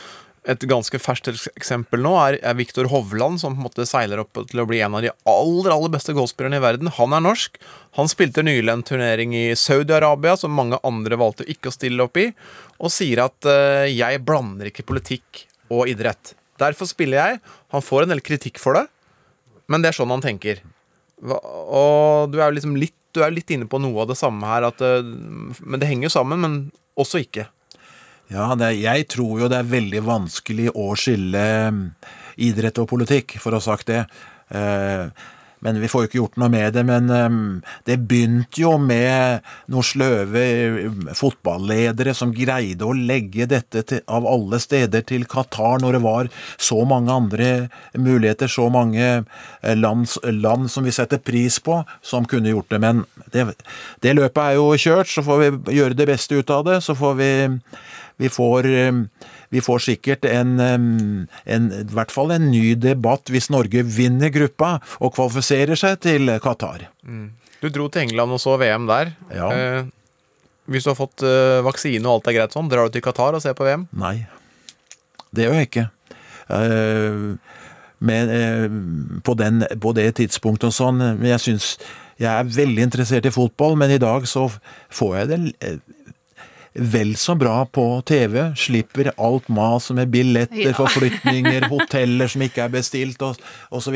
et 0.50 0.64
ganske 0.68 1.00
ferskt 1.00 1.30
eksempel 1.54 2.02
nå 2.04 2.12
er, 2.20 2.38
Viktor 2.60 2.90
Hovland, 2.92 3.40
som 3.40 3.56
på 3.56 3.62
en 3.62 3.68
måte 3.70 3.86
seiler 3.88 4.20
opp 4.20 4.42
til 4.50 4.60
å 4.60 4.66
bli 4.68 4.82
en 4.84 4.98
av 4.98 5.04
de 5.06 5.12
aller 5.30 5.72
aller 5.72 5.94
beste 5.94 6.16
golfspillerne 6.16 6.60
i 6.60 6.64
verden. 6.64 6.92
Han 6.98 7.16
er 7.16 7.24
norsk. 7.24 7.56
Han 8.00 8.12
spilte 8.12 8.44
nylig 8.44 8.74
en 8.74 8.84
turnering 8.84 9.36
i 9.38 9.46
Saudi-Arabia 9.60 10.36
som 10.40 10.56
mange 10.56 10.80
andre 10.84 11.20
valgte 11.20 11.48
ikke 11.48 11.72
å 11.72 11.76
stille 11.76 12.04
opp 12.04 12.20
i, 12.20 12.28
og 12.84 12.92
sier 12.92 13.24
at 13.24 13.48
uh, 13.48 13.88
'jeg 13.88 14.24
blander 14.28 14.72
ikke 14.72 14.88
politikk 14.90 15.46
og 15.72 15.88
idrett'. 15.88 16.36
Derfor 16.60 16.92
spiller 16.92 17.18
jeg. 17.18 17.40
Han 17.72 17.82
får 17.82 18.04
en 18.04 18.14
del 18.14 18.22
kritikk 18.22 18.60
for 18.60 18.76
det, 18.76 18.86
men 19.72 19.82
det 19.82 19.94
er 19.94 20.00
sånn 20.02 20.12
han 20.12 20.24
tenker. 20.24 20.60
Og 21.24 22.32
du 22.32 22.42
er 22.42 22.50
jo 22.50 22.60
liksom 22.60 22.76
litt, 22.76 23.00
litt 23.32 23.52
inne 23.56 23.70
på 23.70 23.80
noe 23.80 24.04
av 24.04 24.12
det 24.12 24.20
samme 24.20 24.44
her, 24.44 24.68
at, 24.68 24.84
uh, 24.84 25.00
men 25.64 25.80
det 25.80 25.88
henger 25.88 26.12
jo 26.12 26.18
sammen, 26.20 26.44
men 26.44 26.64
også 27.00 27.24
ikke. 27.24 27.48
Ja, 28.34 28.50
det, 28.58 28.72
jeg 28.82 29.06
tror 29.14 29.44
jo 29.44 29.52
det 29.52 29.60
er 29.62 29.70
veldig 29.70 30.02
vanskelig 30.08 30.72
å 30.74 30.92
skille 30.98 31.46
mm, 31.70 31.86
idrett 32.42 32.82
og 32.82 32.90
politikk, 32.90 33.38
for 33.44 33.54
å 33.54 33.62
ha 33.62 33.68
sagt 33.72 33.92
det. 33.94 34.04
Eh, 34.50 35.06
Men 35.64 35.78
vi 35.80 35.88
får 35.88 36.02
jo 36.02 36.08
ikke 36.10 36.18
gjort 36.18 36.40
noe 36.42 36.50
med 36.52 36.74
det. 36.76 36.82
Men 36.84 37.06
mm, 37.08 37.62
det 37.88 37.96
begynte 38.10 38.60
jo 38.60 38.74
med 38.82 39.46
noen 39.72 39.86
sløve 39.88 40.42
mm, 40.90 41.14
fotballedere 41.16 42.12
som 42.18 42.34
greide 42.36 42.84
å 42.84 42.92
legge 42.98 43.48
dette 43.48 43.86
til, 43.88 44.02
av 44.12 44.28
alle 44.28 44.60
steder 44.60 45.06
til 45.08 45.24
Qatar, 45.24 45.80
når 45.80 45.96
det 45.96 46.04
var 46.04 46.32
så 46.58 46.82
mange 46.90 47.16
andre 47.16 47.70
muligheter, 47.96 48.52
så 48.52 48.68
mange 48.74 49.08
eh, 49.24 49.76
land, 49.78 50.10
land 50.42 50.68
som 50.74 50.84
vi 50.84 50.92
setter 50.92 51.24
pris 51.24 51.62
på, 51.64 51.80
som 52.02 52.28
kunne 52.28 52.52
gjort 52.52 52.74
det. 52.74 52.82
Men 52.84 53.06
det, 53.32 53.48
det 54.04 54.18
løpet 54.20 54.44
er 54.44 54.60
jo 54.60 54.74
kjørt, 54.76 55.14
så 55.16 55.24
får 55.24 55.46
vi 55.46 55.78
gjøre 55.80 55.96
det 56.02 56.12
beste 56.12 56.42
ut 56.42 56.52
av 56.52 56.68
det. 56.68 56.82
Så 56.84 56.98
får 56.98 57.20
vi 57.22 57.32
vi 58.22 58.30
får, 58.30 58.66
eh, 58.66 58.92
vi 59.50 59.62
får 59.62 59.80
sikkert 59.88 60.26
en, 60.30 60.60
eh, 60.60 61.54
en, 61.56 61.72
i 61.72 61.96
hvert 61.96 62.12
fall 62.12 62.32
en 62.32 62.52
ny 62.52 62.76
debatt 62.76 63.32
hvis 63.34 63.50
Norge 63.54 63.84
vinner 63.84 64.34
gruppa 64.34 64.80
og 65.00 65.16
kvalifiserer 65.16 65.80
seg 65.80 66.00
til 66.06 66.30
Qatar. 66.44 66.88
Du 67.64 67.70
dro 67.70 67.88
til 67.88 68.08
England 68.08 68.36
og 68.36 68.42
så 68.44 68.58
VM 68.60 68.88
der. 68.90 69.14
Ja. 69.32 69.50
Eh, 69.52 69.84
hvis 70.72 70.86
du 70.86 70.94
har 70.94 71.00
fått 71.00 71.24
eh, 71.28 71.60
vaksine 71.66 72.08
og 72.08 72.20
alt 72.20 72.30
er 72.32 72.38
greit 72.38 72.56
sånn, 72.56 72.70
drar 72.72 72.88
du 72.88 72.96
til 72.96 73.04
Qatar 73.04 73.36
og 73.36 73.44
ser 73.44 73.56
på 73.58 73.68
VM? 73.68 73.88
Nei, 74.00 74.26
det 75.36 75.48
gjør 75.48 75.60
jeg 75.60 75.70
ikke. 75.70 75.90
Eh, 76.56 77.60
men 78.04 78.32
eh, 78.36 78.70
på, 79.24 79.36
den, 79.40 79.64
på 79.84 79.94
det 79.96 80.10
tidspunktet 80.20 80.68
og 80.68 80.76
sånn 80.76 81.00
jeg 81.24 81.40
syns 81.40 81.68
Jeg 82.20 82.28
er 82.28 82.50
veldig 82.52 82.84
interessert 82.84 83.26
i 83.26 83.32
fotball, 83.34 83.78
men 83.80 83.92
i 83.96 84.00
dag 84.00 84.28
så 84.30 84.46
får 84.94 85.16
jeg 85.18 85.30
det 85.32 85.38
vel 86.74 87.16
så 87.16 87.36
bra 87.38 87.66
på 87.70 87.84
TV. 88.06 88.54
Slipper 88.58 89.12
alt 89.22 89.48
maset 89.54 89.96
med 89.96 90.10
billetter, 90.14 90.72
Ja. 90.72 90.74
forflytninger, 90.74 91.68
hoteller 91.70 92.28
som 92.28 92.42
ikke 92.42 92.64
er 92.66 92.70
bestilt, 92.74 93.22
og 93.22 93.38
osv. 93.72 93.94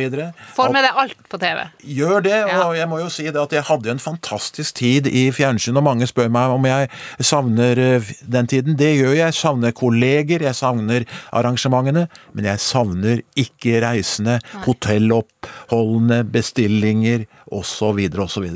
Får 0.56 0.72
med 0.74 0.84
deg 0.86 0.92
alt 0.96 1.18
på 1.30 1.40
TV. 1.42 1.64
Gjør 1.84 2.22
det, 2.24 2.44
og 2.54 2.76
jeg 2.78 2.88
må 2.88 3.00
jo 3.02 3.10
si 3.10 3.24
det 3.26 3.42
at 3.42 3.52
jeg 3.52 3.64
hadde 3.64 3.90
en 3.96 4.00
fantastisk 4.00 4.76
tid 4.76 5.08
i 5.08 5.32
fjernsyn, 5.32 5.78
og 5.78 5.84
mange 5.84 6.06
spør 6.08 6.30
meg 6.30 6.54
om 6.54 6.66
jeg 6.70 6.90
savner 7.20 7.78
eh, 7.82 8.12
den 8.30 8.48
tiden. 8.48 8.78
Det 8.78 8.92
gjør 8.98 9.16
jeg. 9.16 9.26
Jeg 9.28 9.34
savner 9.34 9.72
kolleger, 9.72 10.42
jeg 10.46 10.56
savner 10.56 11.04
arrangementene, 11.34 12.08
men 12.34 12.46
jeg 12.46 12.60
savner 12.64 13.22
ikke 13.36 13.82
reisende, 13.84 14.40
hotelloppholdene, 14.68 16.24
bestillinger 16.32 17.26
osv. 17.52 18.08
osv. 18.22 18.48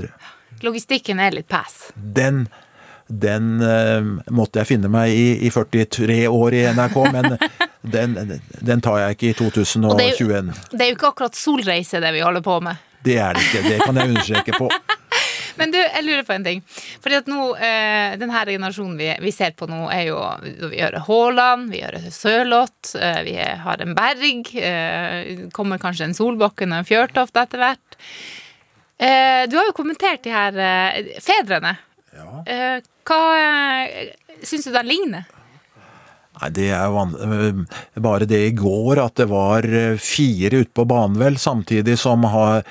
Logistikken 0.62 1.20
er 1.20 1.32
litt 1.34 1.50
pass. 1.50 1.90
Den 1.96 2.46
den 3.12 3.62
eh, 3.66 4.32
måtte 4.32 4.62
jeg 4.62 4.72
finne 4.74 4.92
meg 4.92 5.12
i 5.12 5.28
i 5.48 5.52
43 5.52 6.22
år 6.32 6.58
i 6.58 6.64
NRK, 6.78 6.98
men 7.12 7.38
den, 7.96 8.16
den 8.60 8.84
tar 8.84 9.02
jeg 9.04 9.18
ikke 9.18 9.30
i 9.32 9.36
2021. 9.42 9.98
det 9.98 10.08
er, 10.08 10.18
2021. 10.22 10.56
jo, 10.56 10.78
det 10.78 10.86
er 10.86 10.90
jo 10.92 10.98
ikke 11.00 11.12
akkurat 11.12 11.38
solreise 11.38 12.02
det 12.04 12.16
vi 12.16 12.24
holder 12.24 12.46
på 12.46 12.58
med. 12.64 12.88
Det 13.02 13.18
er 13.18 13.34
det 13.34 13.46
ikke, 13.48 13.62
det 13.66 13.80
kan 13.82 13.98
jeg 13.98 14.12
understreke 14.14 14.58
på. 14.60 14.70
Men 15.60 15.74
du, 15.74 15.78
jeg 15.78 16.06
lurer 16.06 16.24
på 16.26 16.34
en 16.34 16.46
ting. 16.46 16.62
Fordi 17.04 17.18
at 17.20 17.30
nå, 17.30 17.48
eh, 17.60 18.16
den 18.22 18.32
her 18.34 18.50
generasjonen 18.50 18.96
vi, 18.98 19.10
vi 19.22 19.34
ser 19.36 19.54
på 19.58 19.68
nå, 19.70 19.84
er 19.94 20.08
jo 20.08 20.20
Vi 20.64 20.80
gjør 20.80 21.00
Haaland, 21.08 21.68
vi 21.74 21.82
gjør 21.82 21.98
Sørloth, 22.14 22.96
eh, 22.98 23.22
vi 23.28 23.36
har 23.38 23.84
en 23.84 23.96
Berg. 23.98 24.54
Eh, 24.56 25.50
kommer 25.54 25.82
kanskje 25.82 26.08
en 26.10 26.18
Solbakken 26.18 26.74
og 26.74 26.82
en 26.82 26.88
Fjørtoft 26.88 27.38
etter 27.38 27.62
hvert. 27.62 28.00
Eh, 29.02 29.44
du 29.50 29.58
har 29.58 29.70
jo 29.70 29.78
kommentert 29.78 30.24
de 30.24 30.34
her 30.34 30.58
eh, 30.62 31.14
fedrene. 32.12 32.44
Eh, 32.46 32.82
hva 33.08 33.22
eh, 33.38 34.12
Syns 34.44 34.68
du 34.68 34.74
den 34.74 34.90
ligner? 34.90 35.28
Nei, 36.42 36.50
det 36.56 36.70
er 36.74 36.88
jo 36.90 37.04
øh, 37.22 37.60
bare 38.02 38.26
det 38.26 38.40
i 38.48 38.54
går 38.58 39.02
at 39.04 39.20
det 39.20 39.28
var 39.30 39.68
fire 40.02 40.64
ute 40.64 40.72
på 40.74 40.88
banen, 40.90 41.20
vel, 41.22 41.38
samtidig 41.38 41.98
som 42.00 42.24
har, 42.32 42.64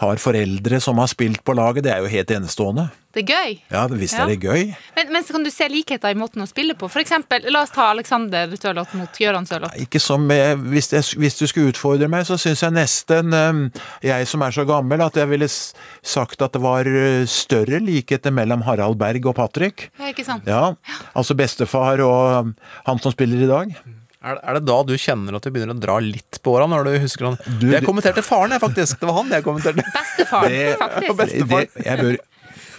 har 0.00 0.22
foreldre 0.22 0.80
som 0.80 1.02
har 1.02 1.10
spilt 1.10 1.42
på 1.44 1.56
laget. 1.58 1.84
Det 1.84 1.92
er 1.92 2.04
jo 2.04 2.12
helt 2.14 2.32
enestående. 2.32 2.88
Det 3.18 3.24
er 3.24 3.34
gøy. 3.34 3.54
Ja, 3.74 3.82
hvis 3.90 4.12
Ja. 4.14 4.26
er 4.30 4.36
gøy. 4.38 4.74
Men, 4.96 5.08
men 5.12 5.24
så 5.26 5.34
kan 5.34 5.42
du 5.42 5.50
se 5.50 5.66
likheter 5.72 6.12
i 6.14 6.18
måten 6.18 6.44
å 6.44 6.46
spille 6.46 6.76
på. 6.78 6.86
For 6.92 7.02
eksempel, 7.02 7.48
la 7.50 7.64
oss 7.66 7.72
ta 7.74 7.88
Alexander 7.90 8.52
Sørloth 8.54 8.94
mot 8.94 9.18
Gøran 9.18 9.46
Sørloth. 9.48 9.74
Ikke 9.82 9.98
som 10.00 10.28
jeg, 10.30 10.56
hvis, 10.70 10.92
jeg, 10.94 11.02
hvis 11.18 11.38
du 11.40 11.46
skulle 11.50 11.72
utfordre 11.72 12.06
meg, 12.12 12.24
så 12.28 12.38
syns 12.38 12.62
jeg 12.62 12.76
nesten, 12.76 13.34
øh, 13.34 13.82
jeg 14.06 14.28
som 14.30 14.42
er 14.46 14.54
så 14.54 14.64
gammel, 14.68 15.02
at 15.02 15.18
jeg 15.18 15.28
ville 15.32 15.48
sagt 15.50 16.42
at 16.46 16.52
det 16.54 16.62
var 16.62 16.86
øh, 16.86 17.26
større 17.26 17.80
likheter 17.82 18.30
mellom 18.30 18.62
Harald 18.68 18.98
Berg 19.00 19.26
og 19.26 19.34
Patrick. 19.40 19.88
Ja, 19.98 20.12
ikke 20.14 20.24
sant? 20.28 20.46
Ja, 20.46 20.74
altså 21.18 21.34
bestefar 21.38 21.98
og 22.06 22.54
han 22.86 23.02
som 23.02 23.12
spiller 23.14 23.42
i 23.42 23.50
dag. 23.50 23.74
Er 24.18 24.56
det, 24.58 24.64
da 24.66 24.76
du 24.82 24.96
kjenner 24.98 25.36
at 25.38 25.44
du 25.46 25.52
begynner 25.54 25.76
å 25.76 25.80
dra 25.80 25.98
litt 26.02 26.40
på 26.42 26.56
åra? 26.56 26.66
Når 26.66 26.88
du 26.88 26.94
husker 27.04 27.28
han 27.28 27.36
Du- 27.60 27.70
Jeg 27.70 27.84
kommenterte 27.86 28.22
faren, 28.26 28.50
jeg, 28.50 28.60
faktisk. 28.60 28.98
Det 28.98 29.06
var 29.06 29.14
han 29.22 29.30
jeg 29.30 29.44
kommenterte. 29.46 29.84
Bestefar, 29.94 30.48
Det- 30.48 30.76
faktisk. 30.80 31.46
Det, 31.48 31.84
jeg 31.86 31.98
bør, 32.02 32.16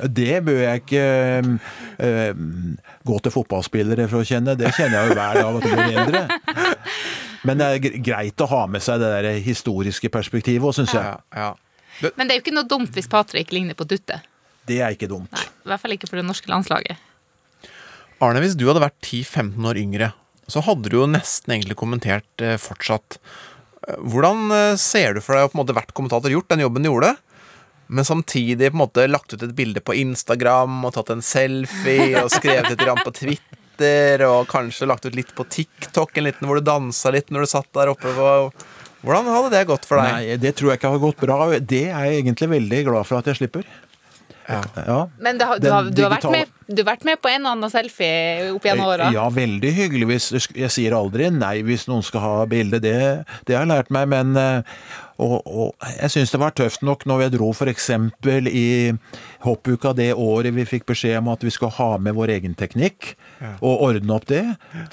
det 0.07 0.39
bør 0.47 0.59
jeg 0.63 0.81
ikke 0.83 1.05
øh, 2.05 2.29
gå 3.09 3.17
til 3.25 3.33
fotballspillere 3.35 4.07
for 4.11 4.23
å 4.23 4.27
kjenne. 4.27 4.55
Det 4.59 4.71
kjenner 4.77 4.95
jeg 4.95 5.09
jo 5.11 5.17
hver 5.17 5.39
dag 5.39 5.57
at 5.59 5.65
det 5.65 5.73
blir 5.73 5.97
mindre. 5.97 6.21
Men 7.47 7.59
det 7.59 7.67
er 7.67 7.99
greit 8.03 8.43
å 8.43 8.49
ha 8.51 8.61
med 8.71 8.83
seg 8.83 9.01
det 9.01 9.09
der 9.15 9.41
historiske 9.43 10.11
perspektivet 10.11 10.65
òg, 10.65 10.75
syns 10.75 10.95
jeg. 10.95 11.03
Ja, 11.03 11.19
ja. 11.35 12.09
Men 12.15 12.27
det 12.27 12.35
er 12.35 12.39
jo 12.39 12.45
ikke 12.45 12.55
noe 12.55 12.67
dumt 12.69 12.95
hvis 12.95 13.09
Patrick 13.11 13.51
ligner 13.55 13.75
på 13.75 13.87
Dutte. 13.87 14.21
Det 14.69 14.79
er 14.85 14.95
ikke 14.95 15.09
dumt. 15.11 15.31
Nei, 15.35 15.45
I 15.65 15.71
hvert 15.71 15.83
fall 15.83 15.95
ikke 15.95 16.09
for 16.09 16.19
det 16.21 16.27
norske 16.27 16.51
landslaget. 16.51 17.05
Arne, 18.23 18.41
hvis 18.43 18.57
du 18.59 18.65
hadde 18.67 18.83
vært 18.83 18.99
10-15 19.01 19.67
år 19.69 19.79
yngre, 19.79 20.11
så 20.49 20.63
hadde 20.65 20.91
du 20.91 20.97
jo 20.99 21.07
nesten 21.09 21.55
egentlig 21.55 21.77
kommentert 21.79 22.43
eh, 22.43 22.57
fortsatt. 22.59 23.19
Eh, 23.87 23.97
Hvordan 24.11 24.51
eh, 24.55 24.75
ser 24.81 25.15
du 25.15 25.23
for 25.23 25.37
deg 25.37 25.47
å 25.47 25.51
på 25.51 25.57
en 25.57 25.61
måte 25.63 25.77
vært 25.77 25.93
kommentator, 25.95 26.33
gjort 26.33 26.49
den 26.51 26.65
jobben 26.65 26.85
du 26.85 26.91
gjorde, 26.91 27.13
men 27.89 28.05
samtidig 28.05 28.69
på 28.69 28.77
en 28.77 28.83
måte 28.83 29.07
lagt 29.09 29.33
ut 29.33 29.43
et 29.43 29.55
bilde 29.57 29.81
på 29.81 29.95
Instagram 29.97 30.83
og 30.85 30.93
tatt 30.93 31.09
en 31.09 31.23
selfie 31.25 32.21
og 32.21 32.29
skrevet 32.29 32.75
et 32.75 32.83
grann 32.83 33.01
på 33.01 33.13
Twitter 33.17 34.21
og 34.27 34.45
kanskje 34.51 34.85
lagt 34.89 35.07
ut 35.09 35.17
litt 35.17 35.31
på 35.33 35.47
TikTok, 35.49 36.13
en 36.17 36.27
liten 36.27 36.45
hvor 36.45 36.59
du 36.59 36.67
dansa 36.67 37.09
litt 37.15 37.33
når 37.33 37.47
du 37.47 37.51
satt 37.55 37.71
der 37.73 37.89
oppe 37.95 38.13
på 38.13 38.29
Hvordan 38.99 39.29
hadde 39.31 39.51
det 39.53 39.61
gått 39.69 39.85
for 39.87 39.95
deg? 39.95 40.11
Nei, 40.11 40.39
det 40.43 40.51
tror 40.59 40.73
jeg 40.73 40.81
ikke 40.81 40.89
har 40.91 41.01
gått 41.01 41.21
bra. 41.23 41.37
Det 41.57 41.85
er 41.87 42.09
jeg 42.09 42.17
egentlig 42.19 42.49
veldig 42.51 42.79
glad 42.89 43.07
for 43.07 43.21
at 43.21 43.29
jeg 43.31 43.39
slipper. 43.39 43.63
Ja. 44.49 44.61
Ja. 44.87 44.99
Men 45.21 45.37
det 45.37 45.45
du, 45.61 45.69
har, 45.69 45.89
du, 45.93 46.01
har 46.03 46.13
vært 46.15 46.29
med, 46.33 46.53
du 46.65 46.81
har 46.81 46.87
vært 46.91 47.05
med 47.05 47.19
på 47.21 47.29
en 47.29 47.45
og 47.45 47.51
annen 47.53 47.73
selfie 47.73 48.49
opp 48.55 48.65
gjennom 48.65 48.89
åra. 48.89 49.11
Ja, 49.13 49.27
veldig 49.33 49.73
hyggelig. 49.75 50.07
Hvis, 50.09 50.49
jeg 50.57 50.73
sier 50.73 50.97
aldri 50.97 51.29
nei 51.33 51.59
hvis 51.67 51.85
noen 51.89 52.05
skal 52.05 52.25
ha 52.25 52.33
bilde, 52.49 52.81
det, 52.81 52.97
det 53.45 53.55
har 53.55 53.67
jeg 53.67 53.71
lært 53.71 53.93
meg, 53.93 54.09
men 54.09 54.33
eh, 54.39 54.81
og, 55.19 55.43
og 55.43 55.87
jeg 55.99 56.13
syns 56.13 56.31
det 56.31 56.39
var 56.39 56.53
tøft 56.55 56.83
nok 56.85 57.03
når 57.09 57.25
jeg 57.25 57.33
dro 57.33 57.49
f.eks. 57.51 57.89
i 58.47 58.67
hoppuka 59.43 59.91
det 59.97 60.13
året 60.15 60.55
vi 60.55 60.65
fikk 60.67 60.87
beskjed 60.93 61.17
om 61.19 61.31
at 61.33 61.43
vi 61.43 61.51
skulle 61.51 61.75
ha 61.75 61.89
med 61.99 62.15
vår 62.15 62.33
egen 62.37 62.55
teknikk, 62.59 63.13
og 63.59 63.83
ordne 63.89 64.15
opp 64.15 64.29
det. 64.31 64.43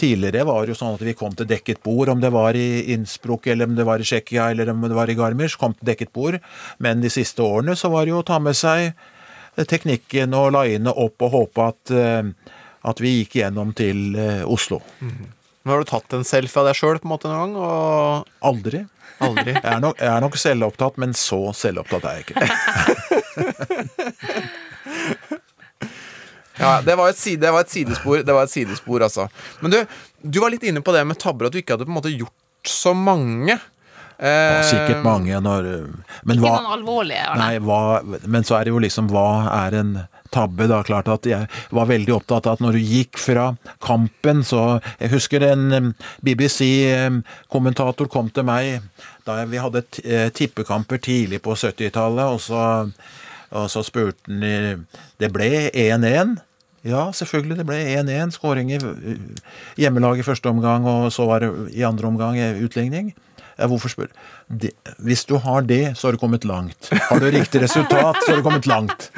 Tidligere 0.01 0.47
var 0.49 0.65
det 0.65 0.75
jo 0.75 0.81
sånn 0.83 0.99
at 0.99 1.05
vi 1.07 1.15
kom 1.19 1.35
til 1.39 1.49
dekket 1.51 1.83
bord, 1.87 2.11
om 2.11 2.23
det 2.23 2.33
var 2.35 2.59
i 2.59 2.93
Innsbruck, 2.95 3.47
eller 3.47 3.71
om 3.71 3.77
det 3.79 3.87
var 3.87 4.03
i 4.03 4.07
Tsjekkia, 4.07 4.51
eller 4.51 4.73
om 4.75 4.83
det 4.83 4.99
var 4.99 5.11
i 5.11 5.19
Garmisch, 5.19 5.59
kom 5.61 5.77
til 5.79 5.93
dekket 5.93 6.13
bord. 6.17 6.41
Men 6.83 7.05
de 7.05 7.13
siste 7.13 7.47
årene 7.47 7.79
så 7.79 7.93
var 7.95 8.07
det 8.07 8.17
jo 8.17 8.25
å 8.25 8.27
ta 8.27 8.43
med 8.43 8.59
seg 8.59 8.97
teknikken 9.65 10.35
og 10.37 10.53
line 10.53 10.93
opp 10.93 11.23
og 11.25 11.31
håpe 11.33 11.65
at, 11.73 11.91
eh, 11.97 12.23
at 12.87 13.01
vi 13.01 13.15
gikk 13.23 13.33
gjennom 13.41 13.73
til 13.77 14.13
Oslo. 14.45 14.77
Oslo. 14.77 14.81
Men 15.01 15.73
Har 15.73 15.79
du 15.83 15.87
tatt 15.91 16.13
en 16.15 16.23
selfie 16.25 16.61
av 16.61 16.67
deg 16.69 16.77
sjøl 16.79 16.99
noen 17.03 17.19
gang? 17.25 17.57
Og 17.59 18.25
Aldri. 18.47 18.85
aldri? 19.21 19.53
Jeg 19.57 19.65
er 19.73 19.81
nok, 19.83 19.97
jeg 19.99 20.13
er 20.13 20.21
nok 20.23 20.37
selvopptatt, 20.39 20.99
men 21.03 21.15
så 21.19 21.41
selvopptatt 21.57 22.05
er 22.05 22.13
jeg 22.21 22.25
ikke. 22.29 22.47
Ja, 26.57 26.79
det 26.81 26.95
var, 26.97 27.11
et 27.13 27.19
side, 27.21 27.37
det 27.43 27.51
var 27.53 27.67
et 27.67 27.73
sidespor, 27.73 28.23
det 28.25 28.33
var 28.33 28.47
et 28.47 28.53
sidespor, 28.53 29.03
altså. 29.05 29.27
Men 29.61 29.75
du, 29.75 29.83
du 30.25 30.39
var 30.41 30.49
litt 30.55 30.63
inne 30.65 30.81
på 30.81 30.89
det 30.95 31.03
med 31.05 31.19
tabber, 31.21 31.51
at 31.51 31.53
du 31.53 31.59
ikke 31.61 31.75
hadde 31.77 31.85
på 31.85 31.93
en 31.93 31.99
måte 31.99 32.09
gjort 32.15 32.33
så 32.71 32.95
mange. 32.97 33.59
Eh, 34.19 34.63
Sikkert 34.65 35.03
mange 35.05 35.37
når 35.45 35.67
Men 36.25 36.39
Ikke 36.39 36.47
hva 36.47 36.53
noen 36.63 36.75
alvorlige. 36.79 37.25
Nei, 37.37 37.57
hva, 37.61 37.81
men 38.25 38.47
så 38.49 38.57
er 38.57 38.65
det 38.65 38.73
jo 38.73 38.81
liksom 38.81 39.11
Hva 39.13 39.27
er 39.67 39.77
en 39.83 39.91
tabbe? 40.33 40.69
Da 40.71 40.81
klart 40.87 41.11
at 41.13 41.29
jeg 41.29 41.51
var 41.75 41.91
veldig 41.91 42.15
opptatt 42.17 42.49
av 42.49 42.57
at 42.57 42.65
når 42.65 42.79
du 42.79 42.87
gikk 42.95 43.21
fra 43.21 43.51
kampen, 43.85 44.41
så 44.47 44.81
Jeg 45.03 45.13
husker 45.13 45.45
en 45.51 45.93
BBC-kommentator 46.25 48.09
kom 48.13 48.33
til 48.33 48.49
meg 48.49 48.81
da 49.27 49.41
vi 49.45 49.59
hadde 49.59 49.83
eh, 50.05 50.29
tippekamper 50.31 51.01
tidlig 51.03 51.41
på 51.43 51.57
70-tallet, 51.59 52.29
og 52.31 52.41
så, 52.41 52.61
og 53.51 53.71
så 53.73 53.83
spurte 53.83 54.31
han 54.31 54.45
eh, 54.47 55.01
Det 55.19 55.33
ble 55.35 55.49
1-1. 55.75 56.37
Ja, 56.87 57.09
selvfølgelig. 57.11 57.57
Det 57.59 57.67
ble 57.67 57.81
1-1. 57.99 58.37
Skåring 58.37 58.71
i 58.71 58.77
hjemmelaget 58.79 59.81
hjemmelag 59.83 60.21
i 60.23 60.27
første 60.27 60.53
omgang, 60.53 60.87
og 60.87 61.11
så 61.15 61.27
var 61.27 61.43
det 61.43 61.51
i 61.75 61.83
andre 61.87 62.07
omgang 62.07 62.39
eh, 62.39 62.63
utligning. 62.63 63.11
Ja, 63.57 63.67
hvorfor 63.71 63.89
spør 63.89 64.11
det, 64.53 64.75
Hvis 65.01 65.25
du 65.25 65.39
har 65.41 65.65
det, 65.65 65.97
så 65.97 66.09
har 66.09 66.17
du 66.17 66.21
kommet 66.21 66.45
langt. 66.45 66.91
Har 67.09 67.21
du 67.21 67.27
riktig 67.33 67.63
resultat, 67.63 68.19
så 68.21 68.33
har 68.35 68.41
du 68.41 68.45
kommet 68.45 68.67
langt. 68.69 69.09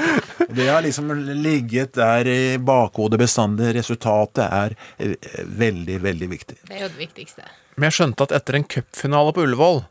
Det 0.48 0.68
har 0.68 0.84
liksom 0.86 1.10
ligget 1.42 1.96
der 1.98 2.28
i 2.30 2.42
bakhodet 2.62 3.18
bestandig. 3.18 3.72
Resultatet 3.74 4.44
er 4.46 4.76
eh, 5.02 5.16
veldig, 5.58 5.98
veldig 6.06 6.28
viktig. 6.30 6.58
Det 6.68 6.76
er 6.76 6.86
jo 6.86 6.90
det 6.94 7.02
viktigste. 7.02 7.48
Men 7.76 7.88
jeg 7.90 7.98
skjønte 7.98 8.28
at 8.28 8.36
etter 8.38 8.58
en 8.58 8.66
cupfinale 8.70 9.34
på 9.34 9.42
Ullevål, 9.46 9.82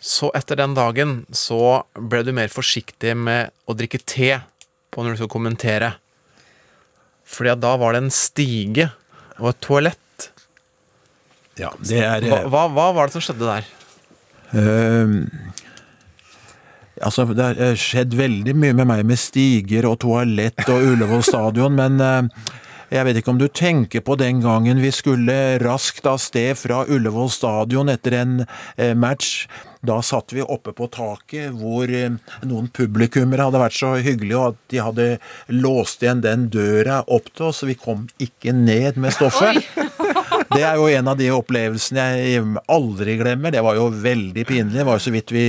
så 0.00 0.28
etter 0.36 0.60
den 0.60 0.76
dagen, 0.76 1.16
så 1.32 1.82
ble 1.96 2.20
du 2.26 2.34
mer 2.36 2.52
forsiktig 2.52 3.16
med 3.16 3.50
å 3.64 3.74
drikke 3.76 4.02
te 4.04 4.34
på 4.92 5.02
når 5.02 5.16
du 5.16 5.22
skulle 5.22 5.34
kommentere. 5.38 5.94
Fordi 7.26 7.54
at 7.56 7.64
da 7.64 7.72
var 7.80 7.96
det 7.96 8.04
en 8.04 8.12
stige 8.14 8.90
og 9.40 9.50
et 9.54 9.64
toalett. 9.64 10.28
Ja, 11.56 11.72
det 11.80 12.04
er 12.04 12.28
Hva, 12.28 12.44
hva, 12.52 12.66
hva 12.68 12.86
var 12.92 13.08
det 13.08 13.16
som 13.16 13.24
skjedde 13.24 13.48
der? 13.48 13.68
Ehm, 14.54 15.26
altså, 17.02 17.26
det 17.32 17.42
har 17.42 17.62
eh, 17.62 17.78
skjedd 17.78 18.14
veldig 18.18 18.54
mye 18.56 18.76
med 18.76 18.90
meg 18.92 19.06
med 19.08 19.20
stiger 19.20 19.88
og 19.90 20.00
toalett 20.04 20.62
og 20.68 20.92
Ullevål 20.92 21.24
stadion, 21.26 21.76
men 21.78 22.00
eh, 22.02 22.52
jeg 22.94 23.02
vet 23.08 23.18
ikke 23.18 23.32
om 23.32 23.40
du 23.40 23.48
tenker 23.50 24.04
på 24.06 24.14
den 24.20 24.38
gangen 24.44 24.78
vi 24.78 24.92
skulle 24.94 25.58
raskt 25.58 26.06
av 26.06 26.20
sted 26.22 26.54
fra 26.58 26.84
Ullevål 26.86 27.32
stadion 27.34 27.90
etter 27.90 28.20
en 28.20 28.36
eh, 28.44 28.94
match. 28.94 29.48
Da 29.86 29.98
satt 30.02 30.32
vi 30.34 30.42
oppe 30.42 30.72
på 30.74 30.88
taket 30.90 31.54
hvor 31.54 31.90
noen 32.46 32.70
publikummere 32.74 33.44
hadde 33.46 33.60
vært 33.60 33.76
så 33.76 33.92
hyggelige 34.02 34.48
at 34.50 34.56
de 34.72 34.80
hadde 34.82 35.08
låst 35.54 36.02
igjen 36.02 36.24
den 36.24 36.48
døra 36.50 37.02
opp 37.06 37.28
til 37.34 37.50
oss, 37.50 37.60
så 37.62 37.68
vi 37.68 37.76
kom 37.78 38.06
ikke 38.22 38.54
ned 38.56 38.98
med 38.98 39.14
stoffet. 39.14 39.62
Det 40.52 40.62
er 40.62 40.78
jo 40.78 40.86
en 40.90 41.10
av 41.10 41.18
de 41.18 41.28
opplevelsene 41.34 42.04
jeg 42.20 42.44
aldri 42.72 43.16
glemmer. 43.20 43.54
Det 43.54 43.62
var 43.64 43.78
jo 43.78 43.88
veldig 43.90 44.44
pinlig. 44.48 44.76
Det 44.78 44.86
var 44.86 44.98
jo 44.98 45.04
så 45.06 45.12
vidt 45.14 45.32
vi 45.34 45.44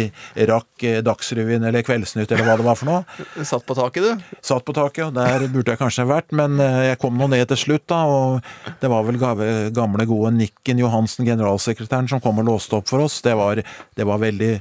rakk 0.49 0.85
eh, 0.87 0.99
Dagsrevyen 1.05 1.67
eller 1.67 1.85
Kveldsnytt 1.85 2.31
eller 2.31 2.47
hva 2.47 2.57
det 2.59 2.67
var 2.67 2.79
for 2.79 2.89
noe. 2.89 3.45
Satt 3.47 3.65
på 3.67 3.77
taket, 3.77 4.07
du. 4.07 4.35
Satt 4.45 4.65
på 4.67 4.75
taket, 4.77 5.05
og 5.09 5.15
der 5.17 5.47
burde 5.53 5.73
jeg 5.73 5.81
kanskje 5.81 6.07
vært, 6.09 6.33
men 6.37 6.59
eh, 6.63 6.91
jeg 6.91 7.01
kom 7.03 7.17
nå 7.19 7.29
ned 7.33 7.45
til 7.51 7.61
slutt, 7.67 7.87
da. 7.91 8.03
Og 8.09 8.75
det 8.81 8.91
var 8.91 9.07
vel 9.07 9.21
gamle, 9.21 10.09
gode 10.09 10.33
Nikken 10.37 10.81
Johansen, 10.81 11.27
generalsekretæren, 11.27 12.09
som 12.11 12.23
kom 12.23 12.41
og 12.43 12.49
låste 12.49 12.79
opp 12.79 12.89
for 12.89 13.05
oss. 13.05 13.21
Det 13.25 13.35
var, 13.37 13.61
det 13.61 14.07
var 14.07 14.23
veldig 14.23 14.53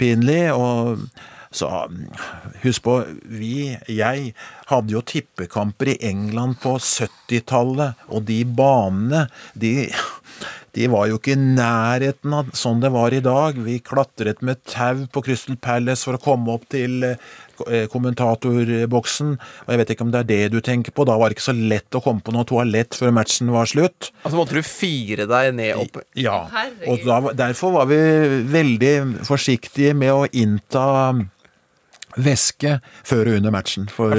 pinlig. 0.00 0.42
og 0.52 1.06
så 1.56 1.70
husk 2.62 2.84
på, 2.86 2.96
vi, 3.28 3.76
jeg, 3.90 4.32
hadde 4.72 4.94
jo 4.94 5.04
tippekamper 5.04 5.92
i 5.94 5.98
England 6.08 6.60
på 6.62 6.78
70-tallet, 6.80 8.06
og 8.08 8.26
de 8.28 8.40
banene, 8.48 9.26
de, 9.58 9.88
de 10.72 10.88
var 10.88 11.10
jo 11.10 11.18
ikke 11.18 11.34
i 11.34 11.40
nærheten 11.40 12.32
av 12.32 12.52
sånn 12.56 12.80
det 12.80 12.92
var 12.94 13.12
i 13.12 13.20
dag. 13.24 13.58
Vi 13.60 13.76
klatret 13.84 14.40
med 14.44 14.62
tau 14.68 15.04
på 15.12 15.22
Crystal 15.26 15.58
Palace 15.60 16.06
for 16.06 16.16
å 16.16 16.22
komme 16.22 16.54
opp 16.54 16.64
til 16.72 17.04
eh, 17.04 17.84
kommentatorboksen. 17.92 19.34
Og 19.66 19.74
jeg 19.74 19.82
vet 19.82 19.92
ikke 19.92 20.06
om 20.06 20.14
det 20.14 20.22
er 20.22 20.30
det 20.30 20.40
du 20.54 20.62
tenker 20.64 20.96
på. 20.96 21.04
Da 21.08 21.18
var 21.20 21.28
det 21.28 21.36
ikke 21.36 21.50
så 21.50 21.56
lett 21.58 21.98
å 21.98 22.02
komme 22.04 22.24
på 22.24 22.32
noe 22.32 22.48
toalett 22.48 22.96
før 22.96 23.12
matchen 23.18 23.52
var 23.52 23.68
slutt. 23.68 24.08
Altså 24.22 24.38
måtte 24.38 24.56
du 24.56 24.64
fire 24.64 25.28
deg 25.28 25.52
ned 25.60 25.84
opp 25.84 26.00
Ja, 26.16 26.46
Herregud. 26.54 26.88
og 26.88 27.06
da, 27.10 27.36
derfor 27.44 27.76
var 27.76 27.92
vi 27.92 28.00
veldig 28.56 28.96
forsiktige 29.28 29.92
med 29.98 30.14
å 30.14 30.24
innta 30.32 30.86
væske 32.16 32.78
før 33.04 33.30
og 33.30 33.38
under 33.38 33.54
matchen. 33.54 33.88
For 33.92 34.14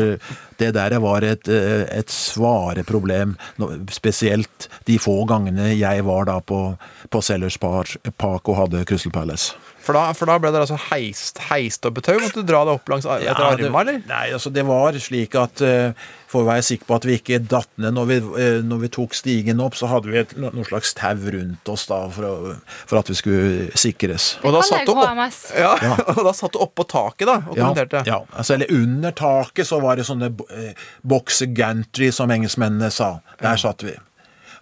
det 0.59 0.71
der 0.75 0.97
var 0.99 1.25
et, 1.27 1.47
eh, 1.47 1.85
et 1.99 2.11
svare 2.11 2.83
problem, 2.83 3.35
spesielt 3.89 4.69
de 4.87 4.99
få 4.99 5.23
gangene 5.25 5.73
jeg 5.77 6.05
var 6.05 6.25
da 6.25 6.39
på, 6.39 6.75
på 7.09 7.21
Sellers 7.21 7.57
Park 7.57 8.49
og 8.49 8.57
hadde 8.57 8.85
Crystal 8.85 9.11
Palace. 9.11 9.53
For 9.83 9.91
da, 9.97 10.05
for 10.15 10.29
da 10.31 10.37
ble 10.39 10.47
dere 10.55 10.63
altså 10.63 10.77
heist, 10.89 11.41
heist 11.49 11.83
opp 11.89 11.97
et 11.99 12.05
tau? 12.07 12.15
Måtte 12.23 12.39
du 12.39 12.47
dra 12.47 12.61
det 12.63 12.71
opp 12.77 12.87
langs 12.87 13.03
ar- 13.05 13.19
etter 13.19 13.57
det, 13.59 13.67
arma, 13.67 13.81
eller? 13.83 13.97
Nei, 14.07 14.25
altså 14.31 14.47
det 14.55 14.63
var 14.63 14.95
slik 15.03 15.35
at 15.35 15.59
eh, 15.67 15.91
for 16.31 16.45
å 16.45 16.47
være 16.47 16.63
sikker 16.65 16.87
på 16.87 16.95
at 16.95 17.07
vi 17.09 17.17
ikke 17.19 17.39
datt 17.51 17.67
ned 17.83 17.93
når 17.97 18.07
vi, 18.09 18.17
eh, 18.41 18.55
når 18.63 18.79
vi 18.85 18.89
tok 18.95 19.17
stigen 19.19 19.59
opp, 19.61 19.75
så 19.75 19.89
hadde 19.91 20.07
vi 20.13 20.21
et, 20.21 20.31
noe 20.39 20.63
slags 20.69 20.95
tau 20.95 21.19
rundt 21.35 21.69
oss 21.73 21.83
da 21.91 21.99
for, 22.15 22.29
å, 22.29 22.53
for 22.87 23.01
at 23.01 23.11
vi 23.11 23.17
skulle 23.19 23.67
sikres. 23.83 24.29
Og 24.47 24.55
da 24.55 24.63
satt 24.65 24.87
du 24.87 24.93
opp, 24.95 25.03
HMS. 25.11 25.41
ja, 25.59 25.73
og 26.15 26.23
da 26.29 26.33
satt 26.39 26.55
du 26.55 26.61
oppå 26.63 26.87
taket 26.87 27.27
da, 27.29 27.35
og 27.43 27.59
Ja, 27.59 27.67
kommenterte. 27.67 28.05
ja, 28.07 28.21
altså, 28.31 28.55
eller 28.55 28.71
under 28.79 29.11
taket 29.19 29.67
så 29.67 29.81
var 29.83 29.99
det 29.99 30.07
sånne 30.07 30.31
eh, 30.55 30.71
boxer 31.03 31.51
gantry, 31.53 32.07
som 32.15 32.31
engelskmennene 32.31 32.87
sa. 32.91 33.17
Der 33.43 33.59
satt 33.59 33.83
vi. 33.83 33.97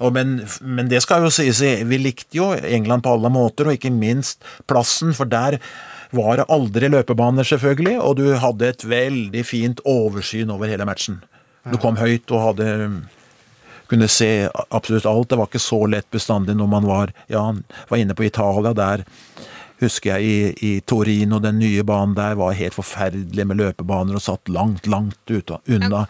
Men, 0.10 0.40
men 0.62 0.90
det 0.90 1.04
skal 1.06 1.28
jo 1.28 1.30
sies, 1.34 1.62
vi 1.62 2.02
likte 2.02 2.38
jo 2.40 2.52
England 2.58 3.06
på 3.06 3.14
alle 3.14 3.30
måter, 3.30 3.70
og 3.70 3.78
ikke 3.78 3.94
minst 3.94 4.42
plassen, 4.70 5.14
for 5.14 5.30
der 5.30 5.60
var 6.12 6.42
det 6.42 6.50
aldri 6.52 6.90
løpebaner, 6.92 7.48
selvfølgelig, 7.48 8.00
og 8.02 8.18
du 8.20 8.26
hadde 8.42 8.72
et 8.74 8.86
veldig 8.90 9.44
fint 9.48 9.84
oversyn 9.88 10.52
over 10.52 10.72
hele 10.72 10.88
matchen. 10.90 11.22
Du 11.70 11.78
kom 11.80 12.00
høyt 12.02 12.32
og 12.34 12.48
hadde 12.50 12.72
kunne 13.92 14.08
se 14.08 14.50
absolutt 14.70 15.06
alt. 15.06 15.30
Det 15.30 15.40
var 15.40 15.50
ikke 15.50 15.62
så 15.62 15.84
lett 15.92 16.08
bestandig 16.14 16.56
når 16.58 16.70
man 16.72 16.88
var, 16.88 17.14
ja, 17.32 17.44
var 17.90 18.00
inne 18.00 18.16
på 18.16 18.26
Italia. 18.28 18.74
Der 18.78 19.04
husker 19.82 20.16
jeg 20.16 20.24
i, 20.24 20.68
i 20.70 20.72
Torino, 20.88 21.42
den 21.44 21.60
nye 21.60 21.84
banen 21.88 22.16
der 22.16 22.38
var 22.40 22.56
helt 22.58 22.78
forferdelig 22.78 23.48
med 23.50 23.60
løpebaner 23.60 24.18
og 24.18 24.24
satt 24.24 24.52
langt, 24.52 24.88
langt 24.88 25.34
unna. 25.36 26.06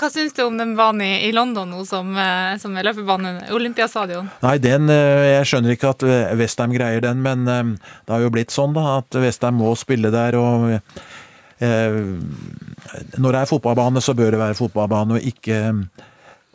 Hva 0.00 0.08
syns 0.08 0.32
du 0.32 0.40
om 0.46 0.56
den 0.56 0.72
banen 0.78 1.02
i, 1.04 1.28
i 1.28 1.32
London 1.36 1.68
nå 1.74 1.82
som, 1.84 2.14
eh, 2.16 2.54
som 2.62 2.76
er 2.78 2.86
løpebanen? 2.88 3.42
Olympiastadion. 3.52 4.30
Nei, 4.40 4.54
den 4.62 4.88
eh, 4.88 5.26
Jeg 5.34 5.50
skjønner 5.50 5.74
ikke 5.74 5.90
at 5.92 6.04
eh, 6.08 6.32
Westham 6.40 6.72
greier 6.72 7.04
den, 7.04 7.20
men 7.20 7.44
det 7.44 8.08
har 8.08 8.24
jo 8.24 8.30
blitt 8.32 8.54
sånn, 8.54 8.72
da, 8.76 9.02
at 9.02 9.20
Westham 9.20 9.60
må 9.60 9.74
spille 9.76 10.08
der, 10.14 10.38
og 10.40 10.70
eh, 10.72 11.98
Når 13.20 13.28
det 13.28 13.42
er 13.42 13.50
fotballbane, 13.50 14.00
så 14.00 14.16
bør 14.16 14.32
det 14.32 14.40
være 14.40 14.56
fotballbane, 14.56 15.18
og 15.18 15.28
ikke 15.34 15.60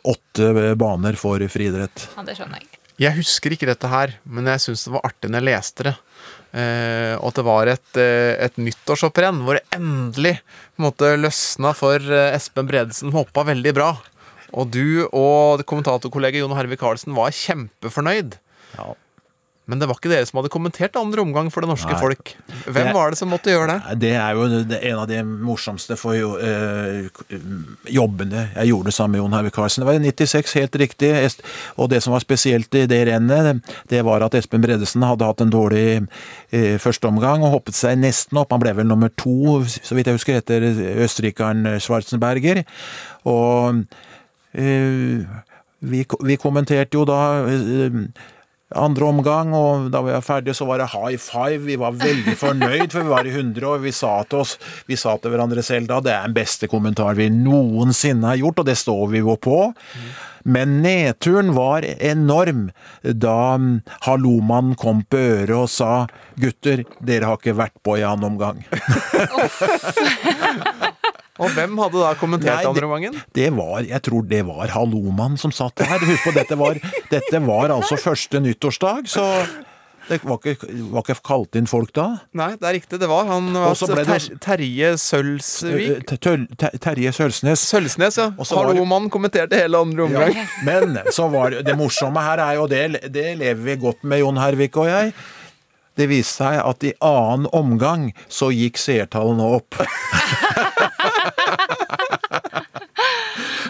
åtte 0.06 0.74
baner 0.78 1.18
for 1.18 1.42
friidrett. 1.50 2.08
Ja, 2.16 2.26
det 2.26 2.36
skjønner 2.38 2.62
jeg. 2.62 2.82
Jeg 2.96 3.18
husker 3.18 3.52
ikke 3.52 3.68
dette 3.68 3.88
her, 3.92 4.14
men 4.24 4.46
jeg 4.48 4.62
syns 4.64 4.86
det 4.86 4.94
var 4.94 5.06
artig 5.06 5.30
når 5.30 5.42
jeg 5.42 5.48
leste 5.50 5.86
det. 5.90 5.94
Eh, 6.56 7.14
og 7.20 7.30
at 7.30 7.38
det 7.38 7.44
var 7.44 7.68
et, 7.68 7.88
eh, 8.00 8.32
et 8.46 8.54
nyttårshopprenn 8.56 9.42
hvor 9.44 9.58
det 9.58 9.66
endelig 9.76 10.38
på 10.40 10.80
en 10.80 10.86
måte, 10.86 11.10
løsna 11.20 11.74
for 11.76 12.00
eh, 12.00 12.32
Espen 12.32 12.68
Bredesen, 12.70 13.12
hoppa 13.12 13.44
veldig 13.50 13.74
bra. 13.76 13.90
Og 14.56 14.70
du 14.72 15.04
og 15.10 15.64
kommentatorkollega 15.68 16.40
Jon 16.40 16.54
Hervik 16.56 16.80
Karlsen 16.80 17.16
var 17.16 17.34
kjempefornøyd. 17.36 18.38
Ja. 18.78 18.94
Men 19.66 19.80
det 19.82 19.88
var 19.90 19.96
ikke 19.98 20.10
dere 20.12 20.26
som 20.28 20.38
hadde 20.38 20.50
kommentert 20.54 20.94
andre 20.94 21.24
omgang 21.24 21.48
for 21.50 21.64
det 21.64 21.68
norske 21.72 21.90
Nei. 21.90 21.98
folk. 21.98 22.34
Hvem 22.70 22.86
Det- 22.86 22.94
var 22.94 23.10
det 23.10 23.18
som 23.18 23.28
måtte 23.32 23.50
gjøre 23.50 23.66
det? 23.72 23.98
Det 23.98 24.12
er 24.14 24.34
jo 24.34 24.44
en 24.46 24.98
av 25.00 25.08
de 25.08 25.22
morsomste 25.24 25.96
for 25.98 26.14
jo, 26.14 26.36
øh, 26.38 27.08
jobbene 27.90 28.44
jeg 28.54 28.68
gjorde 28.70 28.92
sammen 28.94 29.12
med 29.16 29.20
Jon 29.24 29.32
Herve 29.32 29.50
Karlsen. 29.50 29.82
Det 29.82 29.86
var 29.88 29.98
i 29.98 30.04
96, 30.12 30.52
helt 30.54 30.76
riktig. 30.76 31.10
Og 31.76 31.90
det 31.90 32.00
som 32.02 32.12
var 32.12 32.20
spesielt 32.22 32.72
i 32.74 32.86
det 32.86 33.08
rennet, 33.08 33.60
det 33.90 34.04
var 34.04 34.22
at 34.22 34.34
Espen 34.38 34.62
Bredesen 34.62 35.02
hadde 35.02 35.24
hatt 35.26 35.40
en 35.40 35.50
dårlig 35.50 36.06
øh, 36.52 36.78
første 36.78 37.04
omgang 37.10 37.42
og 37.42 37.50
hoppet 37.58 37.74
seg 37.74 37.98
nesten 37.98 38.38
opp. 38.38 38.52
Han 38.52 38.60
ble 38.60 38.72
vel 38.76 38.86
nummer 38.86 39.08
to, 39.16 39.64
så 39.66 39.94
vidt 39.98 40.06
jeg 40.06 40.14
husker, 40.14 40.36
etter 40.38 40.62
østerrikeren 41.02 41.66
Schwarzenberger. 41.80 42.62
Og 43.26 43.82
øh, 44.54 45.26
vi, 45.82 46.04
vi 46.24 46.36
kommenterte 46.40 46.94
jo 46.94 47.04
da 47.04 47.20
eh, 47.50 47.90
andre 48.74 49.06
omgang, 49.06 49.52
og 49.54 49.92
da 49.94 50.00
vi 50.02 50.10
var 50.10 50.24
ferdige, 50.26 50.56
så 50.58 50.66
var 50.66 50.82
det 50.82 50.88
high 50.90 51.20
five. 51.22 51.62
Vi 51.68 51.76
var 51.78 51.94
veldig 51.94 52.34
fornøyd, 52.44 52.90
for 52.90 53.04
vi 53.04 53.12
var 53.12 53.28
i 53.28 53.34
100, 53.34 53.66
og 53.68 53.84
vi 53.84 53.92
sa 53.94 54.16
til 54.26 54.42
oss, 54.42 54.56
vi 54.90 54.98
sa 54.98 55.14
til 55.18 55.34
hverandre 55.34 55.62
selv 55.66 55.90
da, 55.90 56.00
det 56.02 56.14
er 56.14 56.26
den 56.26 56.36
beste 56.36 56.70
kommentaren 56.70 57.18
vi 57.18 57.28
noensinne 57.30 58.32
har 58.32 58.42
gjort, 58.42 58.62
og 58.62 58.70
det 58.70 58.78
står 58.80 59.06
vi 59.14 59.22
jo 59.22 59.36
på. 59.38 59.60
Men 60.46 60.80
nedturen 60.82 61.54
var 61.56 61.82
enorm 61.82 62.68
da 63.02 63.58
Halloman 64.06 64.74
kom 64.78 65.02
på 65.10 65.18
øret 65.18 65.56
og 65.56 65.70
sa 65.70 66.06
gutter, 66.38 66.84
dere 67.02 67.32
har 67.32 67.40
ikke 67.40 67.58
vært 67.58 67.74
på 67.82 67.96
i 67.98 68.06
annen 68.06 68.30
omgang. 68.30 68.62
Og 71.38 71.50
hvem 71.52 71.76
hadde 71.82 72.00
da 72.00 72.14
kommentert 72.16 72.64
Nei, 72.64 72.72
det- 72.72 72.84
omgangen? 72.86 73.22
Det 73.36 73.50
var, 73.52 73.80
jeg 73.84 74.02
tror 74.02 74.22
det 74.28 74.42
var 74.46 74.66
Hallomann 74.72 75.36
som 75.38 75.52
satt 75.52 75.78
her. 75.84 75.98
Husk 75.98 76.24
på, 76.24 76.32
dette 76.36 76.56
var, 76.56 76.74
dette 77.10 77.40
var 77.46 77.68
altså 77.76 77.96
første 78.00 78.40
nyttårsdag, 78.40 79.06
så 79.12 79.24
det 80.08 80.20
var 80.22 80.38
ikke, 80.38 80.68
var 80.94 81.02
ikke 81.02 81.16
kalt 81.26 81.56
inn 81.58 81.66
folk 81.66 81.90
da. 81.92 82.04
Nei, 82.38 82.52
det 82.54 82.62
er 82.68 82.76
riktig. 82.78 83.00
Det 83.02 83.08
var 83.10 83.26
han 83.26 83.48
var 83.52 83.72
Og 83.72 83.76
så 83.76 83.88
ble 83.90 84.04
det- 84.06 84.20
ter 84.22 84.36
Terje 84.44 84.92
Sølsvik. 85.02 86.04
Tøl- 86.22 86.46
Ter- 86.56 86.78
Terje 86.78 87.10
Sølsnes. 87.12 87.58
Sølsnes, 87.66 88.16
ja. 88.16 88.30
Hallomann 88.38 89.10
kommenterte 89.10 89.58
hele 89.58 89.76
andre 89.82 90.04
omgang. 90.06 90.36
Ja, 90.36 90.44
men 90.64 91.00
så 91.10 91.26
var 91.32 91.50
det, 91.50 91.64
det 91.66 91.76
morsomme 91.76 92.22
her 92.22 92.38
er 92.38 92.54
jo 92.54 92.68
det, 92.70 92.84
det 93.12 93.32
lever 93.42 93.64
vi 93.66 93.76
godt 93.82 94.04
med, 94.04 94.20
Jon 94.22 94.36
Hervik 94.38 94.76
og 94.78 94.86
jeg. 94.86 95.12
Det 95.96 96.06
viste 96.10 96.44
seg 96.44 96.60
at 96.60 96.84
i 96.84 96.92
annen 97.00 97.46
omgang 97.56 98.10
så 98.28 98.50
gikk 98.52 98.76
seertallene 98.78 99.42
opp. 99.58 99.74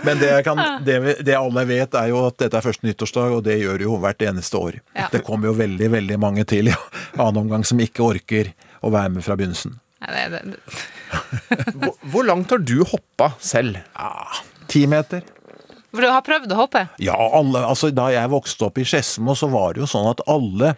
Men 0.07 0.21
det, 0.23 0.31
jeg 0.31 0.47
kan, 0.47 0.63
det, 0.87 0.99
det 1.27 1.37
alle 1.39 1.65
vet, 1.69 1.97
er 1.99 2.11
jo 2.13 2.23
at 2.29 2.39
dette 2.43 2.59
er 2.59 2.65
første 2.65 2.87
nyttårsdag, 2.87 3.35
og 3.39 3.45
det 3.47 3.59
gjør 3.61 3.81
det 3.81 3.89
jo 3.89 3.99
hvert 4.03 4.23
eneste 4.29 4.61
år. 4.61 4.79
Ja. 4.97 5.09
Det 5.13 5.23
kommer 5.27 5.51
jo 5.51 5.57
veldig, 5.59 5.91
veldig 5.97 6.21
mange 6.23 6.47
til 6.49 6.71
i 6.71 6.77
annen 7.23 7.43
omgang 7.45 7.67
som 7.67 7.83
ikke 7.83 8.07
orker 8.07 8.53
å 8.87 8.93
være 8.95 9.17
med 9.17 9.27
fra 9.27 9.39
begynnelsen. 9.39 9.79
Nei, 10.07 10.27
det. 10.31 10.43
Hvor, 11.75 11.95
hvor 12.13 12.27
langt 12.29 12.53
har 12.53 12.61
du 12.63 12.79
hoppa 12.87 13.33
selv? 13.43 13.81
Ti 14.71 14.85
meter. 14.91 15.25
For 15.95 16.05
du 16.05 16.11
har 16.11 16.25
prøvd 16.27 16.53
å 16.53 16.59
hoppe? 16.59 16.83
Ja, 17.01 17.17
alle, 17.17 17.63
altså 17.65 17.89
da 17.95 18.09
jeg 18.13 18.33
vokste 18.33 18.67
opp 18.69 18.79
i 18.81 18.85
Skedsmo, 18.87 19.37
så 19.39 19.49
var 19.53 19.75
det 19.75 19.85
jo 19.85 19.89
sånn 19.91 20.09
at 20.11 20.23
alle 20.29 20.75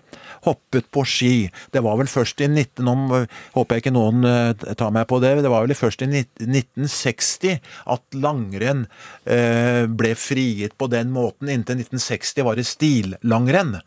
hoppet 0.47 0.91
på 0.95 1.05
ski. 1.09 1.33
Det 1.75 1.83
var 1.85 1.99
vel 2.01 2.11
først 2.11 2.43
i 2.45 2.49
19... 2.51 2.85
Nå 2.87 3.23
håper 3.57 3.79
jeg 3.79 3.85
ikke 3.85 3.95
noen 3.97 4.27
eh, 4.29 4.75
tar 4.79 4.93
meg 4.95 5.09
på 5.11 5.19
det. 5.25 5.35
Det 5.43 5.53
var 5.53 5.67
vel 5.67 5.79
først 5.79 6.05
i 6.07 6.11
19- 6.11 6.53
1960 6.59 7.59
at 7.95 8.19
langrenn 8.19 8.87
eh, 9.25 9.85
ble 9.89 10.13
frigitt 10.19 10.77
på 10.79 10.91
den 10.93 11.11
måten. 11.15 11.51
Inntil 11.53 11.81
1960 11.83 12.47
var 12.47 12.59
det 12.59 12.69
stillangrenn. 12.69 13.79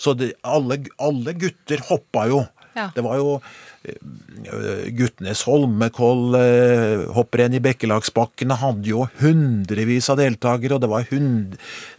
Så 0.00 0.14
det, 0.16 0.32
alle, 0.48 0.80
alle 1.02 1.36
gutter 1.36 1.82
hoppa 1.90 2.24
jo 2.30 2.44
Ja. 2.80 2.88
Det 2.96 3.04
var 3.06 3.20
jo 3.20 3.40
guttenes 4.92 5.40
Holmekoll 5.48 6.34
eh, 6.36 7.06
hopprenn 7.16 7.54
i 7.56 7.62
Bekkelagsbakkene 7.64 8.58
hadde 8.60 8.90
jo 8.90 9.06
hundrevis 9.22 10.10
av 10.12 10.20
deltakere, 10.20 10.76
og 10.76 10.82
det 10.84 10.90
var 10.90 11.08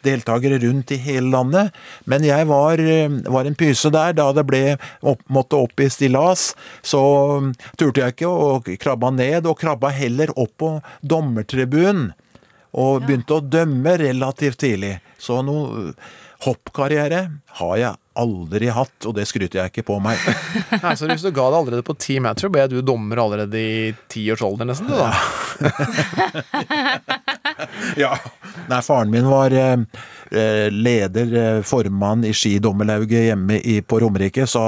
deltakere 0.05 0.59
rundt 0.61 0.93
i 0.93 0.99
hele 1.01 1.33
landet. 1.33 1.73
Men 2.05 2.25
jeg 2.27 2.47
var, 2.51 2.77
eh, 2.77 3.09
var 3.25 3.49
en 3.49 3.57
pyse 3.57 3.89
der. 3.93 4.13
Da 4.17 4.29
det 4.35 4.45
ble 4.49 4.77
opp, 5.01 5.23
måtte 5.27 5.57
opp 5.57 5.81
i 5.81 5.89
stillas, 5.89 6.51
så 6.85 7.01
mm, 7.41 7.53
turte 7.81 8.05
jeg 8.05 8.15
ikke 8.15 8.29
å 8.29 8.61
krabba 8.61 9.09
ned, 9.15 9.49
og 9.49 9.59
krabba 9.59 9.89
heller 9.95 10.33
opp 10.37 10.53
på 10.61 10.75
dommertribunen. 11.01 12.11
Og 12.71 13.01
begynte 13.03 13.35
å 13.35 13.43
dømme 13.43 13.97
relativt 13.99 14.61
tidlig. 14.63 14.93
Så 15.19 15.41
noe 15.43 15.89
hoppkarriere 16.45 17.25
har 17.59 17.73
jeg 17.81 17.97
aldri 18.19 18.67
hatt, 18.73 19.05
og 19.07 19.15
det 19.15 19.25
skryter 19.29 19.61
jeg 19.61 19.71
ikke 19.71 19.85
på 19.87 19.97
meg. 20.03 20.19
Nei, 20.83 20.95
så 20.99 21.07
hvis 21.09 21.23
du 21.23 21.31
ga 21.31 21.47
det 21.51 21.59
allerede 21.61 21.85
på 21.87 21.95
ti 21.99 22.19
meter, 22.23 22.47
så 22.47 22.51
ble 22.51 22.65
du 22.71 22.81
dommer 22.85 23.21
allerede 23.23 23.57
i 23.59 23.91
tiårsalderen 24.11 24.71
nesten, 24.71 24.91
du 24.91 24.95
da. 24.99 25.11
Ja. 27.99 28.15
Nei, 28.69 28.79
faren 28.83 29.11
min 29.13 29.27
var 29.29 29.53
eh, 29.55 29.77
eh, 30.31 30.67
leder, 30.73 31.33
eh, 31.37 31.61
formann 31.67 32.25
i 32.25 32.33
skidommerlauget 32.35 33.27
hjemme 33.29 33.59
i, 33.59 33.79
på 33.85 33.99
Romerike, 34.01 34.47
så 34.49 34.63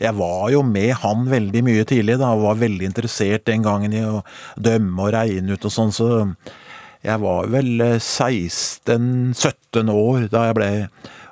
jeg 0.00 0.14
var 0.16 0.50
jo 0.54 0.62
med 0.66 0.94
han 1.02 1.26
veldig 1.28 1.62
mye 1.66 1.84
tidlig, 1.88 2.18
da, 2.20 2.32
og 2.34 2.46
var 2.46 2.60
veldig 2.62 2.88
interessert 2.88 3.46
den 3.48 3.64
gangen 3.66 3.94
i 3.96 4.04
å 4.06 4.22
dømme 4.56 5.06
og 5.06 5.14
regne 5.16 5.56
ut 5.56 5.66
og 5.68 5.74
sånn, 5.74 5.92
så 5.94 6.10
jeg 7.06 7.20
var 7.22 7.48
vel 7.52 7.80
eh, 7.80 7.96
16-17 7.96 9.92
år 9.94 10.28
da 10.32 10.48
jeg 10.50 10.58
ble 10.58 10.70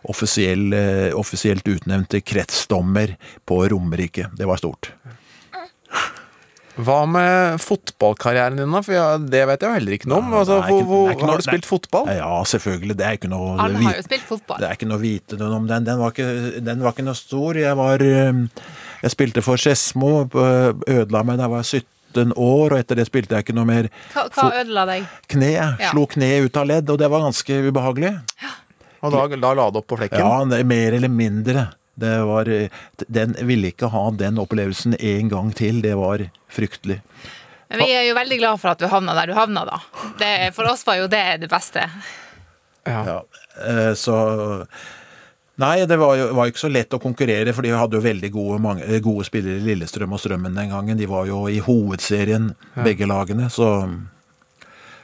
offisiell, 0.09 0.73
eh, 0.73 1.11
offisielt 1.19 1.67
utnevnte 1.69 2.21
kretsdommer 2.25 3.17
på 3.47 3.63
Romerike. 3.73 4.31
Det 4.37 4.47
var 4.49 4.57
stort. 4.61 4.93
Hva 6.79 7.01
med 7.11 7.57
fotballkarrieren 7.59 8.61
din, 8.61 8.71
da? 8.71 8.81
For 8.87 9.19
det 9.27 9.41
vet 9.51 9.65
jeg 9.65 9.67
jo 9.67 9.75
heller 9.75 9.95
ikke 9.97 10.07
noe 10.13 10.21
om. 10.23 10.29
Altså, 10.39 10.61
ikke- 10.63 10.85
hvor, 10.87 11.09
ikke 11.11 11.25
noe- 11.27 11.31
har 11.33 11.39
du 11.43 11.43
spilt 11.49 11.67
fotball? 11.67 12.07
Ja, 12.07 12.43
selvfølgelig. 12.47 12.97
Det 12.97 13.07
er 13.07 13.17
ikke 13.19 13.31
noe 13.33 13.59
Alle 13.59 13.83
har 13.83 13.95
jo 13.99 14.03
spilt 14.07 14.23
fotball. 14.29 14.59
Det 14.63 14.69
er 14.69 14.77
ikke 14.79 14.87
noe 14.89 14.99
å 14.99 15.03
vite 15.03 15.39
noe 15.41 15.57
om 15.57 15.67
den. 15.67 15.85
Den 15.85 15.99
var 15.99 16.13
ikke, 16.13 16.65
den 16.65 16.81
var 16.81 16.93
ikke 16.93 17.05
noe 17.05 17.15
stor. 17.19 17.55
Jeg 17.59 17.75
var 17.77 17.99
eh, 18.01 18.47
Jeg 19.03 19.11
spilte 19.11 19.43
for 19.43 19.57
Skedsmo. 19.57 20.29
Ødela 20.31 21.25
meg 21.25 21.37
da 21.39 21.49
jeg 21.49 21.51
var 21.51 21.63
17 21.65 22.33
år, 22.37 22.73
og 22.73 22.79
etter 22.79 22.95
det 22.97 23.07
spilte 23.11 23.31
jeg 23.35 23.45
ikke 23.45 23.55
noe 23.55 23.65
mer. 23.67 23.89
Hva, 24.15 24.29
hva 24.31 24.47
ødela 24.63 24.87
deg? 24.87 25.09
Kne. 25.29 25.51
Ja. 25.53 25.91
Slo 25.91 26.07
kne 26.07 26.45
ut 26.47 26.57
av 26.57 26.67
ledd, 26.67 26.89
og 26.91 26.99
det 26.99 27.11
var 27.11 27.21
ganske 27.27 27.59
ubehagelig. 27.73 28.15
Og 29.01 29.15
da, 29.15 29.25
da 29.31 29.53
la 29.55 29.69
det 29.71 29.83
opp 29.83 29.89
på 29.93 29.99
flekken? 30.01 30.23
Ja, 30.23 30.45
det 30.49 30.61
er 30.63 30.69
mer 30.69 30.97
eller 30.99 31.13
mindre. 31.13 31.67
Det 31.99 32.15
var 32.29 32.49
eh, 32.49 32.71
Den 33.07 33.35
ville 33.47 33.73
ikke 33.73 33.91
ha 33.95 34.05
den 34.15 34.39
opplevelsen 34.39 34.95
en 34.99 35.33
gang 35.33 35.51
til. 35.57 35.83
Det 35.83 35.95
var 35.99 36.25
fryktelig. 36.53 37.01
Men 37.69 37.83
vi 37.85 37.91
er 37.93 38.07
jo 38.09 38.15
veldig 38.17 38.39
glad 38.41 38.61
for 38.63 38.73
at 38.73 38.81
du 38.81 38.89
havna 38.89 39.15
der 39.19 39.29
du 39.29 39.37
havna, 39.37 39.67
da. 39.69 39.81
Det, 40.21 40.31
for 40.57 40.71
oss 40.71 40.87
var 40.89 41.03
jo 41.03 41.11
det 41.11 41.25
det 41.43 41.51
beste. 41.53 41.85
Ja. 42.89 43.03
ja 43.05 43.93
Så 43.99 44.15
Nei, 45.59 45.83
det 45.91 45.97
var 45.99 46.15
jo 46.15 46.29
var 46.39 46.49
ikke 46.49 46.61
så 46.61 46.71
lett 46.71 46.95
å 46.95 47.01
konkurrere, 47.03 47.51
for 47.55 47.67
de 47.67 47.73
hadde 47.75 47.99
jo 47.99 48.05
veldig 48.05 48.29
gode, 48.31 48.61
mange, 48.63 48.85
eh, 48.87 49.01
gode 49.03 49.27
spillere 49.27 49.59
i 49.59 49.65
Lillestrøm 49.67 50.15
og 50.15 50.21
Strømmen 50.23 50.55
den 50.55 50.71
gangen. 50.71 50.99
De 51.01 51.09
var 51.11 51.27
jo 51.27 51.49
i 51.51 51.59
hovedserien, 51.59 52.53
begge 52.87 53.09
lagene, 53.11 53.51
så 53.51 53.73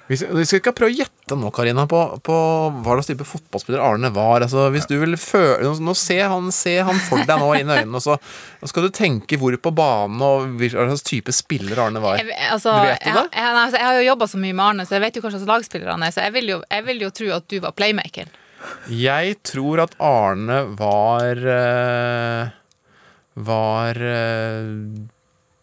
Vi 0.06 0.18
skal, 0.20 0.34
vi 0.36 0.44
skal 0.44 0.60
ikke 0.60 0.74
prøve 0.76 0.92
å 0.92 0.96
gjette 0.98 1.36
nå, 1.40 1.48
Karina, 1.56 1.86
på, 1.88 1.98
på 2.26 2.34
hva 2.84 2.96
slags 2.98 3.08
type 3.08 3.24
fotballspiller 3.24 3.80
Arne 3.80 4.10
var. 4.12 4.44
Altså, 4.44 4.66
hvis 4.74 4.84
du 4.90 4.98
vil 5.00 5.16
føle 5.16 5.70
Nå, 5.80 5.94
Se 5.96 6.18
han, 6.20 6.50
se 6.52 6.74
han 6.84 7.00
for 7.06 7.22
deg 7.24 7.40
nå 7.40 7.48
inn 7.56 7.70
i 7.72 7.78
øynene, 7.78 7.96
og 7.96 8.04
så 8.04 8.18
og 8.18 8.68
skal 8.70 8.86
du 8.86 8.92
tenke 8.92 9.38
hvor 9.40 9.56
på 9.60 9.72
banen 9.76 10.20
og 10.24 10.58
hva 10.60 10.68
slags 10.72 11.04
type 11.08 11.32
spiller 11.36 11.80
Arne 11.86 12.00
var. 12.04 12.20
Jeg, 12.20 12.36
altså, 12.52 12.74
Vet 12.84 13.00
du 13.00 13.10
det? 13.16 13.24
jeg, 13.32 13.48
altså, 13.48 13.78
jeg 13.80 13.86
har 13.88 13.98
jo 13.98 14.06
jobba 14.10 14.28
så 14.28 14.40
mye 14.44 14.56
med 14.56 14.64
Arne, 14.66 14.86
så 14.88 14.96
jeg 14.98 15.04
vet 15.06 15.16
jo 15.16 15.24
hva 15.24 15.32
slags 15.34 15.48
lagspiller 15.48 15.92
han 15.94 16.04
er. 16.04 16.12
Så 16.16 16.24
jeg 16.24 16.34
vil 16.36 16.52
jo, 16.52 16.58
jeg 16.68 16.86
vil 16.90 17.04
jo 17.06 17.10
tro 17.20 17.30
at 17.38 17.48
du 17.52 17.56
var 17.64 17.76
playmaker. 17.76 18.32
Jeg 18.92 19.38
tror 19.44 19.82
at 19.84 19.96
Arne 20.00 20.62
var 20.78 21.40
eh, 21.56 22.52
Var 23.44 23.98
eh, 24.00 24.70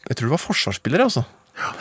Jeg 0.05 0.17
tror 0.19 0.27
du 0.29 0.33
var 0.35 0.43
forsvarsspiller, 0.43 1.05
altså. 1.07 1.25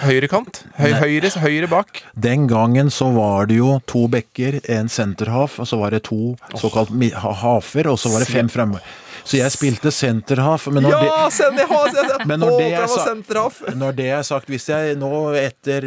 Høyrekant. 0.01 0.63
Høy, 0.77 0.93
høyre, 0.99 1.31
høyre 1.41 1.69
bak. 1.71 2.03
Den 2.19 2.49
gangen 2.51 2.91
så 2.93 3.09
var 3.15 3.47
det 3.49 3.61
jo 3.61 3.79
to 3.89 4.07
bekker, 4.13 4.61
en 4.73 4.91
senterhaf, 4.93 5.59
og 5.63 5.69
så 5.71 5.79
var 5.81 5.95
det 5.95 6.03
to 6.11 6.35
såkalt 6.59 6.93
hafer, 7.15 7.89
og 7.89 7.99
så 8.01 8.13
var 8.13 8.25
det 8.25 8.29
fem 8.29 8.51
fremover. 8.53 8.85
Så 9.25 9.39
jeg 9.39 9.53
spilte 9.53 9.93
senterhaf. 9.95 10.67
Men 10.73 10.85
når 10.87 10.95
Ja, 10.97 11.01
det, 11.03 11.33
send 11.37 11.59
det, 11.61 11.67
ha, 11.71 11.81
send 11.93 12.09
det. 12.09 12.27
Men 12.27 12.41
når 12.43 12.57
det 12.59 12.69
er 12.75 13.77
når 13.77 13.97
det 13.97 14.09
er 14.17 14.23
sagt, 14.27 14.49
hvis 14.51 14.69
jeg 14.69 14.97
nå 15.01 15.11
etter 15.39 15.87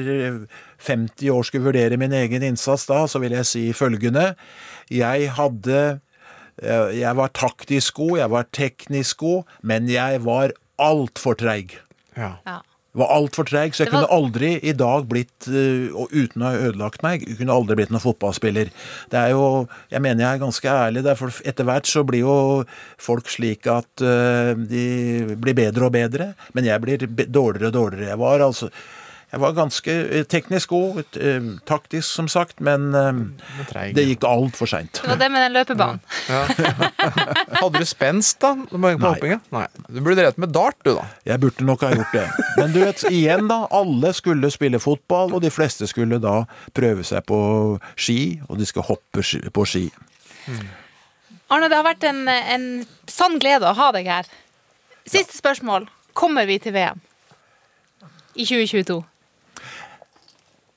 50 0.83 1.29
år 1.33 1.47
skulle 1.47 1.67
vurdere 1.71 1.97
min 1.99 2.13
egen 2.13 2.43
innsats 2.43 2.85
da, 2.89 3.03
så 3.09 3.21
vil 3.23 3.35
jeg 3.35 3.49
si 3.49 3.63
følgende. 3.75 4.33
Jeg 4.93 5.31
hadde 5.37 5.79
eh, 6.61 6.91
Jeg 6.99 7.15
var 7.17 7.33
taktisk 7.33 7.95
god, 8.01 8.17
jeg 8.21 8.29
var 8.31 8.51
teknisk 8.53 9.17
god, 9.25 9.43
men 9.61 9.89
jeg 9.89 10.21
var 10.23 10.53
altfor 10.81 11.37
treig. 11.39 11.79
Ja. 12.17 12.35
Ja. 12.45 12.59
Var 12.93 13.09
altfor 13.09 13.47
treg, 13.49 13.73
så 13.73 13.83
jeg 13.83 13.91
var- 13.91 14.05
kunne 14.05 14.13
aldri 14.13 14.51
i 14.63 14.71
dag 14.71 15.07
blitt, 15.09 15.47
eh, 15.47 15.89
og 15.93 16.11
uten 16.11 16.41
å 16.41 16.51
ha 16.51 16.69
ødelagt 16.69 17.01
meg, 17.01 17.25
kunne 17.37 17.53
aldri 17.53 17.75
blitt 17.75 17.89
noen 17.89 18.03
fotballspiller. 18.03 18.69
Det 19.09 19.19
er 19.19 19.29
jo, 19.29 19.67
Jeg 19.91 20.01
mener 20.01 20.23
jeg 20.23 20.35
er 20.35 20.45
ganske 20.45 20.69
ærlig 20.69 21.03
Derfor 21.03 21.29
etter 21.45 21.63
hvert 21.63 21.85
så 21.85 22.03
blir 22.05 22.19
jo 22.19 22.65
folk 22.97 23.25
slik 23.25 23.67
at 23.67 24.01
uh, 24.01 24.53
de 24.53 25.35
blir 25.35 25.53
bedre 25.53 25.85
og 25.85 25.93
bedre, 25.93 26.35
men 26.53 26.65
jeg 26.65 26.81
blir 26.81 26.97
dårligere 26.97 27.67
og 27.67 27.73
dårligere. 27.73 28.09
Jeg 28.09 28.17
var 28.17 28.39
altså 28.39 28.69
jeg 29.33 29.41
var 29.41 29.53
ganske 29.57 29.93
eh, 30.13 30.25
teknisk 30.29 30.69
god, 30.69 30.99
eh, 31.17 31.45
taktisk 31.65 32.05
som 32.05 32.27
sagt, 32.29 32.59
men 32.61 32.93
eh, 32.93 33.21
det 33.97 34.03
gikk 34.05 34.27
altfor 34.29 34.69
seint. 34.69 34.99
Det 35.01 35.09
var 35.09 35.17
det 35.17 35.29
med 35.33 35.41
den 35.41 35.55
løpebanen. 35.55 36.01
Hadde 37.57 37.79
du 37.81 37.87
spenst, 37.89 38.37
da? 38.43 38.51
På 38.69 38.77
Nei. 38.77 39.39
Nei. 39.55 39.63
Du 39.87 39.97
burde 40.03 40.19
drevet 40.19 40.37
med 40.37 40.53
dart, 40.53 40.77
du, 40.85 40.91
da. 40.99 41.07
Jeg 41.25 41.41
burde 41.41 41.65
nok 41.65 41.81
ha 41.81 41.89
gjort 41.95 42.13
det. 42.13 42.27
Men 42.59 42.75
du 42.75 42.77
vet, 42.83 43.01
igjen 43.09 43.49
da, 43.49 43.63
alle 43.73 44.11
skulle 44.13 44.51
spille 44.53 44.77
fotball, 44.83 45.33
og 45.33 45.41
de 45.41 45.49
fleste 45.53 45.89
skulle 45.89 46.19
da 46.21 46.43
prøve 46.77 47.05
seg 47.07 47.25
på 47.25 47.39
ski, 47.95 48.19
og 48.45 48.61
de 48.61 48.67
skal 48.69 48.85
hoppe 48.91 49.25
på 49.57 49.65
ski. 49.65 49.87
Arne, 51.49 51.71
det 51.71 51.79
har 51.79 51.87
vært 51.87 52.05
en, 52.05 52.27
en 52.29 52.67
sann 53.09 53.39
glede 53.41 53.65
å 53.65 53.73
ha 53.81 53.89
deg 53.97 54.11
her. 54.13 54.29
Siste 55.09 55.33
spørsmål. 55.39 55.89
Kommer 56.13 56.45
vi 56.45 56.59
til 56.61 56.77
VM 56.77 57.01
i 58.37 58.45
2022? 58.45 58.99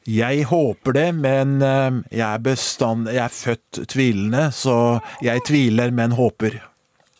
Jeg 0.06 0.44
håper 0.46 0.94
det, 0.94 1.06
men 1.18 1.56
eh, 1.66 2.00
jeg 2.14 2.26
er, 2.26 2.42
bestand, 2.44 3.08
jeg 3.10 3.24
er 3.24 3.34
født 3.34 3.80
tvilende, 3.90 4.48
så 4.54 5.00
jeg 5.24 5.42
tviler, 5.48 5.90
men 5.94 6.14
håper. 6.14 6.60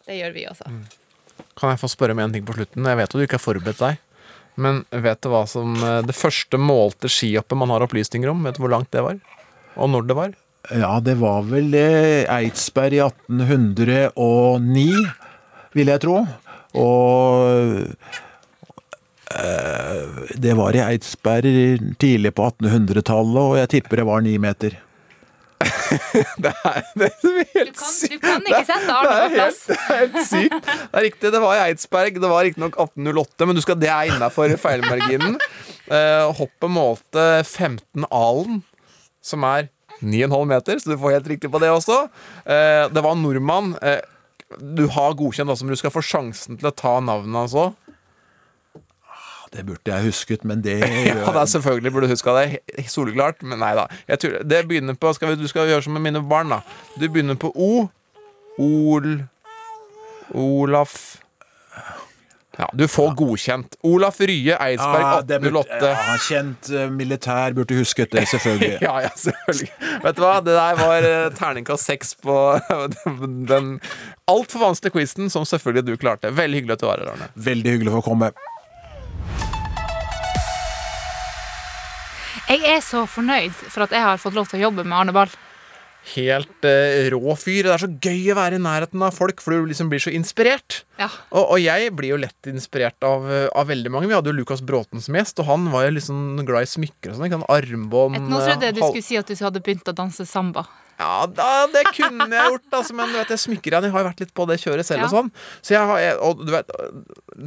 Det 0.06 0.20
gjør 0.20 0.34
vi 0.36 0.46
også. 0.46 0.70
Kan 1.58 1.72
jeg 1.72 1.80
få 1.82 1.90
spørre 1.90 2.14
om 2.14 2.22
en 2.22 2.34
ting 2.36 2.44
på 2.46 2.54
slutten? 2.54 2.86
Jeg 2.86 3.00
vet 3.00 3.12
jo 3.14 3.18
du 3.18 3.24
ikke 3.26 3.40
har 3.40 3.42
forberedt 3.48 3.82
deg. 3.82 4.02
Men 4.56 4.84
vet 4.88 5.20
du 5.20 5.28
hva 5.28 5.42
som 5.50 5.74
eh, 5.84 5.98
Det 6.06 6.14
første 6.16 6.56
målte 6.60 7.10
skihoppet 7.12 7.58
man 7.60 7.74
har 7.74 7.84
opplysninger 7.84 8.30
om, 8.32 8.46
vet 8.46 8.56
du 8.56 8.62
hvor 8.64 8.72
langt 8.72 8.92
det 8.94 9.02
var? 9.04 9.18
Og 9.76 9.90
når 9.92 10.06
det 10.08 10.16
var? 10.16 10.36
Ja, 10.72 10.94
det 11.04 11.18
var 11.20 11.44
vel 11.46 11.74
eh, 11.78 12.24
Eidsberg 12.32 12.96
i 12.96 13.02
1809, 13.04 14.86
vil 15.76 15.92
jeg 15.92 16.02
tro. 16.02 16.22
Og 16.76 17.92
det 19.26 20.52
var 20.54 20.76
i 20.76 20.82
Eidsberg 20.84 21.96
tidlig 21.98 22.30
på 22.36 22.46
1800-tallet, 22.46 23.40
og 23.42 23.56
jeg 23.58 23.72
tipper 23.74 24.02
det 24.02 24.06
var 24.06 24.22
ni 24.22 24.36
meter. 24.38 24.76
Det 26.42 26.50
er, 26.52 26.82
det 26.98 27.06
er 27.08 27.46
helt 27.54 27.78
sykt. 27.80 28.16
du 28.16 28.24
kan 28.24 28.44
ikke 28.44 28.64
sette 28.68 28.92
Arne 28.92 29.12
på 29.14 29.28
plass. 29.36 29.60
det 29.68 29.76
er 29.76 30.00
helt 30.02 30.18
sykt. 30.28 30.56
Det 30.66 30.98
er 31.00 31.06
riktig, 31.06 31.30
det 31.32 31.42
var 31.42 31.54
i 31.56 31.62
Eidsberg. 31.66 32.18
Det 32.22 32.30
var 32.32 32.44
riktignok 32.46 32.76
1808, 32.76 33.48
men 33.48 33.56
du 33.56 33.62
skal, 33.64 33.78
det 33.80 33.92
er 33.92 34.10
innafor 34.12 34.52
feilmarginen. 34.60 35.38
Uh, 35.86 36.34
hoppet 36.36 36.72
målte 36.72 37.24
15 37.44 38.08
alen, 38.10 38.60
som 39.24 39.46
er 39.48 39.70
9,5 40.02 40.36
meter, 40.50 40.82
så 40.82 40.92
du 40.92 40.98
får 41.00 41.16
helt 41.18 41.32
riktig 41.32 41.50
på 41.52 41.62
det 41.62 41.72
også. 41.72 42.04
Uh, 42.44 42.84
det 42.92 43.02
var 43.02 43.16
en 43.16 43.24
nordmann. 43.24 43.74
Uh, 43.80 44.02
du 44.60 44.86
har 44.92 45.16
godkjent 45.18 45.50
også, 45.50 45.66
men 45.66 45.76
du 45.76 45.80
skal 45.80 45.94
få 45.94 46.04
sjansen 46.04 46.60
til 46.60 46.68
å 46.68 46.76
ta 46.76 46.98
navnet 47.00 47.46
hans 47.46 47.56
òg. 47.56 47.74
Det 49.56 49.64
burde 49.64 49.92
jeg 49.92 50.10
husket, 50.10 50.44
men 50.44 50.60
det 50.64 50.78
Ja, 51.08 51.24
er 51.32 51.46
selvfølgelig 51.48 51.92
burde 51.94 52.08
du 52.10 52.12
huska 52.12 52.34
det. 52.36 52.60
Soleklart. 52.92 53.40
Men 53.42 53.62
nei 53.64 53.72
da. 53.78 53.86
Tror, 54.20 54.40
det 54.44 54.64
begynner 54.68 54.98
på 55.00 55.12
skal 55.16 55.32
vi, 55.32 55.42
Du 55.42 55.48
skal 55.48 55.70
gjøre 55.70 55.86
som 55.86 55.96
med 55.96 56.04
mine 56.10 56.20
barn, 56.28 56.52
da. 56.52 56.60
Du 57.00 57.08
begynner 57.08 57.38
på 57.40 57.52
O. 57.54 57.86
Ol 58.58 59.22
Olaf 60.34 60.92
Ja, 62.56 62.70
du 62.72 62.86
får 62.88 63.10
godkjent. 63.18 63.76
Olaf 63.84 64.16
Rye 64.24 64.56
Eidsberg, 64.56 65.02
Ja, 65.04 65.20
det 65.20 65.40
burde, 65.44 65.60
1808. 65.60 65.90
ja, 65.92 66.14
kjent 66.24 66.70
eh, 66.72 66.86
militær 66.88 67.52
burde 67.52 67.76
husket 67.76 68.14
det, 68.16 68.24
selvfølgelig. 68.32 68.78
Ja, 68.86 68.94
ja, 69.04 69.10
selvfølgelig. 69.20 69.68
Vet 70.06 70.16
du 70.16 70.24
hva, 70.24 70.38
det 70.40 70.56
der 70.56 70.80
var 70.80 71.04
uh, 71.04 71.36
terningkast 71.36 71.84
seks 71.92 72.14
på 72.24 72.38
den 73.52 73.74
altfor 74.24 74.64
vanskelige 74.64 74.96
quizen 74.96 75.28
som 75.32 75.44
selvfølgelig 75.44 75.84
du 75.90 76.00
klarte. 76.00 76.32
Veldig 76.32 76.62
hyggelig 76.62 76.78
at 76.78 76.86
du 76.86 76.88
var 76.88 77.04
her, 77.04 77.12
Arne. 77.12 77.28
Veldig 77.36 77.76
hyggelig 77.76 77.92
for 77.98 78.06
å 78.06 78.08
komme. 78.08 78.32
Jeg 82.46 82.62
er 82.62 82.82
så 82.84 83.02
fornøyd 83.10 83.54
for 83.66 83.86
at 83.86 83.94
jeg 83.94 84.04
har 84.06 84.20
fått 84.22 84.36
lov 84.36 84.46
til 84.46 84.60
å 84.60 84.68
jobbe 84.68 84.84
med 84.86 84.94
Arne 84.94 85.14
Ball. 85.16 85.32
Helt 86.12 86.66
eh, 86.68 87.08
rå 87.10 87.34
fyr. 87.34 87.66
Det 87.66 87.72
er 87.74 87.82
så 87.82 87.88
gøy 87.90 88.30
å 88.30 88.36
være 88.38 88.60
i 88.60 88.62
nærheten 88.62 89.02
av 89.02 89.16
folk, 89.16 89.42
for 89.42 89.56
du 89.56 89.66
liksom 89.72 89.90
blir 89.90 90.02
så 90.04 90.12
inspirert. 90.14 90.84
Ja. 91.00 91.08
Og, 91.32 91.56
og 91.56 91.58
jeg 91.58 91.90
blir 91.98 92.12
jo 92.14 92.20
lett 92.22 92.50
inspirert 92.50 93.02
av, 93.06 93.26
eh, 93.26 93.48
av 93.50 93.66
veldig 93.72 93.90
mange. 93.90 94.06
Vi 94.06 94.14
hadde 94.14 94.30
jo 94.30 94.36
Lukas 94.38 94.62
Bråten 94.62 95.02
som 95.02 95.18
gjest, 95.18 95.42
og 95.42 95.50
han 95.50 95.66
var 95.72 95.88
jo 95.88 95.96
liksom 95.96 96.44
glad 96.46 96.68
i 96.68 96.70
smykker 96.70 97.16
og 97.16 97.18
sånn. 97.18 97.46
Armbånd 97.50 98.22
Nå 98.30 98.42
trodde 98.44 98.70
jeg 98.70 98.78
du 98.78 98.84
skulle 98.84 99.08
si 99.08 99.18
at 99.18 99.26
du 99.26 99.34
hadde 99.42 99.64
begynt 99.66 99.90
å 99.90 99.96
danse 99.98 100.28
samba. 100.30 100.68
Ja, 100.98 101.26
da, 101.28 101.66
det 101.68 101.82
kunne 101.92 102.24
jeg 102.32 102.50
gjort, 102.54 102.66
altså, 102.72 102.94
men 102.96 103.10
du 103.12 103.18
vet, 103.18 103.28
jeg 103.34 103.42
smykker 103.42 103.74
igjen. 103.74 103.84
Jeg 103.84 103.92
har 103.92 104.00
jo 104.00 104.06
vært 104.08 104.20
litt 104.24 104.30
på 104.38 104.46
det 104.48 104.56
kjøret 104.62 104.86
selv 104.88 105.02
Ja. 105.02 105.04
og 105.04 105.12
sånn. 105.12 105.30
Så 105.60 105.74
jeg 105.74 105.82
har, 105.90 105.98
jeg, 106.00 106.14
og 106.24 106.40
du 106.46 106.52
vet, 106.54 106.70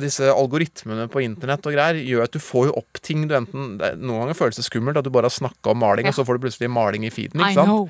disse 0.03 0.29
algoritmene 0.29 1.07
på 1.09 1.23
internett 1.25 1.65
og 1.65 1.73
greier 1.73 1.97
gjør 1.97 2.23
at 2.27 2.35
du 2.35 2.39
får 2.39 2.67
jo 2.69 2.75
opp 2.83 3.01
ting 3.01 3.25
du 3.27 3.33
enten 3.39 3.79
Noen 3.79 4.19
ganger 4.27 4.37
føles 4.37 4.59
det 4.61 4.67
skummelt 4.67 4.97
at 5.01 5.03
du 5.03 5.09
bare 5.09 5.25
har 5.31 5.33
snakka 5.33 5.71
om 5.73 5.81
maling, 5.81 6.05
Ja. 6.05 6.13
og 6.13 6.19
så 6.19 6.25
får 6.29 6.37
du 6.37 6.45
plutselig 6.45 6.69
maling 6.69 7.05
i 7.05 7.09
feeden. 7.09 7.41
Ikke 7.41 7.57
sant? 7.57 7.89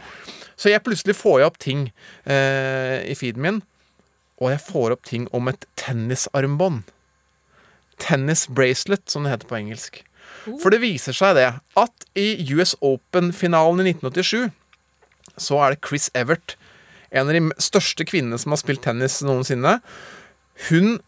Så 0.56 0.70
jeg 0.72 0.84
plutselig 0.84 1.16
får 1.20 1.40
jeg 1.40 1.48
opp 1.52 1.58
ting 1.60 1.84
eh, 2.26 3.04
i 3.12 3.16
feeden 3.20 3.42
min, 3.44 3.62
og 4.40 4.52
jeg 4.52 4.60
får 4.64 4.92
opp 4.96 5.04
ting 5.04 5.28
om 5.36 5.48
et 5.52 5.66
tennisarmbånd. 5.76 6.84
Tennis 8.00 8.48
bracelet, 8.48 9.04
som 9.12 9.24
det 9.28 9.34
heter 9.36 9.48
på 9.50 9.58
engelsk. 9.60 10.04
For 10.62 10.72
det 10.72 10.80
viser 10.82 11.12
seg 11.16 11.36
det 11.36 11.50
at 11.80 12.06
i 12.16 12.30
US 12.56 12.76
Open-finalen 12.86 13.84
i 13.84 13.92
1987 13.92 14.52
så 15.42 15.58
er 15.66 15.74
det 15.76 15.82
Chris 15.88 16.10
Evert, 16.18 16.56
en 17.12 17.28
av 17.28 17.34
de 17.34 17.42
største 17.62 18.06
kvinnene 18.06 18.38
som 18.40 18.54
har 18.54 18.60
spilt 18.62 18.84
tennis 18.86 19.20
noensinne. 19.26 19.80
Hun 20.70 21.00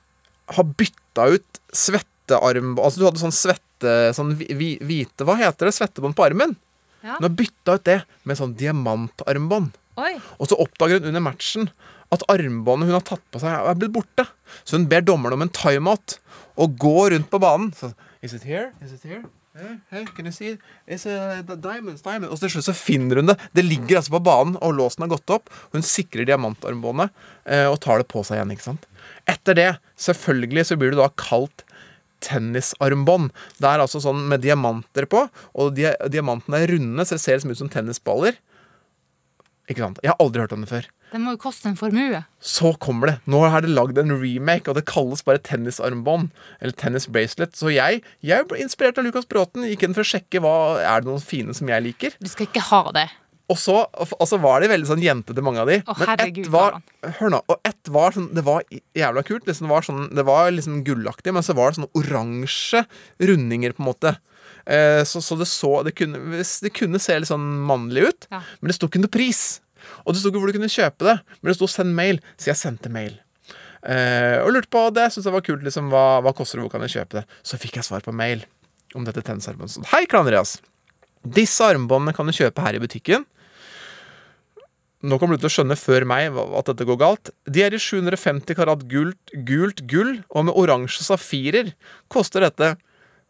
har 0.56 0.64
bytta 0.80 1.28
ut 1.36 1.60
svettearmbånd 1.76 2.80
Altså 2.86 3.02
du 3.02 3.06
hadde 3.08 3.20
sånn 3.22 3.36
svette 3.36 3.92
Sånn 4.16 4.34
hvi- 4.40 4.78
hvite 4.80 5.26
Hva 5.28 5.36
heter 5.40 5.68
det? 5.68 5.74
Svettebånd 5.76 6.16
på 6.18 6.24
armen? 6.26 6.56
Ja. 7.04 7.16
Hun 7.18 7.26
har 7.28 7.34
bytta 7.36 7.76
ut 7.80 7.84
det 7.88 7.98
med 8.30 8.38
sånn 8.38 8.52
diamantarmbånd. 8.60 9.72
Oi. 9.98 10.14
Og 10.40 10.48
så 10.52 10.58
oppdager 10.62 11.00
hun 11.02 11.10
under 11.12 11.24
matchen 11.26 11.70
at 12.14 12.22
armbåndet 12.30 12.90
hun 12.92 12.98
har 12.98 13.06
tatt 13.08 13.24
på 13.34 13.40
seg, 13.42 13.50
er 13.56 13.78
blitt 13.80 13.94
borte. 13.96 14.26
Så 14.68 14.76
hun 14.78 14.86
ber 14.92 15.02
dommeren 15.02 15.34
om 15.38 15.46
en 15.46 15.50
timeout 15.56 16.18
og 16.62 16.76
går 16.78 17.16
rundt 17.16 17.30
på 17.32 17.40
banen. 17.42 17.72
Så, 17.74 17.94
Is 18.22 18.36
it 18.38 18.44
here? 18.46 18.72
Is 18.86 18.92
it 18.94 19.02
here? 19.08 19.24
Hey, 19.52 20.06
can 20.16 20.26
you 20.26 20.32
see? 20.32 20.58
It's 20.88 21.06
a 21.06 21.44
the 21.44 21.58
diamonds, 21.60 22.02
diamond. 22.06 22.32
Og 22.32 22.40
til 22.40 22.54
slutt 22.54 22.70
så 22.70 22.76
finner 22.76 23.20
hun 23.20 23.32
det. 23.34 23.36
Det 23.52 23.66
ligger 23.66 24.00
altså 24.00 24.14
på 24.14 24.22
banen, 24.24 24.56
og 24.64 24.78
låsen 24.78 25.04
har 25.04 25.12
gått 25.12 25.34
opp. 25.36 25.52
Hun 25.76 25.84
sikrer 25.84 26.28
diamantarmbåndet 26.30 27.12
eh, 27.44 27.68
og 27.68 27.82
tar 27.84 28.00
det 28.00 28.08
på 28.12 28.24
seg 28.24 28.40
igjen. 28.40 28.54
ikke 28.56 28.70
sant? 28.70 28.88
Etter 29.30 29.58
det, 29.60 29.68
selvfølgelig, 30.00 30.64
så 30.70 30.78
blir 30.80 30.96
det 30.96 31.02
da 31.02 31.10
kalt 31.20 31.66
tennisarmbånd. 32.24 33.34
Det 33.60 33.68
er 33.68 33.84
altså 33.84 34.00
sånn 34.04 34.24
med 34.32 34.44
diamanter 34.46 35.10
på, 35.10 35.26
og 35.58 35.76
dia 35.76 35.98
diamantene 36.12 36.62
er 36.62 36.72
runde, 36.76 37.06
så 37.06 37.18
det 37.18 37.24
ser 37.26 37.40
liksom 37.40 37.52
ut 37.52 37.62
som 37.64 37.72
tennisballer. 37.74 38.40
Ikke 39.68 39.84
sant? 39.84 40.00
Jeg 40.06 40.14
har 40.14 40.22
aldri 40.24 40.46
hørt 40.46 40.56
om 40.56 40.64
det 40.64 40.72
før. 40.72 40.88
Det 41.12 41.20
må 41.20 41.34
jo 41.36 41.40
koste 41.44 41.68
en 41.68 41.76
formue. 41.80 42.22
Så 42.40 42.72
kommer 42.80 43.10
det. 43.12 43.16
Nå 43.32 43.42
er 43.48 43.66
det 43.66 43.74
lagd 43.76 43.98
en 44.00 44.14
remake, 44.16 44.72
og 44.72 44.78
det 44.78 44.86
kalles 44.88 45.24
bare 45.28 45.42
tennisarmbånd. 45.44 46.30
Eller 46.62 46.76
tennis 46.80 47.10
bracelet. 47.12 47.52
Så 47.60 47.74
jeg, 47.74 48.00
jeg 48.24 48.48
ble 48.48 48.62
inspirert 48.64 49.00
av 49.02 49.08
Lukas 49.08 49.28
Bråten. 49.28 49.66
Gikk 49.68 49.84
inn 49.90 49.98
for 49.98 50.06
å 50.06 50.12
sjekke 50.14 50.40
hva 50.44 50.54
er 50.80 51.04
det 51.04 51.12
noen 51.12 51.24
fine 51.24 51.56
som 51.58 51.68
jeg 51.72 51.84
liker. 51.90 52.16
Du 52.24 52.32
skal 52.32 52.48
ikke 52.48 52.64
ha 52.72 52.84
det. 52.96 53.10
Og 53.52 53.58
så, 53.60 53.76
og 53.92 54.24
så 54.30 54.38
var 54.40 54.64
de 54.64 54.70
veldig 54.72 54.88
sånn 54.88 55.04
jentete, 55.04 55.44
mange 55.44 55.60
av 55.60 55.68
de. 55.68 55.82
Å, 55.84 55.96
Men 56.00 56.14
ett 56.24 56.48
var 56.54 56.78
Hør 57.20 57.34
nå. 57.34 57.42
Og 57.52 57.68
ett 57.68 57.90
var 57.92 58.16
sånn 58.16 58.30
Det 58.38 58.44
var 58.48 58.64
jævla 58.96 59.24
kult. 59.28 59.44
Liksom, 59.50 59.68
det, 59.68 59.74
var 59.74 59.88
sånn, 59.88 60.06
det 60.16 60.26
var 60.30 60.52
liksom 60.56 60.78
gullaktig, 60.88 61.34
men 61.36 61.44
så 61.44 61.56
var 61.58 61.72
det 61.74 61.82
sånne 61.82 61.92
oransje 62.00 62.86
rundinger, 63.20 63.76
på 63.76 63.84
en 63.84 63.90
måte. 63.90 64.14
Eh, 64.64 65.02
så, 65.10 65.20
så 65.26 65.36
det 65.40 65.50
så 65.52 65.82
det 65.84 65.96
kunne, 65.98 66.22
det 66.40 66.72
kunne 66.78 67.02
se 67.02 67.18
litt 67.20 67.32
sånn 67.32 67.50
mannlig 67.68 68.08
ut, 68.12 68.28
Ja. 68.32 68.40
men 68.62 68.72
det 68.72 68.78
sto 68.78 68.88
ikke 68.88 69.04
noe 69.04 69.12
pris. 69.12 69.60
Og 70.06 70.14
det 70.14 70.22
sto 70.22 70.32
ikke 70.32 70.42
hvor 70.42 70.52
du 70.52 70.58
kunne 70.60 70.72
kjøpe 70.72 71.08
det, 71.08 71.18
men 71.42 71.52
det 71.52 71.58
sto 71.58 71.68
'send 71.70 71.94
mail', 71.98 72.22
så 72.38 72.52
jeg 72.52 72.60
sendte 72.62 72.90
mail. 72.90 73.20
Uh, 73.82 74.46
og 74.46 74.52
lurte 74.54 74.70
på 74.70 74.82
det. 74.94 75.10
Syntes 75.10 75.26
det 75.26 75.34
var 75.34 75.46
kult. 75.46 75.64
liksom, 75.66 75.90
hva, 75.90 76.22
hva 76.22 76.34
koster 76.38 76.60
det, 76.60 76.66
hvor 76.66 76.74
kan 76.78 76.86
jeg 76.86 77.02
kjøpe 77.02 77.22
det? 77.22 77.26
Så 77.42 77.58
fikk 77.58 77.80
jeg 77.80 77.88
svar 77.88 78.02
på 78.06 78.14
mail 78.14 78.46
om 78.94 79.06
dette 79.08 79.24
tennisarmbåndet. 79.26 79.90
Hei, 79.94 80.06
Klan 80.06 80.26
Andreas. 80.26 80.60
Disse 81.26 81.66
armbåndene 81.66 82.14
kan 82.14 82.26
du 82.26 82.34
kjøpe 82.34 82.62
her 82.62 82.78
i 82.78 82.82
butikken. 82.82 83.26
Nå 85.02 85.18
kommer 85.18 85.34
du 85.34 85.42
til 85.42 85.50
å 85.50 85.56
skjønne 85.56 85.78
før 85.80 86.06
meg 86.06 86.36
at 86.38 86.68
dette 86.70 86.86
går 86.86 87.00
galt. 87.02 87.32
De 87.50 87.64
er 87.66 87.74
i 87.74 87.82
750 87.82 88.58
karat 88.58 88.86
gult, 88.90 89.34
gult 89.48 89.82
gull, 89.90 90.20
og 90.30 90.46
med 90.46 90.58
oransje 90.58 91.06
safirer 91.08 91.74
koster 92.12 92.46
dette 92.46 92.76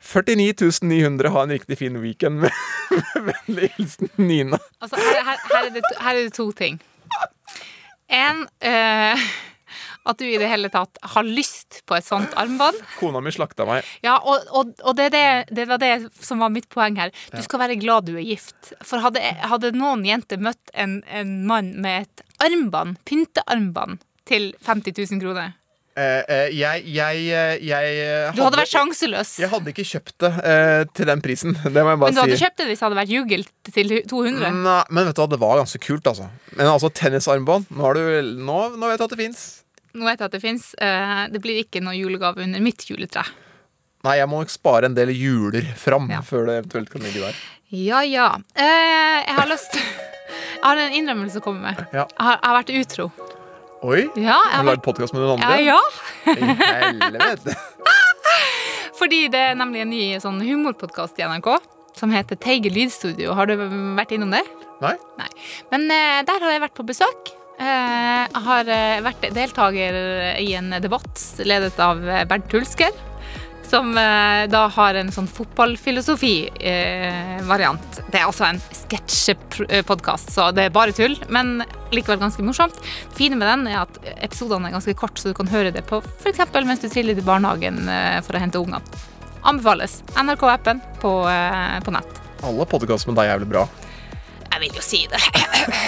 49 0.01 0.81
900. 0.81 1.29
Ha 1.29 1.43
en 1.43 1.55
riktig 1.57 1.77
fin 1.77 1.97
weekend 2.01 2.41
med 2.41 2.51
med 2.91 3.33
vennlig 3.33 3.69
hilsen 3.77 4.09
Nina. 4.15 4.59
Altså, 4.81 4.97
her, 4.99 5.23
her, 5.27 5.39
her, 5.53 5.69
er 5.69 5.75
det, 5.75 5.85
her 5.99 6.11
er 6.17 6.25
det 6.25 6.33
to 6.35 6.51
ting. 6.51 6.81
En 8.11 8.43
øh, 8.43 9.31
At 10.01 10.17
du 10.17 10.25
i 10.25 10.37
det 10.41 10.47
hele 10.49 10.71
tatt 10.73 10.97
har 11.13 11.27
lyst 11.27 11.83
på 11.85 11.93
et 11.93 12.05
sånt 12.05 12.31
armbånd. 12.41 12.79
Kona 12.97 13.19
mi 13.21 13.29
slakta 13.31 13.67
meg. 13.69 13.85
Ja, 14.01 14.15
og, 14.17 14.47
og, 14.49 14.71
og 14.81 14.95
det, 14.97 15.11
det, 15.13 15.25
det 15.53 15.67
var 15.69 15.77
det 15.77 15.91
som 16.17 16.41
var 16.41 16.49
mitt 16.49 16.65
poeng 16.73 16.97
her. 16.97 17.13
Du 17.29 17.37
skal 17.45 17.61
være 17.61 17.77
glad 17.77 18.09
du 18.09 18.15
er 18.15 18.25
gift. 18.25 18.73
For 18.81 19.03
hadde, 19.05 19.21
hadde 19.21 19.75
noen 19.77 20.01
jenter 20.07 20.41
møtt 20.41 20.73
en, 20.73 21.03
en 21.05 21.35
mann 21.45 21.75
med 21.85 22.07
et 22.07 22.25
armbånd, 22.41 22.97
pyntearmbånd, 23.05 24.01
til 24.25 24.55
50 24.65 24.97
000 24.97 25.21
kroner 25.21 25.53
jeg 25.95 26.85
jeg, 26.87 27.17
eh, 27.35 27.57
jeg 27.67 27.95
hadde, 27.99 28.35
Du 28.37 28.41
hadde 28.45 28.59
vært 28.61 28.71
sjanseløs. 28.71 29.33
Jeg 29.41 29.49
hadde 29.51 29.73
ikke 29.73 29.85
kjøpt 29.89 30.15
det 30.23 30.31
uh, 30.39 30.83
til 30.95 31.09
den 31.11 31.21
prisen. 31.21 31.57
Det 31.65 31.83
må 31.83 31.91
jeg 31.93 31.99
bare 31.99 32.11
Men 32.11 32.15
du 32.15 32.21
hadde 32.23 32.37
si. 32.37 32.43
kjøpt 32.45 32.57
det 32.61 32.67
hvis 32.69 32.79
det 32.79 32.85
hadde 32.87 32.99
vært 33.01 33.13
jugel 33.15 33.45
til 33.71 33.93
200. 34.07 34.55
Nei, 34.61 34.77
men 34.89 35.09
vet 35.09 35.17
du 35.17 35.21
hva, 35.23 35.29
det 35.33 35.41
var 35.41 35.61
ganske 35.61 35.81
kult, 35.83 36.07
altså. 36.07 36.29
Men 36.55 36.71
altså, 36.71 36.91
tennisarmbånd 37.01 37.71
Nå, 37.71 37.83
har 37.83 37.99
du, 37.99 38.33
nå, 38.39 38.59
nå 38.79 38.91
vet 38.91 39.01
du 39.01 39.07
at 39.07 39.15
det 39.15 39.19
fins. 39.19 39.45
Nå 39.91 40.07
vet 40.07 40.19
jeg 40.23 40.29
at 40.29 40.35
det 40.37 40.43
fins. 40.43 40.69
Det 41.33 41.41
blir 41.43 41.59
ikke 41.65 41.81
noe 41.83 41.97
julegave 41.97 42.45
under 42.45 42.63
mitt 42.63 42.85
juletre. 42.87 43.25
Nei, 44.05 44.15
jeg 44.17 44.29
må 44.31 44.39
nok 44.41 44.49
spare 44.53 44.87
en 44.89 44.95
del 44.97 45.11
juler 45.13 45.67
fram 45.77 46.07
Ja. 46.09 46.21
før 46.25 46.47
det 46.47 46.55
eventuelt 46.63 46.89
kan 46.89 47.03
ligge 47.05 47.21
der. 47.27 47.35
Ja, 47.71 48.01
ja. 48.03 48.29
Uh, 48.57 49.19
jeg 49.27 49.35
har 49.37 49.47
lyst 49.51 49.77
Jeg 50.61 50.63
har 50.63 50.77
en 50.77 50.93
innrømmelse 50.95 51.41
å 51.41 51.43
komme 51.43 51.61
med. 51.71 51.79
Ja. 51.91 52.05
Jeg, 52.07 52.23
har, 52.25 52.35
jeg 52.37 52.47
har 52.47 52.57
vært 52.61 52.73
utro. 52.79 53.05
Oi! 53.81 54.05
Ja, 54.13 54.37
Har 54.45 54.61
du 54.61 54.69
lagd 54.69 54.83
podkast 54.85 55.13
med 55.15 55.23
noen 55.23 55.41
andre? 55.41 55.55
ja. 55.65 55.77
I 56.29 56.49
helvete. 56.61 57.55
Fordi 58.99 59.23
det 59.33 59.39
er 59.41 59.55
nemlig 59.57 59.81
en 59.81 59.89
ny 59.89 60.01
sånn 60.21 60.37
humorpodkast 60.45 61.17
i 61.17 61.25
NRK 61.25 61.55
som 61.97 62.13
heter 62.13 62.37
Teige 62.37 62.69
lydstudio. 62.69 63.33
Har 63.33 63.49
du 63.49 63.55
vært 63.97 64.13
innom 64.13 64.35
det? 64.35 64.43
Nei? 64.83 64.93
Men 65.73 65.89
uh, 65.89 66.21
der 66.29 66.45
har 66.45 66.53
jeg 66.53 66.63
vært 66.67 66.77
på 66.77 66.85
besøk. 66.85 67.33
Eh, 67.61 68.21
jeg 68.25 68.41
har 68.41 68.69
eh, 68.73 69.01
vært 69.05 69.25
deltaker 69.35 69.97
i 70.41 70.47
en 70.57 70.71
debatt 70.81 71.19
ledet 71.45 71.75
av 71.81 71.99
Bernt 72.29 72.53
Hulsker. 72.55 72.95
Som 73.71 73.95
eh, 73.97 74.51
da 74.51 74.65
har 74.75 74.97
en 74.99 75.11
sånn 75.15 75.29
fotballfilosofi-variant. 75.31 77.99
det 78.11 78.19
er 78.19 78.25
altså 78.27 78.43
en 78.49 78.59
sketsjepodkast, 78.59 80.27
så 80.35 80.51
det 80.51 80.67
er 80.67 80.73
bare 80.75 80.91
tull, 80.95 81.15
men 81.31 81.63
likevel 81.95 82.19
ganske 82.19 82.43
morsomt. 82.43 82.75
Det 82.81 83.15
fine 83.15 83.35
med 83.39 83.47
den 83.47 83.67
er 83.71 83.79
at 83.85 83.95
episodene 84.17 84.67
er 84.67 84.75
ganske 84.75 84.91
kort, 84.99 85.15
så 85.15 85.31
du 85.31 85.35
kan 85.37 85.47
høre 85.47 85.71
det 85.71 85.87
på 85.87 86.03
f.eks. 86.03 86.43
mens 86.67 86.83
du 86.83 86.91
triller 86.91 87.15
i 87.15 87.23
barnehagen 87.23 87.87
eh, 87.87 88.19
for 88.25 88.35
å 88.35 88.41
hente 88.43 88.59
ungene. 88.59 88.83
Anbefales. 89.47 90.03
NRK-appen 90.19 90.83
på, 90.99 91.23
eh, 91.31 91.79
på 91.85 91.91
nett. 91.95 92.11
Alle 92.43 92.65
podkaster 92.67 93.07
med 93.09 93.15
deg 93.21 93.27
er 93.29 93.33
jævlig 93.37 93.51
bra. 93.53 93.63
Jeg 94.51 94.59
vil 94.65 94.73
jo 94.75 94.83
si 94.83 95.07
det. 95.07 95.23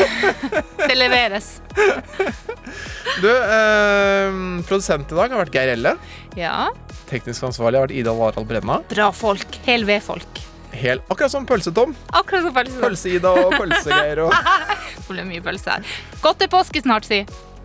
det 0.88 0.95
leveres. 0.95 1.59
Du, 3.19 3.27
eh, 3.27 4.31
produsent 4.71 5.11
i 5.11 5.15
dag 5.19 5.27
har 5.36 5.43
vært 5.43 5.55
Geir 5.59 5.75
Elle. 5.75 5.99
Ja. 6.39 6.71
Teknisk 7.14 7.45
ansvarlig 7.45 7.78
har 7.78 7.86
vært 7.86 7.99
Ida 7.99 8.14
Varald 8.18 8.47
Brenna. 8.49 8.80
Bra 8.89 9.11
folk. 9.14 9.59
Hel 9.68 9.86
ved-folk. 9.86 10.39
Hel, 10.74 11.01
akkurat 11.14 11.30
som 11.30 11.45
Pølse-Tom. 11.45 11.91
Akkurat 12.09 12.47
som 12.47 12.53
pølse. 12.55 12.80
Pølse-Ida 12.82 13.34
og 13.38 13.53
Pølse-Geir. 13.53 14.24
Og... 14.26 14.34
Det 14.97 15.03
blir 15.11 15.28
mye 15.28 15.43
pølse 15.45 15.76
her. 15.76 15.91
Godt 16.24 16.39
til 16.41 16.49
påske 16.49 16.82
snart, 16.82 17.05
si. 17.05 17.20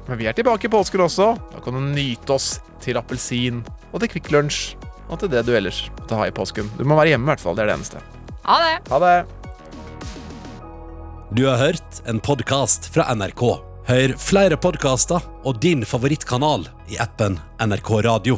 Men 0.08 0.20
vi 0.20 0.28
er 0.28 0.36
tilbake 0.36 0.68
i 0.68 0.72
påsken 0.72 1.00
også. 1.06 1.30
Da 1.54 1.62
kan 1.64 1.78
du 1.78 1.80
nyte 1.80 2.34
oss 2.36 2.58
til 2.84 3.00
appelsin 3.00 3.62
og 3.92 4.02
til 4.02 4.12
Kvikk 4.12 4.28
Lunsj. 4.34 4.74
Og 5.08 5.16
til 5.22 5.32
det 5.32 5.46
du 5.48 5.54
ellers 5.56 5.86
måtte 5.96 6.18
ha 6.20 6.28
i 6.28 6.34
påsken. 6.34 6.68
Du 6.76 6.84
må 6.84 6.98
være 6.98 7.14
hjemme, 7.14 7.24
i 7.24 7.32
hvert 7.32 7.44
fall. 7.46 7.56
Det 7.56 7.64
er 7.64 7.70
det 7.72 7.78
eneste. 7.78 8.04
Ha 8.44 8.58
det. 8.66 8.74
Ha 8.92 9.00
det. 9.06 9.16
Du 11.32 11.46
har 11.48 11.56
hørt 11.62 12.02
en 12.08 12.20
podkast 12.20 12.90
fra 12.92 13.08
NRK. 13.16 13.46
Hør 13.88 14.14
flere 14.20 14.60
podkaster 14.60 15.24
og 15.48 15.64
din 15.64 15.88
favorittkanal 15.88 16.68
i 16.92 17.00
appen 17.00 17.40
NRK 17.64 17.94
Radio. 18.04 18.36